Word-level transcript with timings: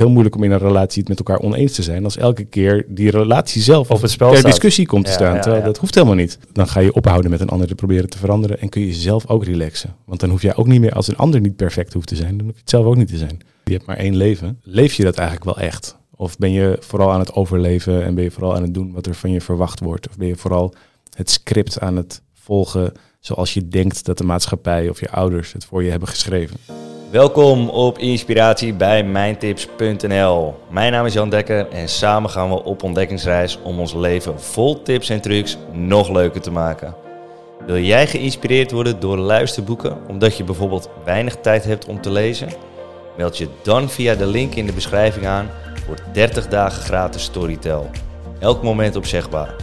heel 0.00 0.10
moeilijk 0.10 0.36
om 0.36 0.42
in 0.42 0.50
een 0.50 0.58
relatie 0.58 0.98
het 1.00 1.08
met 1.08 1.18
elkaar 1.18 1.38
oneens 1.38 1.72
te 1.72 1.82
zijn 1.82 2.04
als 2.04 2.16
elke 2.16 2.44
keer 2.44 2.84
die 2.88 3.10
relatie 3.10 3.62
zelf 3.62 3.90
Op 3.90 4.02
het 4.02 4.10
spel 4.10 4.28
ter 4.28 4.38
staat. 4.38 4.50
discussie 4.50 4.86
komt 4.86 5.04
te 5.04 5.10
Ja, 5.10 5.16
staan. 5.16 5.34
ja, 5.34 5.40
terwijl 5.40 5.60
ja. 5.62 5.68
dat 5.68 5.78
hoeft 5.78 5.94
helemaal 5.94 6.16
niet. 6.16 6.38
Dan 6.52 6.68
ga 6.68 6.80
je 6.80 6.92
ophouden 6.92 7.30
met 7.30 7.40
een 7.40 7.48
ander 7.48 7.66
te 7.66 7.74
proberen 7.74 8.08
te 8.10 8.18
veranderen 8.18 8.60
en 8.60 8.68
kun 8.68 8.86
je 8.86 8.92
zelf 8.92 9.26
ook 9.26 9.44
relaxen. 9.44 9.94
Want 10.04 10.20
dan 10.20 10.30
hoef 10.30 10.42
jij 10.42 10.56
ook 10.56 10.66
niet 10.66 10.80
meer, 10.80 10.92
als 10.92 11.08
een 11.08 11.16
ander 11.16 11.40
niet 11.40 11.56
perfect 11.56 11.92
hoeft 11.92 12.06
te 12.08 12.16
zijn, 12.16 12.36
dan 12.36 12.46
hoef 12.46 12.54
je 12.54 12.60
het 12.60 12.70
zelf 12.70 12.84
ook 12.86 12.96
niet 12.96 13.08
te 13.08 13.16
zijn. 13.16 13.38
Je 13.64 13.72
hebt 13.72 13.86
maar 13.86 13.96
één 13.96 14.16
leven. 14.16 14.60
Leef 14.62 14.94
je 14.94 15.02
dat 15.04 15.16
eigenlijk 15.16 15.56
wel 15.56 15.66
echt? 15.66 15.96
Of 16.16 16.38
ben 16.38 16.52
je 16.52 16.76
vooral 16.80 17.12
aan 17.12 17.20
het 17.20 17.32
overleven 17.34 18.04
en 18.04 18.14
ben 18.14 18.24
je 18.24 18.30
vooral 18.30 18.54
aan 18.54 18.62
het 18.62 18.74
doen 18.74 18.92
wat 18.92 19.06
er 19.06 19.14
van 19.14 19.30
je 19.30 19.40
verwacht 19.40 19.80
wordt? 19.80 20.08
Of 20.08 20.16
ben 20.16 20.26
je 20.28 20.36
vooral 20.36 20.74
het 21.16 21.30
script 21.30 21.80
aan 21.80 21.96
het 21.96 22.22
volgen 22.34 22.92
zoals 23.20 23.54
je 23.54 23.68
denkt 23.68 24.04
dat 24.04 24.18
de 24.18 24.24
maatschappij 24.24 24.88
of 24.88 25.00
je 25.00 25.10
ouders 25.10 25.52
het 25.52 25.64
voor 25.64 25.82
je 25.84 25.90
hebben 25.90 26.08
geschreven? 26.08 26.56
Welkom 27.10 27.68
op 27.68 27.98
Inspiratie 27.98 28.74
bij 28.74 29.04
mijntips.nl. 29.04 30.54
Mijn 30.68 30.92
naam 30.92 31.06
is 31.06 31.12
Jan 31.12 31.30
Dekker 31.30 31.68
en 31.68 31.88
samen 31.88 32.30
gaan 32.30 32.48
we 32.48 32.64
op 32.64 32.82
ontdekkingsreis 32.82 33.58
om 33.62 33.78
ons 33.78 33.94
leven 33.94 34.40
vol 34.40 34.82
tips 34.82 35.08
en 35.08 35.20
trucs 35.20 35.56
nog 35.72 36.08
leuker 36.08 36.40
te 36.40 36.50
maken. 36.50 36.94
Wil 37.66 37.78
jij 37.78 38.06
geïnspireerd 38.06 38.70
worden 38.70 39.00
door 39.00 39.16
luisterboeken 39.16 39.98
omdat 40.08 40.36
je 40.36 40.44
bijvoorbeeld 40.44 40.90
weinig 41.04 41.36
tijd 41.36 41.64
hebt 41.64 41.86
om 41.86 42.00
te 42.00 42.10
lezen? 42.10 42.48
Meld 43.16 43.38
je 43.38 43.48
dan 43.62 43.88
via 43.88 44.14
de 44.14 44.26
link 44.26 44.54
in 44.54 44.66
de 44.66 44.72
beschrijving 44.72 45.26
aan 45.26 45.50
voor 45.86 45.96
30 46.12 46.48
dagen 46.48 46.82
gratis 46.82 47.22
Storytel. 47.22 47.90
Elk 48.38 48.62
moment 48.62 48.96
opzegbaar. 48.96 49.54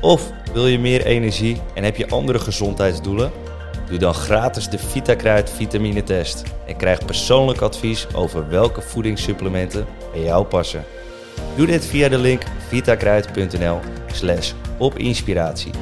Of 0.00 0.30
wil 0.52 0.66
je 0.66 0.78
meer 0.78 1.06
energie 1.06 1.60
en 1.74 1.84
heb 1.84 1.96
je 1.96 2.08
andere 2.08 2.38
gezondheidsdoelen? 2.38 3.30
Doe 3.88 3.98
dan 3.98 4.14
gratis 4.14 4.68
de 4.68 4.78
VitaKruid 4.78 5.50
vitamine 5.50 6.02
test 6.02 6.42
en 6.66 6.76
krijg 6.76 7.04
persoonlijk 7.04 7.60
advies 7.60 8.14
over 8.14 8.48
welke 8.48 8.80
voedingssupplementen 8.80 9.86
bij 10.12 10.22
jou 10.22 10.44
passen. 10.44 10.84
Doe 11.56 11.66
dit 11.66 11.86
via 11.86 12.08
de 12.08 12.18
link 12.18 12.42
vitakruid.nl 12.68 13.78
slash 14.12 14.52
opinspiratie. 14.78 15.72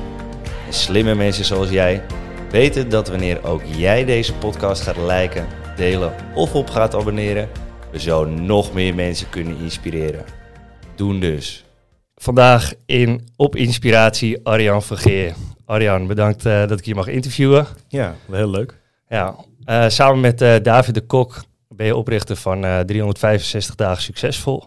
En 0.66 0.72
slimme 0.72 1.14
mensen 1.14 1.44
zoals 1.44 1.70
jij 1.70 2.02
weten 2.50 2.88
dat 2.88 3.08
wanneer 3.08 3.44
ook 3.44 3.62
jij 3.76 4.04
deze 4.04 4.34
podcast 4.34 4.82
gaat 4.82 4.96
liken, 4.96 5.46
delen 5.76 6.14
of 6.34 6.54
op 6.54 6.70
gaat 6.70 6.94
abonneren, 6.94 7.48
we 7.90 8.00
zo 8.00 8.24
nog 8.24 8.72
meer 8.72 8.94
mensen 8.94 9.28
kunnen 9.28 9.58
inspireren. 9.58 10.24
Doen 10.94 11.20
dus. 11.20 11.64
Vandaag 12.14 12.72
in 12.86 13.28
Op 13.36 13.56
Inspiratie 13.56 14.40
Arjan 14.42 14.82
Vergeer. 14.82 15.34
Arjan, 15.66 16.06
bedankt 16.06 16.46
eh, 16.46 16.66
dat 16.68 16.78
ik 16.78 16.84
je 16.84 16.94
mag 16.94 17.06
interviewen. 17.06 17.66
Ja, 17.88 18.14
heel 18.30 18.50
leuk. 18.50 18.74
Ja, 19.08 19.34
eh, 19.64 19.88
samen 19.88 20.20
met 20.20 20.40
eh, 20.42 20.54
David 20.62 20.94
de 20.94 21.00
Kok 21.00 21.44
ben 21.68 21.86
je 21.86 21.96
oprichter 21.96 22.36
van 22.36 22.64
eh 22.64 22.78
365 22.80 23.74
dagen 23.74 24.02
succesvol. 24.02 24.64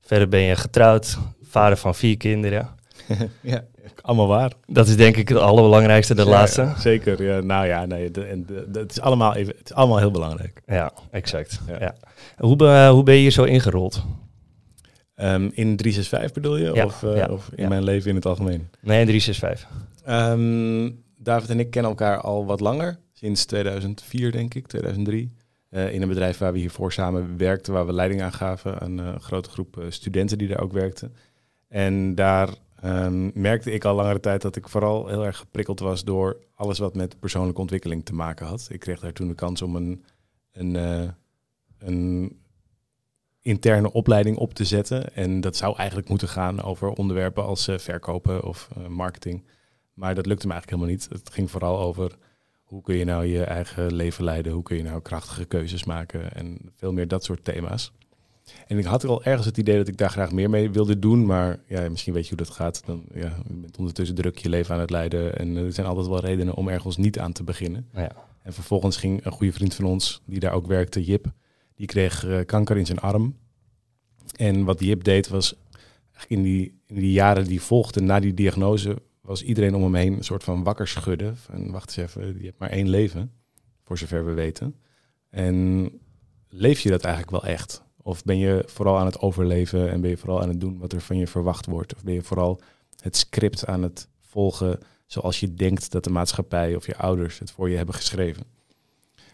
Verder 0.00 0.28
ben 0.28 0.40
je 0.40 0.56
getrouwd, 0.56 1.18
vader 1.42 1.76
van 1.78 1.94
vier 1.94 2.16
kinderen. 2.16 2.68
ja, 3.40 3.60
allemaal 4.00 4.26
waar. 4.26 4.52
Dat 4.66 4.86
is 4.88 4.96
denk 4.96 5.16
ik 5.16 5.28
het 5.28 5.38
allerbelangrijkste, 5.38 6.14
de 6.14 6.22
Ja, 6.24 6.28
laatste. 6.30 6.72
zeker, 6.78 7.22
ja. 7.22 7.40
Nou 7.40 7.66
ja, 7.66 7.84
nee, 7.86 8.10
de, 8.10 8.24
en 8.24 8.46
de, 8.46 8.64
de- 8.68 8.78
het, 8.78 8.90
is 8.90 9.00
allemaal 9.00 9.34
even, 9.34 9.54
het 9.58 9.70
is 9.70 9.74
allemaal 9.76 9.98
heel 9.98 10.10
belangrijk. 10.10 10.60
Ja, 10.66 10.92
exact. 11.10 11.60
Ja. 11.66 11.76
Ja. 11.80 11.94
Hoe, 12.38 12.64
hoe 12.88 13.02
ben 13.02 13.14
je 13.14 13.20
hier 13.20 13.30
zo 13.30 13.42
ingerold? 13.44 14.04
Ehm, 15.14 15.42
in 15.52 15.76
365 15.76 16.32
bedoel 16.32 16.56
je? 16.56 16.72
Ja, 16.74 16.84
of 16.84 17.02
eh, 17.02 17.16
ja, 17.16 17.26
of 17.28 17.50
in 17.54 17.62
ja. 17.62 17.68
mijn 17.68 17.84
leven 17.84 18.10
in 18.10 18.16
het 18.16 18.26
algemeen? 18.26 18.68
Nee, 18.80 19.06
365. 19.06 19.70
Ehm, 20.04 20.90
David 21.16 21.50
en 21.50 21.60
ik 21.60 21.70
kennen 21.70 21.90
elkaar 21.90 22.20
al 22.20 22.46
wat 22.46 22.60
langer. 22.60 22.98
Sinds 23.12 23.44
2004, 23.44 24.32
denk 24.32 24.54
ik, 24.54 24.66
2003. 24.66 25.32
Eh, 25.68 25.92
in 25.92 26.02
een 26.02 26.08
bedrijf 26.08 26.38
waar 26.38 26.52
we 26.52 26.58
hiervoor 26.58 26.92
samen 26.92 27.36
werkten, 27.36 27.72
waar 27.72 27.86
we 27.86 27.92
leiding 27.92 28.22
aan 28.22 28.32
gaven 28.32 28.80
aan 28.80 29.00
eh, 29.00 29.06
een 29.06 29.20
grote 29.20 29.50
groep 29.50 29.84
studenten 29.88 30.38
die 30.38 30.48
daar 30.48 30.60
ook 30.60 30.72
werkten. 30.72 31.14
En 31.68 32.14
daar 32.14 32.48
ehm, 32.80 33.30
merkte 33.40 33.72
ik 33.72 33.84
al 33.84 33.94
langere 33.94 34.20
tijd 34.20 34.42
dat 34.42 34.56
ik 34.56 34.68
vooral 34.68 35.08
heel 35.08 35.24
erg 35.24 35.36
geprikkeld 35.36 35.80
was 35.80 36.04
door 36.04 36.36
alles 36.54 36.78
wat 36.78 36.94
met 36.94 37.20
persoonlijke 37.20 37.60
ontwikkeling 37.60 38.04
te 38.04 38.14
maken 38.14 38.46
had. 38.46 38.68
Ik 38.70 38.80
kreeg 38.80 39.00
daar 39.00 39.12
toen 39.12 39.28
de 39.28 39.34
kans 39.34 39.62
om 39.62 39.76
een, 39.76 40.04
een, 40.52 40.74
een 41.78 42.36
interne 43.44 43.92
opleiding 43.92 44.36
op 44.36 44.54
te 44.54 44.64
zetten. 44.64 45.14
En 45.14 45.40
dat 45.40 45.56
zou 45.56 45.76
eigenlijk 45.76 46.08
moeten 46.08 46.28
gaan 46.28 46.62
over 46.62 46.88
onderwerpen 46.88 47.44
als 47.44 47.68
eh, 47.68 47.78
verkopen 47.78 48.44
of 48.44 48.68
eh, 48.76 48.86
marketing. 48.86 49.44
Maar 49.94 50.14
dat 50.14 50.26
lukte 50.26 50.46
me 50.46 50.52
eigenlijk 50.52 50.82
helemaal 50.82 51.00
niet. 51.08 51.22
Het 51.22 51.34
ging 51.34 51.50
vooral 51.50 51.78
over 51.78 52.16
hoe 52.62 52.82
kun 52.82 52.96
je 52.96 53.04
nou 53.04 53.24
je 53.24 53.44
eigen 53.44 53.94
leven 53.94 54.24
leiden, 54.24 54.52
hoe 54.52 54.62
kun 54.62 54.76
je 54.76 54.82
nou 54.82 55.02
krachtige 55.02 55.44
keuzes 55.44 55.84
maken 55.84 56.34
en 56.34 56.58
veel 56.72 56.92
meer 56.92 57.08
dat 57.08 57.24
soort 57.24 57.44
thema's. 57.44 57.92
En 58.66 58.78
ik 58.78 58.84
had 58.84 59.04
al 59.04 59.24
ergens 59.24 59.46
het 59.46 59.58
idee 59.58 59.76
dat 59.76 59.88
ik 59.88 59.96
daar 59.96 60.10
graag 60.10 60.32
meer 60.32 60.50
mee 60.50 60.70
wilde 60.70 60.98
doen, 60.98 61.26
maar 61.26 61.58
ja, 61.66 61.88
misschien 61.88 62.12
weet 62.12 62.28
je 62.28 62.34
hoe 62.34 62.44
dat 62.44 62.54
gaat. 62.54 62.82
Dan, 62.86 63.04
ja, 63.14 63.36
je 63.48 63.54
bent 63.54 63.78
ondertussen 63.78 64.16
druk 64.16 64.38
je 64.38 64.48
leven 64.48 64.74
aan 64.74 64.80
het 64.80 64.90
leiden 64.90 65.38
en 65.38 65.56
er 65.56 65.72
zijn 65.72 65.86
altijd 65.86 66.06
wel 66.06 66.20
redenen 66.20 66.54
om 66.54 66.68
ergens 66.68 66.96
niet 66.96 67.18
aan 67.18 67.32
te 67.32 67.44
beginnen. 67.44 67.88
Ja. 67.94 68.10
En 68.42 68.52
vervolgens 68.52 68.96
ging 68.96 69.24
een 69.24 69.32
goede 69.32 69.52
vriend 69.52 69.74
van 69.74 69.84
ons, 69.84 70.22
die 70.24 70.40
daar 70.40 70.52
ook 70.52 70.66
werkte, 70.66 71.04
Jip, 71.04 71.32
die 71.76 71.86
kreeg 71.86 72.26
eh, 72.26 72.44
kanker 72.46 72.76
in 72.76 72.86
zijn 72.86 72.98
arm. 72.98 73.36
En 74.36 74.64
wat 74.64 74.80
Jip 74.80 75.04
deed 75.04 75.28
was, 75.28 75.54
in 76.28 76.42
die, 76.42 76.80
in 76.86 76.94
die 76.94 77.12
jaren 77.12 77.44
die 77.44 77.60
volgden 77.60 78.04
na 78.04 78.20
die 78.20 78.34
diagnose, 78.34 79.02
was 79.20 79.42
iedereen 79.42 79.74
om 79.74 79.82
hem 79.82 79.94
heen 79.94 80.12
een 80.12 80.24
soort 80.24 80.44
van 80.44 80.62
wakker 80.62 80.88
schudden. 80.88 81.36
Van 81.36 81.70
wacht 81.70 81.96
eens 81.96 82.08
even, 82.08 82.38
je 82.38 82.44
hebt 82.44 82.58
maar 82.58 82.70
één 82.70 82.88
leven, 82.88 83.32
voor 83.82 83.98
zover 83.98 84.24
we 84.24 84.32
weten. 84.32 84.74
En 85.30 85.90
leef 86.48 86.80
je 86.80 86.90
dat 86.90 87.04
eigenlijk 87.04 87.42
wel 87.42 87.52
echt? 87.52 87.82
Of 87.96 88.24
ben 88.24 88.38
je 88.38 88.62
vooral 88.66 88.98
aan 88.98 89.06
het 89.06 89.20
overleven 89.20 89.90
en 89.90 90.00
ben 90.00 90.10
je 90.10 90.16
vooral 90.16 90.42
aan 90.42 90.48
het 90.48 90.60
doen 90.60 90.78
wat 90.78 90.92
er 90.92 91.00
van 91.00 91.16
je 91.16 91.26
verwacht 91.26 91.66
wordt? 91.66 91.94
Of 91.94 92.02
ben 92.02 92.14
je 92.14 92.22
vooral 92.22 92.60
het 93.00 93.16
script 93.16 93.66
aan 93.66 93.82
het 93.82 94.08
volgen 94.20 94.78
zoals 95.06 95.40
je 95.40 95.54
denkt 95.54 95.92
dat 95.92 96.04
de 96.04 96.10
maatschappij 96.10 96.74
of 96.74 96.86
je 96.86 96.96
ouders 96.96 97.38
het 97.38 97.50
voor 97.50 97.70
je 97.70 97.76
hebben 97.76 97.94
geschreven? 97.94 98.44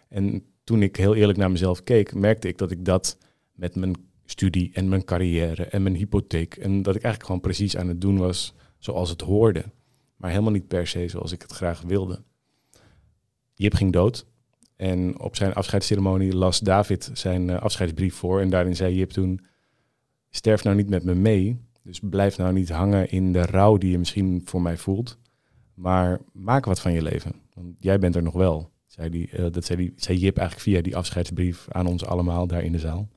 En 0.08 0.44
toen 0.70 0.82
ik 0.82 0.96
heel 0.96 1.14
eerlijk 1.14 1.38
naar 1.38 1.50
mezelf 1.50 1.82
keek, 1.82 2.14
merkte 2.14 2.48
ik 2.48 2.58
dat 2.58 2.70
ik 2.70 2.84
dat 2.84 3.18
met 3.52 3.74
mijn 3.74 3.94
studie 4.24 4.70
en 4.72 4.88
mijn 4.88 5.04
carrière 5.04 5.64
en 5.64 5.82
mijn 5.82 5.94
hypotheek 5.94 6.54
en 6.54 6.82
dat 6.82 6.94
ik 6.94 7.02
eigenlijk 7.02 7.24
gewoon 7.24 7.40
precies 7.40 7.76
aan 7.76 7.88
het 7.88 8.00
doen 8.00 8.18
was 8.18 8.54
zoals 8.78 9.10
het 9.10 9.20
hoorde, 9.20 9.64
maar 10.16 10.30
helemaal 10.30 10.52
niet 10.52 10.68
per 10.68 10.86
se 10.86 11.08
zoals 11.08 11.32
ik 11.32 11.42
het 11.42 11.52
graag 11.52 11.80
wilde. 11.80 12.22
Jip 13.54 13.74
ging 13.74 13.92
dood 13.92 14.26
en 14.76 15.20
op 15.20 15.36
zijn 15.36 15.54
afscheidsceremonie 15.54 16.34
las 16.34 16.60
David 16.60 17.10
zijn 17.12 17.50
eh, 17.50 17.62
afscheidsbrief 17.62 18.14
voor 18.14 18.40
en 18.40 18.50
daarin 18.50 18.76
zei 18.76 18.94
Jip 18.94 19.10
toen, 19.10 19.40
sterf 20.28 20.64
nou 20.64 20.76
niet 20.76 20.90
met 20.90 21.04
me 21.04 21.14
mee, 21.14 21.60
dus 21.82 22.00
blijf 22.02 22.38
nou 22.38 22.52
niet 22.52 22.68
hangen 22.68 23.10
in 23.10 23.32
de 23.32 23.42
rouw 23.42 23.76
die 23.76 23.90
je 23.90 23.98
misschien 23.98 24.42
voor 24.44 24.62
mij 24.62 24.76
voelt, 24.76 25.18
maar 25.74 26.20
maak 26.32 26.64
wat 26.64 26.80
van 26.80 26.92
je 26.92 27.02
leven, 27.02 27.32
want 27.54 27.76
jij 27.78 27.98
bent 27.98 28.16
er 28.16 28.22
nog 28.22 28.34
wel. 28.34 28.70
Zei 28.90 29.08
die, 29.10 29.30
eh, 29.30 29.46
dat 29.52 29.64
zei, 29.64 29.78
die, 29.78 29.92
zei 29.96 30.18
Jip 30.18 30.36
eigenlijk 30.38 30.68
via 30.68 30.82
die 30.82 30.96
afscheidsbrief 30.96 31.66
aan 31.70 31.86
ons 31.86 32.04
allemaal 32.04 32.46
daar 32.46 32.62
in 32.62 32.72
de 32.72 32.78
zaal. 32.78 33.08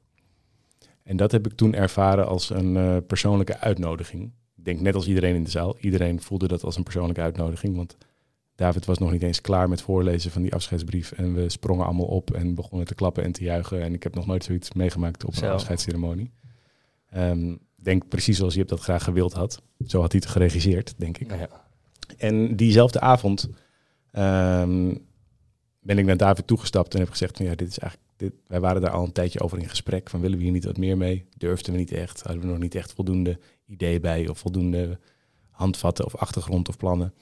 En 1.03 1.17
dat 1.17 1.31
heb 1.31 1.45
ik 1.45 1.53
toen 1.53 1.73
ervaren 1.73 2.27
als 2.27 2.49
een 2.49 2.77
eh, 2.77 2.97
persoonlijke 3.07 3.59
uitnodiging. 3.59 4.31
Ik 4.55 4.65
denk 4.65 4.79
net 4.79 4.95
als 4.95 5.07
iedereen 5.07 5.35
in 5.35 5.43
de 5.43 5.49
zaal. 5.49 5.77
Iedereen 5.79 6.21
voelde 6.21 6.47
dat 6.47 6.63
als 6.63 6.75
een 6.75 6.83
persoonlijke 6.83 7.21
uitnodiging. 7.21 7.75
Want 7.75 7.97
David 8.55 8.85
was 8.85 8.97
nog 8.97 9.11
niet 9.11 9.23
eens 9.23 9.41
klaar 9.41 9.69
met 9.69 9.81
voorlezen 9.81 10.31
van 10.31 10.41
die 10.41 10.53
afscheidsbrief. 10.53 11.11
En 11.11 11.33
we 11.33 11.49
sprongen 11.49 11.85
allemaal 11.85 12.05
op 12.05 12.31
en 12.31 12.55
begonnen 12.55 12.87
te 12.87 12.95
klappen 12.95 13.23
en 13.23 13.31
te 13.31 13.43
juichen. 13.43 13.81
En 13.81 13.93
ik 13.93 14.03
heb 14.03 14.15
nog 14.15 14.25
nooit 14.25 14.43
zoiets 14.43 14.73
meegemaakt 14.73 15.23
op 15.25 15.31
een 15.31 15.37
Zo. 15.39 15.51
afscheidsceremonie. 15.51 16.31
Ehm, 17.09 17.51
Ik 17.51 17.89
denk 17.89 18.07
precies 18.07 18.37
zoals 18.37 18.53
Jip 18.53 18.67
dat 18.67 18.79
graag 18.79 19.03
gewild 19.03 19.33
had. 19.33 19.61
Zo 19.87 20.01
had 20.01 20.11
hij 20.11 20.21
het 20.23 20.31
geregisseerd, 20.33 20.93
denk 20.97 21.17
ik. 21.17 21.31
Ja. 21.31 21.49
En 22.17 22.55
diezelfde 22.55 22.99
avond 22.99 23.49
ehm, 24.11 24.95
ben 25.83 25.97
ik 25.97 26.05
naar 26.05 26.17
David 26.17 26.47
toegestapt 26.47 26.93
en 26.93 26.99
heb 26.99 27.09
gezegd 27.09 27.37
van 27.37 27.45
ja, 27.45 27.55
dit 27.55 27.67
is 27.67 27.79
eigenlijk, 27.79 28.11
dit, 28.15 28.33
wij 28.47 28.59
waren 28.59 28.81
daar 28.81 28.91
al 28.91 29.03
een 29.03 29.11
tijdje 29.11 29.39
over 29.39 29.59
in 29.59 29.69
gesprek 29.69 30.09
van 30.09 30.21
willen 30.21 30.37
we 30.37 30.43
hier 30.43 30.53
niet 30.53 30.65
wat 30.65 30.77
meer 30.77 30.97
mee? 30.97 31.25
Durfden 31.37 31.73
we 31.73 31.79
niet 31.79 31.91
echt? 31.91 32.21
Hadden 32.21 32.41
we 32.41 32.47
nog 32.47 32.59
niet 32.59 32.75
echt 32.75 32.93
voldoende 32.93 33.39
ideeën 33.65 34.01
bij 34.01 34.27
of 34.27 34.37
voldoende 34.37 34.99
handvatten 35.49 36.05
of 36.05 36.15
achtergrond 36.15 36.69
of 36.69 36.77
plannen? 36.77 37.13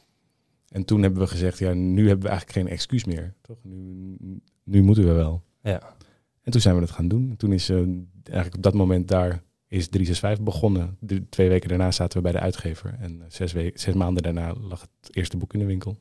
En 0.68 0.86
toen 0.86 1.02
hebben 1.02 1.22
we 1.22 1.28
gezegd, 1.28 1.60
ja, 1.60 1.74
nu 1.74 2.08
hebben 2.08 2.24
we 2.24 2.30
eigenlijk 2.30 2.60
geen 2.60 2.68
excuus 2.68 3.06
meer. 3.06 3.34
Toch? 3.42 3.58
Nu, 3.64 4.42
nu 4.64 4.82
moeten 4.82 5.08
we 5.08 5.12
wel. 5.12 5.44
Ja. 5.62 5.96
En 6.42 6.52
toen 6.52 6.62
zijn 6.62 6.76
we 6.76 6.82
het 6.82 6.92
gaan 6.92 7.08
doen. 7.08 7.30
En 7.30 7.38
toen 7.38 7.54
is 7.54 7.70
eh, 7.70 7.78
eigenlijk 8.24 8.56
op 8.56 8.64
dat 8.64 8.74
moment 8.74 9.08
daar 9.08 9.44
is 9.68 9.88
365 9.88 10.44
begonnen. 10.44 10.98
De, 11.00 11.30
twee 11.30 11.50
weken 11.50 11.70
daarna 11.70 11.92
zaten 11.92 12.18
we 12.18 12.24
bij 12.24 12.32
de 12.32 12.40
uitgever. 12.40 12.96
En 13.00 13.22
eh, 13.22 13.26
zes, 13.30 13.52
weken, 13.52 13.80
zes 13.80 13.94
maanden 13.94 14.24
daarna 14.24 14.54
lag 14.54 14.82
het 14.82 15.16
eerste 15.16 15.38
boek 15.38 15.54
in 15.54 15.60
de 15.60 15.66
winkel. 15.66 15.98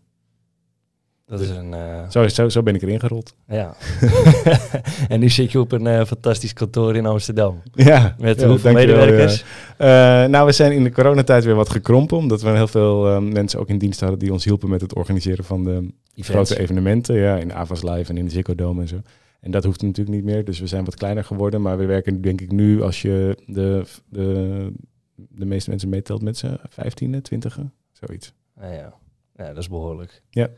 Dat 1.31 1.41
is 1.41 1.49
een... 1.51 1.75
eh, 1.75 2.09
Zo, 2.09 2.29
zo, 2.29 2.49
zo 2.49 2.63
ben 2.63 2.75
ik 2.75 2.83
erin 2.83 3.01
gerold. 3.01 3.35
ja. 3.49 3.75
en 5.09 5.21
nu 5.21 5.29
zit 5.29 5.53
je 5.53 5.61
op 5.61 5.73
een 5.73 5.87
eh, 5.87 6.05
fantastisch 6.05 6.53
kantoor 6.53 6.97
in 6.97 7.07
Amsterdam. 7.07 7.63
Ja, 7.73 8.15
Met 8.19 8.41
ja, 8.41 8.49
hoeveel 8.49 8.73
medewerkers? 8.73 9.45
ja. 9.79 10.23
Eh, 10.25 10.31
nou, 10.31 10.47
we 10.47 10.53
zijn 10.53 10.73
in 10.73 10.85
de 10.85 10.93
coronatijd 10.93 11.45
weer 11.45 11.55
wat 11.55 11.71
gekrompen. 11.71 12.17
Omdat 12.17 12.43
we 12.43 12.49
heel 12.51 12.67
veel 12.69 13.09
eh, 13.09 13.19
mensen 13.19 13.61
ook 13.61 13.69
in 13.69 13.79
dienst 13.79 14.01
hadden 14.01 14.19
die 14.19 14.33
ons 14.33 14.45
hielpen 14.45 14.69
met 14.69 14.81
het 14.81 14.95
organiseren 14.95 15.45
van 15.45 15.65
de 15.65 15.71
Events. 16.15 16.29
grote 16.29 16.59
evenementen. 16.61 17.15
Ja, 17.17 17.37
in 17.37 17.49
de 17.49 17.55
Avas 17.55 17.83
Live 17.83 18.11
en 18.11 18.17
in 18.19 18.25
de 18.25 18.31
Ziggo 18.31 18.55
Dome 18.55 18.81
en 18.81 18.89
zo. 18.89 19.01
En 19.41 19.51
dat 19.51 19.65
hoeft 19.65 19.83
natuurlijk 19.83 20.17
niet 20.17 20.25
meer. 20.25 20.45
Dus 20.45 20.61
we 20.61 20.67
zijn 20.67 20.85
wat 20.85 20.95
kleiner 20.95 21.25
geworden. 21.25 21.63
Maar 21.63 21.79
we 21.79 21.85
werken 21.85 22.21
denk 22.21 22.41
ik 22.41 22.53
nu, 22.53 22.83
als 22.83 23.03
je 23.03 23.37
de, 23.47 23.85
de, 24.09 24.73
de 25.17 25.45
meeste 25.47 25.71
mensen 25.71 25.89
meetelt 25.89 26.23
met 26.23 26.37
z'n 26.37 26.59
vijftiende, 26.69 27.21
twintige, 27.23 27.71
zoiets. 27.93 28.33
Ja, 28.61 28.73
ja. 28.73 28.93
ja, 29.37 29.47
dat 29.49 29.57
is 29.59 29.69
behoorlijk. 29.69 30.23
Ja. 30.31 30.49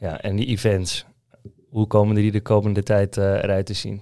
Ja, 0.00 0.20
en 0.20 0.36
die 0.36 0.46
events, 0.46 1.06
hoe 1.68 1.86
komen 1.86 2.14
die 2.14 2.32
de 2.32 2.40
komende 2.40 2.82
tijd 2.82 3.16
eh, 3.16 3.24
eruit 3.24 3.66
te 3.66 3.74
zien? 3.74 4.00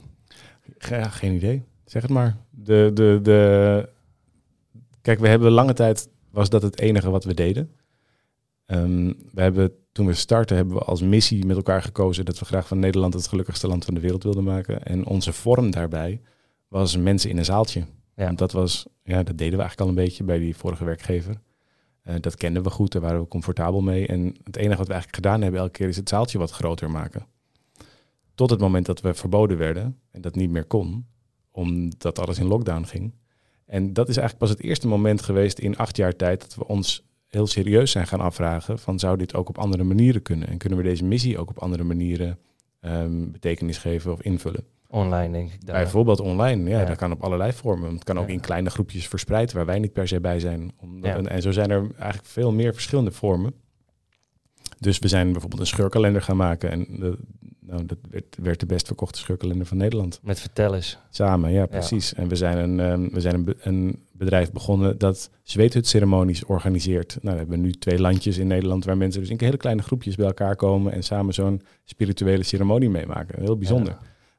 Ja, 0.78 1.08
geen 1.08 1.34
idee. 1.34 1.64
Zeg 1.84 2.02
het 2.02 2.10
maar. 2.10 2.36
De, 2.50 2.90
de, 2.94 3.18
de... 3.22 3.88
Kijk, 5.02 5.18
we 5.18 5.28
hebben 5.28 5.50
lange 5.50 5.72
tijd, 5.72 6.08
was 6.30 6.48
dat 6.48 6.62
het 6.62 6.78
enige 6.78 7.10
wat 7.10 7.24
we 7.24 7.34
deden. 7.34 7.70
Ehm, 8.66 9.12
we 9.32 9.40
hebben, 9.40 9.72
toen 9.92 10.06
we 10.06 10.14
starten, 10.14 10.56
hebben 10.56 10.74
we 10.74 10.82
als 10.82 11.02
missie 11.02 11.46
met 11.46 11.56
elkaar 11.56 11.82
gekozen 11.82 12.24
dat 12.24 12.38
we 12.38 12.44
graag 12.44 12.68
van 12.68 12.78
Nederland 12.78 13.14
het 13.14 13.26
gelukkigste 13.26 13.68
land 13.68 13.84
van 13.84 13.94
de 13.94 14.00
wereld 14.00 14.22
wilden 14.22 14.44
maken. 14.44 14.82
En 14.82 15.06
onze 15.06 15.32
vorm 15.32 15.70
daarbij 15.70 16.20
was 16.68 16.96
mensen 16.96 17.30
in 17.30 17.38
een 17.38 17.44
zaaltje. 17.44 17.84
Ja. 18.16 18.24
Want 18.24 18.38
dat 18.38 18.52
was, 18.52 18.86
ja, 19.02 19.22
dat 19.22 19.38
deden 19.38 19.58
we 19.58 19.60
eigenlijk 19.60 19.80
al 19.80 19.88
een 19.88 20.04
beetje 20.04 20.24
bij 20.24 20.38
die 20.38 20.56
vorige 20.56 20.84
werkgever. 20.84 21.40
Eh, 22.08 22.14
dat 22.20 22.36
kenden 22.36 22.62
we 22.62 22.70
goed, 22.70 22.92
daar 22.92 23.02
waren 23.02 23.20
we 23.20 23.28
comfortabel 23.28 23.80
mee. 23.80 24.06
En 24.06 24.36
het 24.44 24.56
enige 24.56 24.76
wat 24.76 24.86
we 24.86 24.92
eigenlijk 24.92 25.14
gedaan 25.14 25.42
hebben 25.42 25.60
elke 25.60 25.72
keer 25.72 25.88
is 25.88 25.96
het 25.96 26.08
zaaltje 26.08 26.38
wat 26.38 26.50
groter 26.50 26.90
maken. 26.90 27.26
Tot 28.34 28.50
het 28.50 28.60
moment 28.60 28.86
dat 28.86 29.00
we 29.00 29.14
verboden 29.14 29.58
werden 29.58 29.98
en 30.10 30.20
dat 30.20 30.34
niet 30.34 30.50
meer 30.50 30.64
kon, 30.64 31.06
omdat 31.50 32.18
alles 32.18 32.38
in 32.38 32.46
lockdown 32.46 32.84
ging. 32.84 33.14
En 33.66 33.92
dat 33.92 34.08
is 34.08 34.16
eigenlijk 34.16 34.46
pas 34.46 34.58
het 34.58 34.68
eerste 34.68 34.88
moment 34.88 35.22
geweest 35.22 35.58
in 35.58 35.76
acht 35.76 35.96
jaar 35.96 36.16
tijd 36.16 36.40
dat 36.40 36.54
we 36.54 36.66
ons 36.66 37.06
heel 37.26 37.46
serieus 37.46 37.90
zijn 37.90 38.06
gaan 38.06 38.20
afvragen 38.20 38.78
van 38.78 38.98
zou 38.98 39.16
dit 39.16 39.34
ook 39.34 39.48
op 39.48 39.58
andere 39.58 39.84
manieren 39.84 40.22
kunnen? 40.22 40.48
En 40.48 40.58
kunnen 40.58 40.78
we 40.78 40.84
deze 40.84 41.04
missie 41.04 41.38
ook 41.38 41.50
op 41.50 41.58
andere 41.58 41.84
manieren 41.84 42.38
ehm, 42.80 43.30
betekenis 43.30 43.78
geven 43.78 44.12
of 44.12 44.22
invullen? 44.22 44.64
Online, 44.90 45.32
denk 45.32 45.52
ik. 45.52 45.64
Bijvoorbeeld 45.64 46.20
online, 46.20 46.70
ja, 46.70 46.80
Ja. 46.80 46.84
dat 46.86 46.96
kan 46.96 47.12
op 47.12 47.22
allerlei 47.24 47.52
vormen. 47.52 47.92
Het 47.94 48.04
kan 48.04 48.18
ook 48.18 48.26
Ja. 48.26 48.32
in 48.32 48.40
kleine 48.40 48.70
groepjes 48.70 49.08
verspreid, 49.08 49.52
waar 49.52 49.66
wij 49.66 49.78
niet 49.78 49.92
per 49.92 50.08
se 50.08 50.20
bij 50.20 50.40
zijn. 50.40 50.72
Omdat- 50.80 51.10
Ja. 51.10 51.16
en, 51.16 51.28
en 51.28 51.42
zo 51.42 51.50
zijn 51.50 51.70
er 51.70 51.80
eigenlijk 51.96 52.28
veel 52.28 52.52
meer 52.52 52.72
verschillende 52.72 53.10
vormen. 53.10 53.52
Dus 54.78 54.98
we 54.98 55.08
zijn 55.08 55.30
bijvoorbeeld 55.32 55.60
een 55.60 55.66
scheurkalender 55.66 56.22
gaan 56.22 56.36
maken. 56.36 56.70
En 56.70 56.86
de, 56.98 57.18
nou, 57.60 57.86
dat 57.86 57.98
werd, 58.10 58.36
werd 58.42 58.60
de 58.60 58.66
best 58.66 58.86
verkochte 58.86 59.18
scheurkalender 59.18 59.66
van 59.66 59.76
Nederland. 59.76 60.20
Met 60.22 60.40
vertel 60.40 60.74
eens. 60.74 60.98
Samen, 61.10 61.52
ja, 61.52 61.66
precies. 61.66 62.14
En 62.14 62.28
we 62.28 62.36
zijn, 62.36 62.58
een, 62.58 62.80
ehm, 62.80 63.14
we 63.14 63.20
zijn 63.20 63.34
een, 63.34 63.44
be- 63.44 63.56
een 63.60 64.02
bedrijf 64.12 64.52
begonnen 64.52 64.98
dat 64.98 65.30
zweethutceremonies 65.42 66.44
organiseert. 66.44 67.18
Nou, 67.22 67.32
we 67.34 67.40
hebben 67.40 67.60
nu 67.60 67.72
twee 67.72 68.00
landjes 68.00 68.38
in 68.38 68.46
Nederland 68.46 68.84
waar 68.84 68.96
mensen 68.96 69.20
dus 69.20 69.30
in 69.30 69.36
hele 69.40 69.56
kleine 69.56 69.82
groepjes 69.82 70.14
bij 70.16 70.26
elkaar 70.26 70.56
komen 70.56 70.92
en 70.92 71.02
samen 71.02 71.34
zo'n 71.34 71.62
spirituele 71.84 72.42
ceremonie 72.42 72.90
meemaken. 72.90 73.40
Heel 73.42 73.56
bijzonder. 73.58 73.96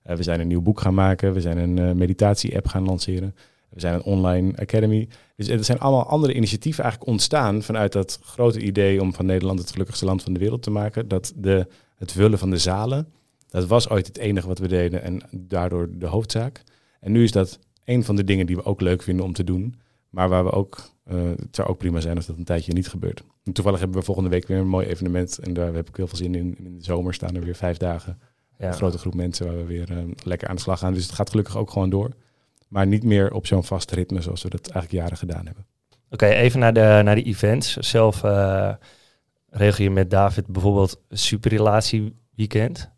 Eh, 0.10 0.16
we 0.16 0.24
zijn 0.24 0.40
een 0.40 0.48
nieuw 0.48 0.62
boek 0.62 0.80
gaan 0.80 0.94
maken. 0.94 1.34
We 1.34 1.42
zijn 1.42 1.58
een 1.58 1.78
eh, 1.78 1.92
meditatie-app 1.92 2.68
gaan 2.68 2.86
lanceren. 2.86 3.36
We 3.70 3.80
zijn 3.80 3.94
een 3.94 4.04
online 4.04 4.58
academy. 4.58 5.08
Dus 5.36 5.48
er 5.48 5.64
zijn 5.64 5.80
allemaal 5.80 6.06
andere 6.06 6.34
initiatieven 6.34 6.84
eigenlijk 6.84 7.12
ontstaan 7.12 7.64
vanuit 7.64 7.92
dat 7.92 8.20
grote 8.22 8.60
idee 8.62 9.02
om 9.02 9.14
van 9.14 9.26
Nederland 9.26 9.60
het 9.60 9.72
gelukkigste 9.72 10.06
land 10.06 10.24
van 10.24 10.34
de 10.34 10.40
wereld 10.40 10.64
te 10.64 10.72
maken. 10.72 11.08
Dat 11.08 11.34
de, 11.36 11.68
het 11.96 12.12
vullen 12.12 12.40
van 12.40 12.50
de 12.50 12.58
zalen, 12.58 13.08
dat 13.48 13.68
was 13.68 13.90
ooit 13.90 14.08
het 14.08 14.18
enige 14.18 14.48
wat 14.48 14.60
we 14.60 14.68
deden 14.68 15.02
en 15.02 15.22
daardoor 15.32 15.90
de 15.92 16.06
hoofdzaak. 16.06 16.64
En 17.00 17.12
nu 17.12 17.24
is 17.24 17.32
dat 17.32 17.60
een 17.86 18.04
van 18.04 18.16
de 18.16 18.24
dingen 18.24 18.46
die 18.46 18.56
we 18.56 18.64
ook 18.64 18.82
leuk 18.82 19.02
vinden 19.02 19.26
om 19.26 19.34
te 19.34 19.44
doen. 19.44 19.76
Maar 20.10 20.30
waar 20.30 20.44
we 20.44 20.52
ook, 20.52 20.92
eh, 21.04 21.18
het 21.24 21.56
zou 21.56 21.68
ook 21.68 21.78
prima 21.78 22.00
zijn 22.00 22.16
als 22.16 22.26
dat 22.26 22.38
een 22.38 22.44
tijdje 22.44 22.74
niet 22.74 22.88
gebeurt. 22.88 23.24
Toevallig 23.54 23.80
hebben 23.80 23.98
we 23.98 24.06
volgende 24.06 24.30
week 24.30 24.48
weer 24.48 24.58
een 24.58 24.68
mooi 24.68 24.88
evenement. 24.88 25.38
En 25.38 25.54
daar 25.54 25.74
heb 25.74 25.90
ik 25.90 25.96
heel 25.96 26.08
veel 26.08 26.18
zin 26.18 26.36
in. 26.36 26.58
In 26.58 26.78
de 26.78 26.84
zomer 26.84 27.14
staan 27.14 27.36
er 27.36 27.44
weer 27.44 27.56
vijf 27.56 27.78
dagen. 27.78 28.20
Een 28.68 28.74
grote 28.74 28.98
groep 28.98 29.14
mensen 29.14 29.46
waar 29.46 29.56
we 29.56 29.64
weer 29.64 29.92
eh, 29.92 29.98
lekker 30.24 30.48
aan 30.48 30.56
de 30.56 30.62
slag 30.62 30.80
gaan. 30.80 30.94
Dus 30.94 31.04
het 31.04 31.16
gaat 31.16 31.30
gelukkig 31.30 31.58
ook 31.58 31.72
gewoon 31.72 31.90
door. 31.90 32.12
Maar 32.68 32.88
niet 32.88 33.04
meer 33.04 33.34
op 33.34 33.48
zo'n 33.48 33.64
vast 33.64 33.92
ritme 33.92 34.22
zoals 34.22 34.44
we 34.44 34.50
dat 34.50 34.70
eigenlijk 34.70 35.04
jaren 35.04 35.18
gedaan 35.18 35.46
hebben. 35.46 35.66
Oké, 36.10 36.26
even 36.26 36.60
naar 36.60 36.74
de, 36.74 37.02
naar 37.04 37.16
de 37.16 37.24
events. 37.24 37.78
Zelf 37.78 38.24
eh, 38.24 38.74
regel 39.50 39.84
je 39.84 39.90
met 39.90 40.10
David 40.10 40.48
bijvoorbeeld 40.48 41.02
een 41.08 41.18
superrelatie 41.18 42.16
weekend. 42.36 42.90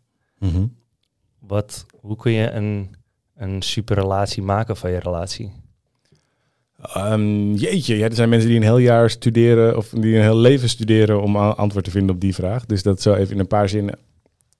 Wat, 1.38 1.86
hoe 2.00 2.16
kun 2.16 2.32
je 2.32 2.50
een, 2.50 2.94
een 3.36 3.62
superrelatie 3.62 4.42
maken 4.42 4.76
van 4.76 4.90
je 4.90 4.98
relatie? 4.98 5.52
Ehm, 6.82 7.52
jeetje, 7.52 7.96
ja, 7.96 8.04
er 8.04 8.14
zijn 8.14 8.28
mensen 8.28 8.48
die 8.48 8.56
een 8.58 8.64
heel 8.64 8.78
jaar 8.78 9.10
studeren 9.10 9.76
of 9.76 9.88
die 9.88 10.16
een 10.16 10.22
heel 10.22 10.36
leven 10.36 10.68
studeren 10.68 11.22
om 11.22 11.36
antwoord 11.36 11.84
te 11.84 11.90
vinden 11.90 12.14
op 12.14 12.20
die 12.20 12.34
vraag. 12.34 12.66
Dus 12.66 12.82
dat 12.82 13.02
zo 13.02 13.14
even 13.14 13.34
in 13.34 13.40
een 13.40 13.46
paar 13.46 13.68
zinnen 13.68 13.98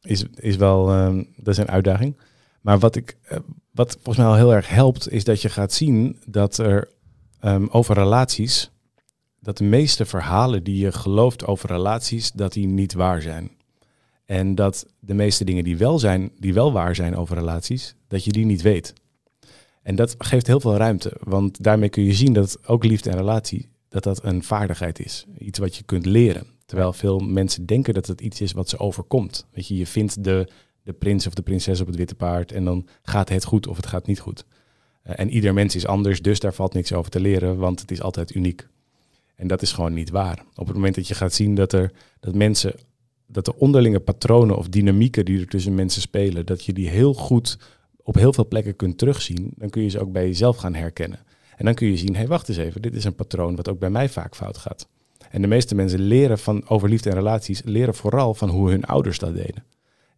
is, 0.03 0.25
is 0.35 0.57
wel, 0.57 0.91
ehm, 0.91 1.25
dat 1.37 1.55
is 1.55 1.59
een 1.59 1.69
uitdaging. 1.71 2.17
Maar 2.61 2.79
wat, 2.79 2.97
ik, 2.97 3.17
eh, 3.23 3.39
wat 3.71 3.93
volgens 3.93 4.17
mij 4.17 4.27
al 4.27 4.35
heel 4.35 4.55
erg 4.55 4.69
helpt, 4.69 5.11
is 5.11 5.25
dat 5.25 5.43
je 5.43 5.49
gaat 5.49 5.73
zien 5.73 6.21
dat 6.27 6.59
er 6.59 6.91
ehm, 7.41 7.67
over 7.71 7.95
relaties, 7.95 8.71
dat 9.41 9.59
de 9.59 9.65
meeste 9.65 10.05
verhalen 10.05 10.63
die 10.65 10.79
je 10.79 10.93
gelooft 10.93 11.47
over 11.47 11.69
relaties, 11.69 12.33
dat 12.33 12.53
die 12.53 12.67
niet 12.67 12.93
waar 12.93 13.23
zijn. 13.23 13.51
En 14.25 14.55
dat 14.55 14.87
de 15.01 15.15
meeste 15.15 15.45
dingen 15.45 15.65
die 15.65 15.77
wel 15.77 15.99
zijn, 15.99 16.31
die 16.39 16.55
wel 16.55 16.73
waar 16.73 16.95
zijn 16.95 17.17
over 17.17 17.37
relaties, 17.37 17.95
dat 18.09 18.25
je 18.25 18.33
die 18.33 18.45
niet 18.45 18.63
weet. 18.63 18.95
En 19.83 19.97
dat 19.97 20.15
geeft 20.19 20.47
heel 20.47 20.61
veel 20.61 20.77
ruimte, 20.77 21.17
want 21.21 21.63
daarmee 21.63 21.89
kun 21.89 22.05
je 22.05 22.15
zien 22.15 22.33
dat 22.33 22.69
ook 22.69 22.85
liefde 22.85 23.11
en 23.11 23.17
relatie, 23.17 23.69
dat 23.89 24.03
dat 24.03 24.25
een 24.25 24.43
vaardigheid 24.43 24.99
is. 24.99 25.27
Iets 25.39 25.59
wat 25.59 25.77
je 25.77 25.83
kunt 25.83 26.07
leren. 26.07 26.47
Terwijl 26.73 26.93
veel 26.93 27.19
mensen 27.19 27.67
denken 27.67 27.95
dat 27.95 28.07
het 28.07 28.21
iets 28.21 28.41
is 28.41 28.53
wat 28.53 28.69
ze 28.69 28.79
overkomt. 28.79 29.47
Weet 29.51 29.69
je, 29.69 29.77
je 29.77 29.87
vindt 29.87 30.25
de, 30.25 30.49
de 30.83 30.93
prins 30.93 31.27
of 31.27 31.35
de 31.35 31.43
prinses 31.43 31.81
op 31.81 31.87
het 31.87 31.97
witte 31.97 32.15
paard 32.15 32.53
en 32.53 32.65
dan 32.65 32.87
gaat 33.03 33.29
het 33.29 33.45
goed 33.45 33.67
of 33.67 33.77
het 33.77 33.87
gaat 33.87 34.07
niet 34.07 34.21
goed. 34.21 34.45
Eh, 35.03 35.15
en 35.19 35.31
ieder 35.31 35.55
mens 35.55 35.77
is 35.77 35.87
anders, 35.87 36.23
dus 36.23 36.41
daar 36.41 36.55
valt 36.55 36.75
niks 36.75 36.93
over 36.93 37.11
te 37.11 37.21
leren, 37.21 37.57
want 37.57 37.81
het 37.81 37.91
is 37.91 38.03
altijd 38.03 38.35
uniek. 38.35 38.69
En 39.35 39.47
dat 39.47 39.63
is 39.63 39.73
gewoon 39.73 39.93
niet 39.93 40.11
waar. 40.11 40.45
Op 40.55 40.67
het 40.67 40.75
moment 40.75 40.95
dat 40.95 41.09
je 41.09 41.15
gaat 41.15 41.33
zien 41.33 41.55
dat 41.55 41.73
er 41.73 41.93
dat 42.21 42.35
mensen, 42.35 42.75
dat 43.27 43.45
de 43.45 43.59
onderlinge 43.59 44.01
patronen 44.01 44.57
of 44.57 44.69
dynamieken 44.69 45.25
die 45.25 45.41
er 45.41 45.49
tussen 45.49 45.75
mensen 45.75 46.03
spelen, 46.03 46.47
dat 46.47 46.65
je 46.65 46.73
die 46.73 46.89
heel 46.89 47.15
goed 47.15 47.59
op 48.03 48.15
heel 48.15 48.33
veel 48.33 48.49
plekken 48.49 48.77
kunt 48.77 48.99
terugzien, 48.99 49.53
dan 49.57 49.71
kun 49.71 49.83
je 49.83 49.89
ze 49.89 50.01
ook 50.01 50.13
bij 50.13 50.27
jezelf 50.27 50.57
gaan 50.57 50.75
herkennen. 50.75 51.21
En 51.57 51.65
dan 51.65 51.75
kun 51.75 51.87
je 51.87 51.97
zien, 51.97 52.13
hé, 52.13 52.19
hey, 52.19 52.27
wacht 52.27 52.49
eens 52.49 52.59
even, 52.59 52.83
dit 52.83 52.95
is 52.95 53.05
een 53.05 53.15
patroon 53.15 53.57
wat 53.57 53.69
ook 53.69 53.79
bij 53.79 53.91
mij 53.91 54.09
vaak 54.09 54.37
fout 54.37 54.59
gaat. 54.59 54.89
En 55.31 55.41
de 55.43 55.49
meeste 55.49 55.75
mensen 55.75 56.01
leren 56.01 56.39
van 56.39 56.69
over 56.69 56.89
liefde 56.89 57.11
en 57.11 57.17
relaties, 57.17 57.63
leren 57.65 57.95
vooral 57.95 58.35
van 58.35 58.49
hoe 58.49 58.71
hun 58.71 58.85
ouders 58.85 59.19
dat 59.19 59.35
deden. 59.35 59.65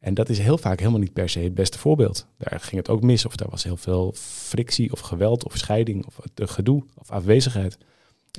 En 0.00 0.14
dat 0.14 0.28
is 0.28 0.38
heel 0.38 0.58
vaak 0.58 0.78
helemaal 0.78 1.00
niet 1.00 1.12
per 1.12 1.28
se 1.28 1.38
het 1.38 1.54
beste 1.54 1.78
voorbeeld. 1.78 2.26
Daar 2.38 2.60
ging 2.60 2.76
het 2.76 2.88
ook 2.88 3.02
mis, 3.02 3.26
of 3.26 3.36
daar 3.36 3.50
was 3.50 3.64
heel 3.64 3.76
veel 3.76 4.12
frictie 4.16 4.92
of 4.92 5.00
geweld 5.00 5.44
of 5.44 5.56
scheiding 5.56 6.06
of 6.06 6.18
het 6.34 6.50
gedoe 6.50 6.84
of 6.94 7.10
afwezigheid. 7.10 7.78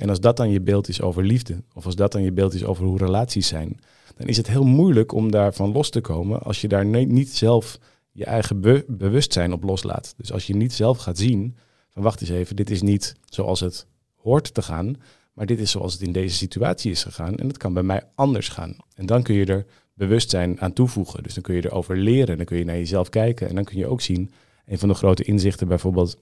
En 0.00 0.08
als 0.08 0.20
dat 0.20 0.36
dan 0.36 0.50
je 0.50 0.60
beeld 0.60 0.88
is 0.88 1.00
over 1.00 1.24
liefde, 1.24 1.62
of 1.74 1.84
als 1.84 1.94
dat 1.94 2.12
dan 2.12 2.22
je 2.22 2.32
beeld 2.32 2.54
is 2.54 2.64
over 2.64 2.84
hoe 2.84 2.98
relaties 2.98 3.48
zijn, 3.48 3.80
dan 4.16 4.26
is 4.26 4.36
het 4.36 4.46
heel 4.46 4.64
moeilijk 4.64 5.12
om 5.12 5.30
daarvan 5.30 5.72
los 5.72 5.90
te 5.90 6.00
komen 6.00 6.42
als 6.42 6.60
je 6.60 6.68
daar 6.68 6.84
niet 6.84 7.36
zelf 7.36 7.78
je 8.12 8.24
eigen 8.24 8.60
be- 8.60 8.84
bewustzijn 8.88 9.52
op 9.52 9.62
loslaat. 9.62 10.14
Dus 10.16 10.32
als 10.32 10.46
je 10.46 10.56
niet 10.56 10.72
zelf 10.72 10.98
gaat 10.98 11.18
zien 11.18 11.56
van 11.90 12.02
wacht 12.02 12.20
eens 12.20 12.30
even, 12.30 12.56
dit 12.56 12.70
is 12.70 12.82
niet 12.82 13.14
zoals 13.24 13.60
het 13.60 13.86
hoort 14.14 14.54
te 14.54 14.62
gaan, 14.62 14.96
maar 15.36 15.46
dit 15.46 15.60
is 15.60 15.70
zoals 15.70 15.92
het 15.92 16.02
in 16.02 16.12
deze 16.12 16.36
situatie 16.36 16.90
is 16.90 17.02
gegaan 17.02 17.36
en 17.36 17.46
het 17.46 17.56
kan 17.56 17.72
bij 17.72 17.82
mij 17.82 18.02
anders 18.14 18.48
gaan. 18.48 18.76
En 18.94 19.06
dan 19.06 19.22
kun 19.22 19.34
je 19.34 19.44
er 19.46 19.66
bewustzijn 19.94 20.60
aan 20.60 20.72
toevoegen. 20.72 21.22
Dus 21.22 21.34
dan 21.34 21.42
kun 21.42 21.54
je 21.54 21.64
erover 21.64 21.96
leren, 21.96 22.36
dan 22.36 22.46
kun 22.46 22.58
je 22.58 22.64
naar 22.64 22.76
jezelf 22.76 23.08
kijken 23.08 23.48
en 23.48 23.54
dan 23.54 23.64
kun 23.64 23.78
je 23.78 23.86
ook 23.86 24.00
zien, 24.00 24.30
een 24.66 24.78
van 24.78 24.88
de 24.88 24.94
grote 24.94 25.24
inzichten 25.24 25.68
bijvoorbeeld, 25.68 26.20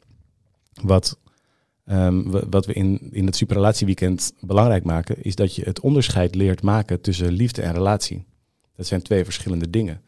wat, 0.83 1.19
ehm, 1.85 2.23
wa- 2.31 2.49
wat 2.51 2.67
we 2.67 2.73
in, 2.73 3.09
in 3.11 3.27
het 3.27 3.37
superrelatieweekend 3.37 4.33
belangrijk 4.41 4.85
maken, 4.85 5.23
is 5.23 5.35
dat 5.35 5.55
je 5.55 5.63
het 5.63 5.81
onderscheid 5.81 6.35
leert 6.35 6.63
maken 6.63 7.01
tussen 7.01 7.33
liefde 7.33 7.63
en 7.63 7.73
relatie. 7.73 8.25
Dat 8.77 8.87
zijn 8.87 9.03
twee 9.03 9.25
verschillende 9.25 9.71
dingen. 9.71 10.01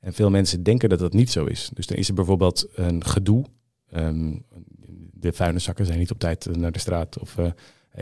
En 0.00 0.12
veel 0.12 0.30
mensen 0.30 0.62
denken 0.62 0.88
dat 0.88 0.98
dat 0.98 1.12
niet 1.12 1.30
zo 1.30 1.44
is. 1.44 1.70
Dus 1.74 1.86
dan 1.86 1.96
is 1.96 2.08
er 2.08 2.14
bijvoorbeeld 2.14 2.66
een 2.74 3.04
gedoe. 3.04 3.44
Ehm, 3.90 4.36
de 5.12 5.32
vuilniszakken 5.32 5.86
zijn 5.86 5.98
niet 5.98 6.10
op 6.10 6.18
tijd 6.18 6.46
eh, 6.46 6.54
naar 6.54 6.72
de 6.72 6.78
straat. 6.78 7.18
Of 7.18 7.38
eh, 7.38 7.50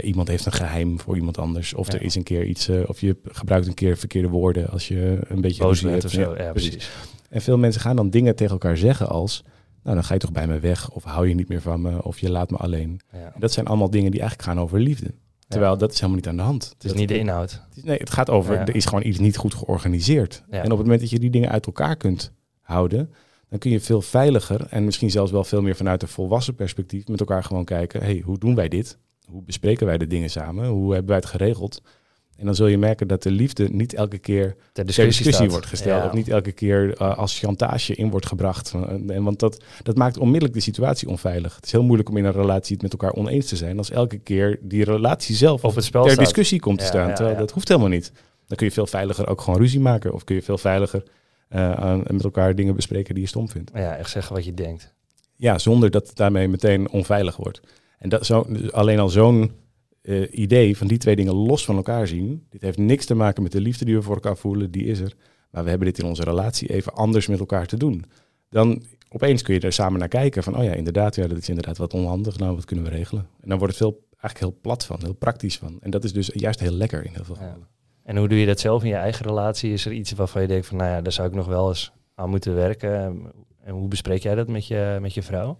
iemand 0.02 0.28
heeft 0.28 0.46
een 0.46 0.52
geheim 0.52 1.00
voor 1.00 1.16
iemand 1.16 1.38
anders. 1.38 1.74
Of 1.74 1.86
Ja. 1.92 1.98
er 1.98 2.02
is 2.02 2.14
een 2.14 2.22
keer 2.22 2.44
iets. 2.44 2.68
eh, 2.68 2.80
of 2.86 3.00
je 3.00 3.16
gebruikt 3.24 3.66
een 3.66 3.74
keer 3.74 3.96
verkeerde 3.96 4.28
woorden 4.28 4.68
als 4.70 4.88
je 4.88 5.18
een 5.28 5.40
beetje 5.40 5.62
Boos 5.62 5.80
bent 5.80 6.04
of 6.04 6.10
zo. 6.10 6.36
Ja, 6.36 6.50
precies. 6.52 6.90
En 7.30 7.40
veel 7.42 7.58
mensen 7.58 7.80
gaan 7.80 7.96
dan 7.96 8.10
dingen 8.10 8.36
tegen 8.36 8.52
elkaar 8.52 8.76
zeggen 8.76 9.08
als... 9.08 9.44
Nou, 9.82 9.94
dan 9.96 10.04
ga 10.04 10.14
je 10.14 10.20
toch 10.20 10.32
bij 10.32 10.46
me 10.46 10.58
weg. 10.58 10.90
Of 10.90 11.04
hou 11.04 11.28
je 11.28 11.34
niet 11.34 11.48
meer 11.48 11.60
van 11.62 11.80
me. 11.80 12.02
Of 12.02 12.18
je 12.18 12.30
laat 12.30 12.50
me 12.50 12.56
alleen. 12.56 13.00
Dat 13.38 13.52
zijn 13.52 13.66
allemaal 13.66 13.90
dingen 13.90 14.10
die 14.10 14.20
eigenlijk 14.20 14.50
gaan 14.50 14.60
over 14.64 14.80
liefde. 14.80 15.14
Terwijl 15.48 15.78
dat 15.78 15.88
is 15.92 15.96
helemaal 15.96 16.16
niet 16.16 16.28
aan 16.28 16.36
de 16.36 16.42
hand. 16.42 16.70
Het 16.74 16.84
is 16.84 16.92
niet 16.92 17.08
de 17.08 17.18
inhoud. 17.18 17.50
Het 17.68 17.76
is- 17.76 17.82
Nee, 17.82 17.98
het 17.98 18.10
gaat 18.10 18.30
over, 18.30 18.54
er 18.56 18.74
is 18.76 18.84
gewoon 18.84 19.04
iets 19.06 19.18
niet 19.18 19.36
goed 19.36 19.54
georganiseerd. 19.54 20.42
En 20.50 20.64
op 20.64 20.70
het 20.70 20.78
moment 20.78 21.00
dat 21.00 21.10
je 21.10 21.18
die 21.18 21.30
dingen 21.30 21.50
uit 21.50 21.66
elkaar 21.66 21.96
kunt 21.96 22.32
houden, 22.60 23.12
dan 23.48 23.58
kun 23.58 23.70
je 23.70 23.80
veel 23.80 24.00
veiliger 24.02 24.66
en 24.70 24.84
misschien 24.84 25.10
zelfs 25.10 25.30
wel 25.30 25.44
veel 25.44 25.62
meer 25.62 25.76
vanuit 25.76 26.02
een 26.02 26.08
volwassen 26.08 26.54
perspectief 26.54 27.06
met 27.08 27.20
elkaar 27.20 27.44
gewoon 27.44 27.64
kijken, 27.64 28.00
hey, 28.02 28.22
hoe 28.24 28.38
doen 28.38 28.54
wij 28.54 28.68
dit? 28.68 28.98
Hoe 29.30 29.42
bespreken 29.42 29.86
wij 29.86 29.98
de 29.98 30.06
dingen 30.06 30.30
samen? 30.30 30.66
Hoe 30.68 30.90
hebben 30.90 31.08
wij 31.08 31.16
het 31.16 31.26
geregeld? 31.26 31.82
En 32.36 32.44
dan 32.44 32.54
zul 32.54 32.66
je 32.66 32.78
merken 32.78 33.08
dat 33.08 33.22
de 33.22 33.30
liefde 33.30 33.68
niet 33.68 33.94
elke 33.94 34.18
keer 34.18 34.46
Ter 34.54 34.58
ter 34.72 34.84
discussie, 34.86 35.50
wordt 35.50 35.66
gesteld. 35.66 36.00
Ja. 36.02 36.06
Of 36.08 36.12
niet 36.12 36.28
elke 36.28 36.52
keer 36.52 36.94
eh, 36.96 37.18
als 37.18 37.38
chantage 37.38 37.94
in 37.94 38.10
wordt 38.10 38.26
gebracht. 38.26 38.74
En 39.08 39.22
want 39.22 39.38
dat, 39.38 39.62
dat 39.82 39.96
maakt 39.96 40.18
onmiddellijk 40.18 40.54
de 40.54 40.60
situatie 40.62 41.08
onveilig. 41.08 41.54
Het 41.56 41.64
is 41.64 41.72
heel 41.72 41.82
moeilijk 41.82 42.08
om 42.08 42.16
in 42.16 42.24
een 42.24 42.32
relatie 42.32 42.72
het 42.72 42.82
met 42.82 42.92
elkaar 42.92 43.12
oneens 43.12 43.46
te 43.46 43.56
zijn. 43.56 43.78
Als 43.78 43.90
elke 43.90 44.18
keer 44.18 44.58
die 44.62 44.84
relatie 44.84 45.36
zelf 45.36 45.64
Op 45.64 45.74
het 45.74 45.84
spel 45.84 46.02
ter 46.02 46.10
staat. 46.12 46.24
discussie 46.24 46.60
komt 46.60 46.78
te 46.78 46.84
staan. 46.84 47.08
ja, 47.08 47.14
terwijl 47.14 47.36
dat 47.36 47.50
hoeft 47.50 47.68
helemaal 47.68 47.88
niet. 47.90 48.12
Dan 48.46 48.56
kun 48.56 48.66
je 48.66 48.72
veel 48.72 48.86
veiliger 48.86 49.28
ook 49.28 49.40
gewoon 49.40 49.60
ruzie 49.60 49.80
maken. 49.80 50.12
Of 50.14 50.24
kun 50.24 50.34
je 50.34 50.42
veel 50.42 50.58
veiliger 50.58 51.02
aan- 51.48 52.02
met 52.10 52.24
elkaar 52.24 52.54
dingen 52.54 52.74
bespreken 52.74 53.14
die 53.14 53.22
je 53.22 53.28
stom 53.28 53.48
vindt. 53.48 53.70
Ja, 53.74 53.96
echt 53.96 54.10
zeggen 54.10 54.34
wat 54.34 54.44
je 54.44 54.54
denkt. 54.54 54.94
Ja, 55.36 55.58
zonder 55.58 55.90
dat 55.90 56.06
het 56.08 56.16
daarmee 56.16 56.48
meteen 56.48 56.90
onveilig 56.90 57.36
wordt. 57.36 57.60
En 57.98 58.08
dat 58.08 58.26
zo, 58.26 58.44
dus 58.48 58.72
alleen 58.72 58.98
al 58.98 59.08
zo'n 59.08 59.52
eh, 60.02 60.22
idee 60.38 60.76
van 60.76 60.86
die 60.86 60.98
twee 60.98 61.16
dingen 61.16 61.34
los 61.34 61.64
van 61.64 61.76
elkaar 61.76 62.06
zien. 62.06 62.46
Dit 62.50 62.62
heeft 62.62 62.78
niks 62.78 63.06
te 63.06 63.14
maken 63.14 63.42
met 63.42 63.52
de 63.52 63.60
liefde 63.60 63.84
die 63.84 63.94
we 63.94 64.02
voor 64.02 64.14
elkaar 64.14 64.36
voelen, 64.36 64.70
die 64.70 64.84
is 64.84 65.00
er. 65.00 65.14
Maar 65.50 65.62
we 65.64 65.68
hebben 65.70 65.88
dit 65.88 65.98
in 65.98 66.04
onze 66.04 66.22
relatie 66.22 66.68
even 66.72 66.94
anders 66.94 67.26
met 67.26 67.38
elkaar 67.38 67.66
te 67.66 67.76
doen. 67.76 68.04
Dan 68.50 68.82
opeens 69.08 69.42
kun 69.42 69.54
je 69.54 69.60
er 69.60 69.72
samen 69.72 69.98
naar 69.98 70.08
kijken 70.08 70.42
van, 70.42 70.56
oh 70.56 70.64
ja, 70.64 70.72
inderdaad, 70.72 71.14
ja, 71.14 71.26
dat 71.26 71.38
is 71.38 71.48
inderdaad 71.48 71.78
wat 71.78 71.94
onhandig. 71.94 72.38
Nou, 72.38 72.54
wat 72.54 72.64
kunnen 72.64 72.84
we 72.84 72.90
regelen? 72.90 73.26
En 73.40 73.48
dan 73.48 73.58
wordt 73.58 73.78
het 73.78 73.82
veel, 73.82 74.06
eigenlijk 74.10 74.38
heel 74.38 74.60
plat 74.60 74.84
van, 74.84 74.98
heel 75.02 75.14
praktisch 75.14 75.58
van. 75.58 75.76
En 75.80 75.90
dat 75.90 76.04
is 76.04 76.12
dus 76.12 76.30
juist 76.34 76.60
heel 76.60 76.72
lekker 76.72 77.04
in 77.04 77.12
heel 77.14 77.24
veel 77.24 77.34
Ja. 77.34 77.40
gevallen. 77.42 77.66
En 78.02 78.16
hoe 78.16 78.28
doe 78.28 78.38
je 78.38 78.46
dat 78.46 78.60
zelf 78.60 78.82
in 78.82 78.88
je 78.88 78.94
eigen 78.94 79.26
relatie? 79.26 79.72
Is 79.72 79.86
er 79.86 79.92
iets 79.92 80.12
waarvan 80.12 80.42
je 80.42 80.48
denkt 80.48 80.66
van, 80.66 80.76
nou 80.76 80.90
ja, 80.90 81.00
daar 81.00 81.12
zou 81.12 81.28
ik 81.28 81.34
nog 81.34 81.46
wel 81.46 81.68
eens 81.68 81.92
aan 82.14 82.30
moeten 82.30 82.54
werken? 82.54 83.00
En 83.62 83.72
hoe 83.74 83.88
bespreek 83.88 84.22
jij 84.22 84.34
dat 84.34 84.48
met 84.48 84.66
je, 84.66 84.98
met 85.00 85.14
je 85.14 85.22
vrouw? 85.22 85.58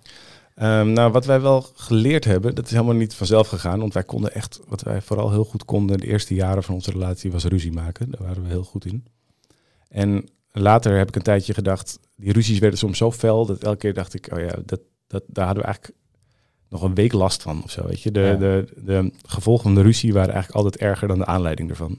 Ehm, 0.58 0.92
nou, 0.92 1.12
wat 1.12 1.24
wij 1.24 1.40
wel 1.40 1.66
geleerd 1.74 2.24
hebben, 2.24 2.54
dat 2.54 2.64
is 2.64 2.70
helemaal 2.70 2.94
niet 2.94 3.14
vanzelf 3.14 3.48
gegaan. 3.48 3.80
Want 3.80 3.94
wij 3.94 4.02
konden 4.04 4.34
echt, 4.34 4.60
wat 4.68 4.82
wij 4.82 5.02
vooral 5.02 5.30
heel 5.30 5.44
goed 5.44 5.64
konden 5.64 5.98
de 5.98 6.06
eerste 6.06 6.34
jaren 6.34 6.62
van 6.62 6.74
onze 6.74 6.90
relatie, 6.90 7.32
was 7.32 7.44
ruzie 7.44 7.72
maken. 7.72 8.10
Daar 8.10 8.22
waren 8.26 8.42
we 8.42 8.48
heel 8.48 8.62
goed 8.64 8.84
in. 8.84 9.04
En 9.88 10.28
later 10.52 10.96
heb 10.98 11.08
ik 11.08 11.16
een 11.16 11.22
tijdje 11.22 11.54
gedacht, 11.54 11.98
die 12.16 12.32
ruzies 12.32 12.58
werden 12.58 12.78
soms 12.78 12.98
zo 12.98 13.12
fel, 13.12 13.46
dat 13.46 13.62
elke 13.62 13.78
keer 13.78 13.94
dacht 13.94 14.14
ik, 14.14 14.28
oh 14.32 14.38
ja, 14.40 14.54
dat, 14.64 14.80
dat, 15.06 15.22
daar 15.26 15.44
hadden 15.46 15.62
we 15.64 15.68
eigenlijk 15.68 15.98
nog 16.68 16.82
een 16.82 16.94
week 16.94 17.12
last 17.12 17.42
van 17.42 17.62
of 17.64 17.70
zo. 17.70 17.86
Weet 17.86 18.02
je? 18.02 18.10
De, 18.10 18.20
Ja. 18.20 18.34
de, 18.34 18.68
de 18.76 19.12
gevolgen 19.26 19.62
van 19.64 19.74
de 19.74 19.82
ruzie 19.82 20.12
waren 20.12 20.34
eigenlijk 20.34 20.64
altijd 20.64 20.82
erger 20.82 21.08
dan 21.08 21.18
de 21.18 21.26
aanleiding 21.26 21.70
ervan. 21.70 21.98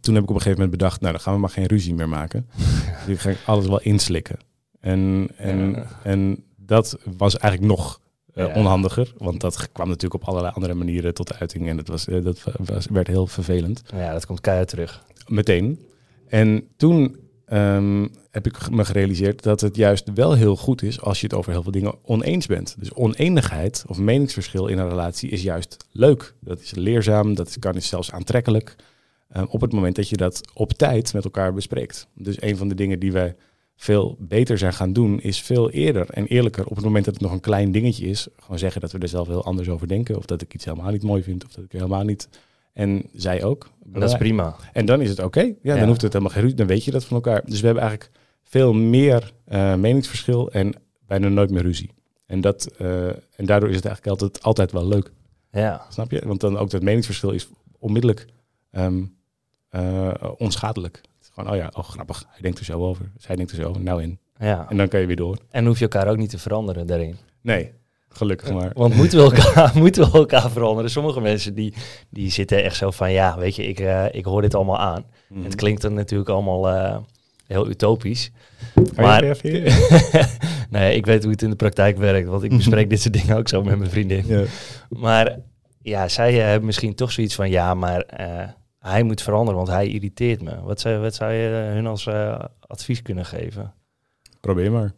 Toen 0.00 0.14
heb 0.14 0.22
ik 0.22 0.28
op 0.30 0.34
een 0.34 0.42
gegeven 0.42 0.62
moment 0.62 0.70
bedacht, 0.78 1.00
nou 1.00 1.12
dan 1.12 1.20
gaan 1.22 1.34
we 1.34 1.40
maar 1.40 1.50
geen 1.50 1.66
ruzie 1.66 1.94
meer 1.94 2.08
maken. 2.08 2.48
Ga 3.06 3.30
ik 3.30 3.38
alles 3.46 3.66
wel 3.66 3.80
inslikken. 3.80 4.36
En, 4.80 5.28
en, 5.36 5.70
Ja. 5.70 6.00
en 6.02 6.44
dat 6.66 6.98
was 7.16 7.36
eigenlijk 7.38 7.72
nog 7.72 8.00
eh, 8.34 8.46
Ja. 8.46 8.54
onhandiger. 8.54 9.12
Want 9.18 9.40
dat 9.40 9.72
kwam 9.72 9.88
natuurlijk 9.88 10.22
op 10.22 10.28
allerlei 10.28 10.52
andere 10.54 10.74
manieren 10.74 11.14
tot 11.14 11.34
uiting. 11.34 11.68
En 11.68 11.76
dat, 11.76 11.88
was, 11.88 12.08
eh, 12.08 12.24
dat 12.24 12.44
was, 12.64 12.86
werd 12.86 13.06
heel 13.06 13.26
vervelend. 13.26 13.82
Ja, 13.94 14.12
dat 14.12 14.26
komt 14.26 14.40
keihard 14.40 14.68
terug. 14.68 15.04
Meteen. 15.26 15.80
En 16.28 16.68
toen 16.76 17.16
ehm, 17.46 18.06
heb 18.30 18.46
ik 18.46 18.70
me 18.70 18.84
gerealiseerd 18.84 19.42
dat 19.42 19.60
het 19.60 19.76
juist 19.76 20.10
wel 20.14 20.32
heel 20.32 20.56
goed 20.56 20.82
is 20.82 21.00
als 21.00 21.20
je 21.20 21.26
het 21.26 21.34
over 21.36 21.52
heel 21.52 21.62
veel 21.62 21.72
dingen 21.72 21.94
oneens 22.02 22.46
bent. 22.46 22.76
Dus 22.78 22.92
oneenigheid 22.94 23.84
of 23.86 23.98
meningsverschil 23.98 24.66
in 24.66 24.78
een 24.78 24.88
relatie 24.88 25.30
is 25.30 25.42
juist 25.42 25.76
leuk. 25.92 26.34
Dat 26.40 26.60
is 26.60 26.74
leerzaam, 26.74 27.34
dat 27.34 27.56
kan 27.58 27.74
is 27.74 27.88
zelfs 27.88 28.12
aantrekkelijk. 28.12 28.76
ehm, 29.30 29.44
op 29.48 29.60
het 29.60 29.72
moment 29.72 29.96
dat 29.96 30.08
je 30.08 30.16
dat 30.16 30.40
op 30.54 30.72
tijd 30.72 31.12
met 31.12 31.24
elkaar 31.24 31.52
bespreekt. 31.54 32.06
Dus 32.14 32.42
een 32.42 32.56
van 32.56 32.68
de 32.68 32.74
dingen 32.74 32.98
die 32.98 33.12
wij 33.12 33.36
veel 33.76 34.16
beter 34.18 34.58
zijn 34.58 34.72
gaan 34.72 34.92
doen, 34.92 35.20
is 35.20 35.40
veel 35.42 35.70
eerder 35.70 36.10
en 36.10 36.26
eerlijker 36.26 36.66
op 36.66 36.76
het 36.76 36.84
moment 36.84 37.04
dat 37.04 37.14
het 37.14 37.22
nog 37.22 37.32
een 37.32 37.40
klein 37.40 37.72
dingetje 37.72 38.06
is. 38.06 38.28
Gewoon 38.36 38.58
zeggen 38.58 38.80
dat 38.80 38.92
we 38.92 38.98
er 38.98 39.08
zelf 39.08 39.26
heel 39.28 39.44
anders 39.44 39.68
over 39.68 39.88
denken. 39.88 40.16
Of 40.16 40.26
dat 40.26 40.42
ik 40.42 40.54
iets 40.54 40.64
helemaal 40.64 40.90
niet 40.90 41.02
mooi 41.02 41.22
vind. 41.22 41.44
Of 41.44 41.52
dat 41.52 41.64
ik 41.64 41.72
helemaal 41.72 42.02
niet. 42.04 42.28
En 42.72 43.02
zij 43.12 43.44
ook. 43.44 43.70
En 43.92 44.00
dat 44.00 44.10
is 44.10 44.16
prima. 44.16 44.56
En 44.72 44.86
dan 44.86 45.00
is 45.00 45.08
het 45.08 45.18
oké. 45.18 45.40
Ja, 45.40 45.54
Ja. 45.62 45.76
dan 45.76 45.88
hoeft 45.88 46.02
het 46.02 46.12
helemaal 46.12 46.32
geen 46.34 46.42
ruzie. 46.42 46.58
Dan 46.58 46.66
weet 46.66 46.84
je 46.84 46.90
dat 46.90 47.04
van 47.04 47.16
elkaar. 47.16 47.42
Dus 47.44 47.60
we 47.60 47.66
hebben 47.66 47.84
eigenlijk 47.84 48.18
veel 48.42 48.72
meer 48.72 49.32
eh, 49.44 49.74
meningsverschil 49.74 50.50
en 50.50 50.74
bijna 51.06 51.28
nooit 51.28 51.50
meer 51.50 51.62
ruzie. 51.62 51.90
En, 52.26 52.40
dat, 52.40 52.66
eh, 52.78 53.06
en 53.08 53.46
daardoor 53.46 53.68
is 53.68 53.76
het 53.76 53.84
eigenlijk 53.84 54.20
altijd, 54.20 54.42
altijd 54.42 54.72
wel 54.72 54.86
leuk. 54.88 55.12
Ja, 55.50 55.86
Snap 55.88 56.10
je? 56.10 56.22
Want 56.26 56.40
dan 56.40 56.58
ook 56.58 56.70
dat 56.70 56.82
meningsverschil 56.82 57.30
is 57.30 57.48
onmiddellijk 57.78 58.26
ehm, 58.70 59.04
eh, 59.68 60.14
onschadelijk. 60.36 61.00
Gewoon, 61.34 61.50
oh 61.50 61.56
ja, 61.56 61.70
oh 61.74 61.84
grappig. 61.84 62.24
Hij 62.28 62.40
denkt 62.40 62.58
er 62.58 62.64
zo 62.64 62.86
over. 62.88 63.10
Zij 63.16 63.36
denkt 63.36 63.50
er 63.50 63.56
zo 63.56 63.68
over. 63.68 63.82
Nou 63.82 64.02
in. 64.02 64.18
ja. 64.38 64.66
En 64.68 64.76
dan 64.76 64.88
kan 64.88 65.00
je 65.00 65.06
weer 65.06 65.16
door. 65.16 65.38
En 65.50 65.66
hoef 65.66 65.78
je 65.78 65.82
elkaar 65.82 66.08
ook 66.08 66.16
niet 66.16 66.30
te 66.30 66.38
veranderen 66.38 66.86
daarin. 66.86 67.16
Nee, 67.40 67.72
gelukkig 68.08 68.52
maar. 68.52 68.70
Want 68.74 68.94
moeten 68.94 69.18
we 69.18 69.24
elkaar, 69.24 69.72
moeten 69.82 70.10
we 70.10 70.18
elkaar 70.18 70.50
veranderen? 70.50 70.90
Sommige 70.90 71.20
mensen 71.20 71.54
die, 71.54 71.74
die 72.10 72.30
zitten 72.30 72.64
echt 72.64 72.76
zo 72.76 72.90
van, 72.90 73.12
ja, 73.12 73.38
weet 73.38 73.56
je, 73.56 73.66
ik, 73.66 73.80
eh, 73.80 74.04
ik 74.10 74.24
hoor 74.24 74.42
dit 74.42 74.54
allemaal 74.54 74.78
aan. 74.78 75.04
Mhm. 75.28 75.44
Het 75.44 75.54
klinkt 75.54 75.82
dan 75.82 75.94
natuurlijk 75.94 76.30
allemaal 76.30 76.68
eh, 76.68 76.96
heel 77.46 77.68
utopisch. 77.68 78.30
Maar, 78.96 79.24
je? 79.24 80.26
nee, 80.70 80.96
ik 80.96 81.06
weet 81.06 81.22
hoe 81.22 81.32
het 81.32 81.42
in 81.42 81.50
de 81.50 81.56
praktijk 81.56 81.96
werkt, 81.96 82.28
want 82.28 82.42
ik 82.42 82.56
bespreek 82.56 82.90
dit 82.90 83.00
soort 83.00 83.14
dingen 83.14 83.36
ook 83.36 83.48
zo 83.48 83.62
met 83.62 83.78
mijn 83.78 83.90
vriendin. 83.90 84.26
ja. 84.26 84.44
Maar 84.88 85.38
ja, 85.84 86.08
zij 86.08 86.40
eh, 86.40 86.46
hebben 86.46 86.66
misschien 86.66 86.94
toch 86.94 87.12
zoiets 87.12 87.34
van, 87.34 87.50
ja, 87.50 87.74
maar 87.74 88.00
eh, 88.00 88.48
hij 88.90 89.02
moet 89.02 89.22
veranderen, 89.22 89.56
want 89.56 89.68
hij 89.68 89.88
irriteert 89.88 90.42
me. 90.42 90.60
Wat 90.60 90.80
zou, 90.80 90.98
wat 90.98 91.14
zou 91.14 91.32
je 91.32 91.48
hun 91.48 91.86
als 91.86 92.06
eh, 92.06 92.44
advies 92.60 93.02
kunnen 93.02 93.24
geven? 93.26 93.74
Probeer 94.40 94.72
maar. 94.72 94.92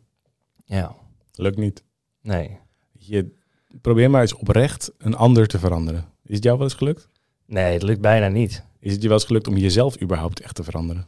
Ja, 0.64 0.94
Lukt 1.34 1.56
niet. 1.56 1.84
nee. 2.20 2.58
Je, 2.98 3.34
probeer 3.80 4.10
maar 4.10 4.20
eens 4.20 4.34
oprecht 4.34 4.92
een 4.98 5.14
ander 5.16 5.46
te 5.46 5.58
veranderen. 5.58 6.04
Is 6.24 6.34
het 6.34 6.44
jou 6.44 6.56
wel 6.56 6.66
eens 6.66 6.76
gelukt? 6.76 7.08
Nee, 7.46 7.72
het 7.72 7.82
lukt 7.82 8.00
bijna 8.00 8.28
niet. 8.28 8.64
Is 8.80 8.92
het 8.92 9.02
je 9.02 9.08
wel 9.08 9.16
eens 9.16 9.26
gelukt 9.26 9.48
om 9.48 9.56
jezelf 9.56 10.02
überhaupt 10.02 10.40
echt 10.40 10.54
te 10.54 10.64
veranderen? 10.64 11.06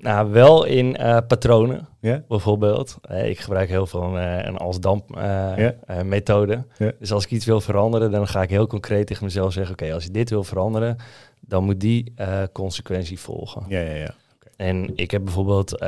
Nou, 0.00 0.30
wel 0.30 0.64
in 0.64 0.96
eh, 0.96 1.18
patronen, 1.28 1.88
Ja? 2.00 2.22
bijvoorbeeld. 2.28 2.98
Eh, 3.02 3.28
ik 3.28 3.38
gebruik 3.40 3.68
heel 3.68 3.86
veel 3.86 4.18
eh, 4.18 4.44
een 4.44 4.56
als 4.56 4.80
damp 4.80 5.04
Ja. 5.14 5.74
methode. 6.04 6.64
Ja. 6.78 6.92
Dus 6.98 7.12
als 7.12 7.24
ik 7.24 7.30
iets 7.30 7.44
wil 7.44 7.60
veranderen, 7.60 8.10
dan 8.10 8.26
ga 8.28 8.42
ik 8.42 8.50
heel 8.50 8.66
concreet 8.66 9.06
tegen 9.06 9.24
mezelf 9.24 9.52
zeggen... 9.52 9.72
oké, 9.72 9.92
als 9.94 10.04
je 10.04 10.10
dit 10.10 10.30
wil 10.30 10.44
veranderen, 10.44 10.96
dan 11.40 11.64
moet 11.64 11.80
die 11.80 12.14
consequentie 12.52 13.18
volgen. 13.20 13.62
Ja, 13.68 13.80
ja, 13.80 13.94
ja. 13.94 14.14
En 14.56 14.90
ik 14.96 15.10
heb 15.10 15.24
bijvoorbeeld 15.24 15.78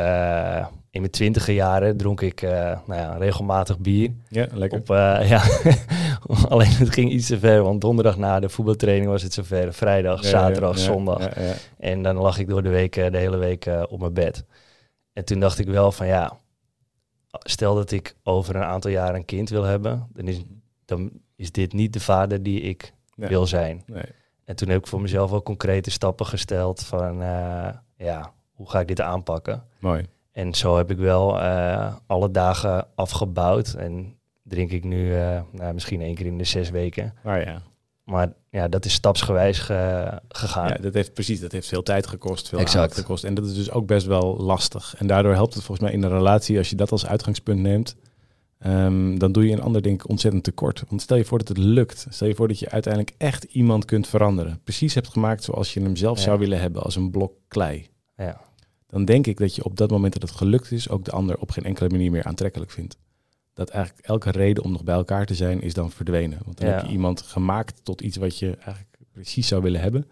in 0.92 1.00
mijn 1.00 1.12
twintige 1.12 1.54
jaren 1.54 1.96
dronk 1.96 2.20
ik 2.20 2.42
eh, 2.42 2.50
nou 2.86 3.00
ja, 3.00 3.16
regelmatig 3.16 3.78
bier. 3.78 4.12
Ja, 4.28 4.46
lekker. 4.52 4.78
Op, 4.78 4.90
eh, 4.90 5.28
ja, 5.32 5.42
alleen 6.48 6.72
het 6.72 6.92
ging 6.92 7.10
iets 7.10 7.26
te 7.26 7.38
ver, 7.38 7.62
want 7.62 7.80
donderdag 7.80 8.16
na 8.16 8.40
de 8.40 8.48
voetbaltraining 8.48 9.10
was 9.10 9.22
het 9.22 9.32
zover. 9.32 9.72
Vrijdag, 9.72 10.22
Ja, 10.22 10.28
zaterdag, 10.28 10.76
ja, 10.76 10.82
zondag. 10.82 11.28
En 11.78 12.02
dan 12.02 12.16
lag 12.16 12.38
ik 12.38 12.48
door 12.48 12.62
de 12.62 12.68
week, 12.68 12.96
eh, 12.96 13.10
de 13.10 13.18
hele 13.18 13.36
week 13.36 13.70
op 13.88 14.00
mijn 14.00 14.12
bed. 14.12 14.44
En 15.12 15.24
toen 15.24 15.40
dacht 15.40 15.58
ik 15.58 15.66
wel 15.66 15.92
van 15.92 16.06
ja, 16.06 16.38
stel 17.30 17.74
dat 17.74 17.90
ik 17.90 18.14
over 18.22 18.56
een 18.56 18.62
aantal 18.62 18.90
jaar 18.90 19.14
een 19.14 19.24
kind 19.24 19.48
wil 19.48 19.62
hebben, 19.62 20.08
dan 20.12 20.28
is, 20.28 20.42
dan 20.84 21.10
is 21.36 21.52
dit 21.52 21.72
niet 21.72 21.92
de 21.92 22.00
vader 22.00 22.42
die 22.42 22.60
ik 22.60 22.94
wil 23.14 23.46
zijn. 23.46 23.82
Nee. 23.86 24.04
En 24.44 24.56
toen 24.56 24.68
heb 24.68 24.78
ik 24.78 24.86
voor 24.86 25.00
mezelf 25.00 25.32
ook 25.32 25.44
concrete 25.44 25.90
stappen 25.90 26.26
gesteld 26.26 26.82
van 26.82 27.16
ja, 27.96 28.32
hoe 28.52 28.70
ga 28.70 28.80
ik 28.80 28.88
dit 28.88 29.00
aanpakken? 29.00 29.64
Mooi. 29.78 30.06
En 30.32 30.54
zo 30.54 30.76
heb 30.76 30.90
ik 30.90 30.96
wel 30.98 31.40
eh, 31.40 31.94
alle 32.06 32.30
dagen 32.30 32.86
afgebouwd 32.94 33.72
en 33.74 34.14
drink 34.42 34.70
ik 34.70 34.84
nu 34.84 35.14
eh, 35.16 35.40
nou, 35.52 35.74
misschien 35.74 36.00
één 36.00 36.14
keer 36.14 36.26
in 36.26 36.38
de 36.38 36.44
zes 36.44 36.70
weken. 36.70 37.14
Maar 37.22 37.40
ja. 37.46 37.62
Maar 38.04 38.32
ja, 38.50 38.68
dat 38.68 38.84
is 38.84 38.92
stapsgewijs 38.92 39.58
ge- 39.58 40.20
gegaan. 40.28 40.68
ja, 40.68 40.74
dat 40.74 40.94
heeft 40.94 41.14
precies, 41.14 41.40
dat 41.40 41.52
heeft 41.52 41.68
veel 41.68 41.82
tijd 41.82 42.06
gekost, 42.06 42.48
veel 42.48 42.58
Exact. 42.58 42.94
gekost. 42.94 43.24
En 43.24 43.34
dat 43.34 43.46
is 43.46 43.54
dus 43.54 43.70
ook 43.70 43.86
best 43.86 44.06
wel 44.06 44.36
lastig. 44.40 44.94
En 44.98 45.06
daardoor 45.06 45.34
helpt 45.34 45.54
het 45.54 45.62
volgens 45.64 45.86
mij 45.88 45.96
in 45.96 46.02
een 46.04 46.10
relatie, 46.16 46.58
als 46.58 46.70
je 46.70 46.76
dat 46.76 46.92
als 46.92 47.06
uitgangspunt 47.06 47.60
neemt, 47.60 47.96
ehm, 48.58 49.18
dan 49.18 49.32
doe 49.32 49.46
je 49.46 49.52
een 49.52 49.62
ander 49.62 49.82
denk 49.82 50.02
ik 50.02 50.08
ontzettend 50.08 50.44
tekort. 50.44 50.82
Want 50.88 51.02
stel 51.02 51.16
je 51.16 51.24
voor 51.24 51.38
dat 51.38 51.48
het 51.48 51.58
lukt. 51.58 52.06
Stel 52.10 52.28
je 52.28 52.34
voor 52.34 52.48
dat 52.48 52.58
je 52.58 52.70
uiteindelijk 52.70 53.14
echt 53.18 53.44
iemand 53.44 53.84
kunt 53.84 54.06
veranderen. 54.08 54.60
Precies 54.64 54.94
hebt 54.94 55.08
gemaakt 55.08 55.44
zoals 55.44 55.74
je 55.74 55.80
hem 55.82 55.96
zelf 55.96 56.18
Ja. 56.18 56.24
zou 56.24 56.38
willen 56.38 56.60
hebben, 56.60 56.82
als 56.82 56.96
een 56.96 57.10
blok 57.10 57.32
klei. 57.48 57.86
Ja. 58.16 58.40
Dan 58.92 59.04
denk 59.04 59.26
ik 59.26 59.38
dat 59.38 59.54
je 59.54 59.64
op 59.64 59.76
dat 59.76 59.90
moment 59.90 60.12
dat 60.12 60.22
het 60.22 60.38
gelukt 60.38 60.70
is, 60.72 60.88
ook 60.88 61.04
de 61.04 61.10
ander 61.10 61.38
op 61.38 61.50
geen 61.50 61.64
enkele 61.64 61.88
manier 61.88 62.10
meer 62.10 62.24
aantrekkelijk 62.24 62.70
vindt. 62.70 62.96
Dat 63.54 63.68
eigenlijk 63.68 64.06
elke 64.06 64.30
reden 64.30 64.64
om 64.64 64.72
nog 64.72 64.84
bij 64.84 64.94
elkaar 64.94 65.26
te 65.26 65.34
zijn 65.34 65.60
is 65.60 65.74
dan 65.74 65.90
verdwenen. 65.90 66.38
Want 66.44 66.58
dan 66.58 66.68
Ja. 66.68 66.74
heb 66.74 66.84
je 66.84 66.92
iemand 66.92 67.22
gemaakt 67.22 67.84
tot 67.84 68.00
iets 68.00 68.16
wat 68.16 68.38
je 68.38 68.56
eigenlijk 68.56 68.96
precies 69.12 69.48
zou 69.48 69.62
willen 69.62 69.80
hebben. 69.80 70.10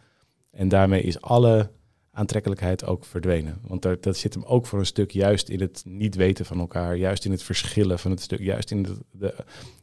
En 0.51 0.69
daarmee 0.69 1.03
is 1.03 1.21
alle 1.21 1.71
aantrekkelijkheid 2.13 2.85
ook 2.85 3.05
verdwenen. 3.05 3.59
Want 3.67 3.83
daar, 3.83 4.01
dat 4.01 4.17
zit 4.17 4.35
hem 4.35 4.45
ook 4.45 4.67
voor 4.67 4.79
een 4.79 4.87
stuk 4.87 5.11
juist 5.11 5.49
in 5.49 5.61
het 5.61 5.83
niet 5.87 6.15
weten 6.15 6.45
van 6.45 6.59
elkaar, 6.59 6.97
juist 6.97 7.25
in 7.25 7.31
het 7.31 7.43
verschillen 7.43 7.99
van 7.99 8.11
het 8.11 8.21
stuk, 8.21 8.41
juist 8.41 8.71
in 8.71 8.83
de. 8.83 8.97
de 9.11 9.35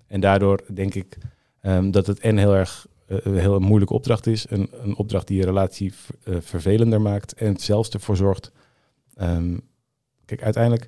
en 0.08 0.20
daardoor 0.20 0.64
denk 0.74 0.94
ik 0.96 1.18
ehm, 1.62 1.92
dat 1.92 2.08
het 2.08 2.20
en 2.20 2.38
heel 2.38 2.56
erg 2.56 2.88
eh, 3.08 3.18
een 3.24 3.38
heel 3.38 3.60
moeilijke 3.60 3.94
opdracht 3.94 4.28
is, 4.28 4.46
een, 4.50 4.70
een 4.72 4.96
opdracht 4.96 5.28
die 5.28 5.38
je 5.38 5.46
relatie 5.46 5.94
eh, 6.24 6.36
vervelender 6.40 7.02
maakt 7.02 7.34
en 7.34 7.48
het 7.48 7.62
zelfs 7.62 7.90
ervoor 7.90 8.18
zorgt. 8.18 8.52
Ehm, 9.18 9.58
kijk, 10.26 10.44
uiteindelijk, 10.44 10.86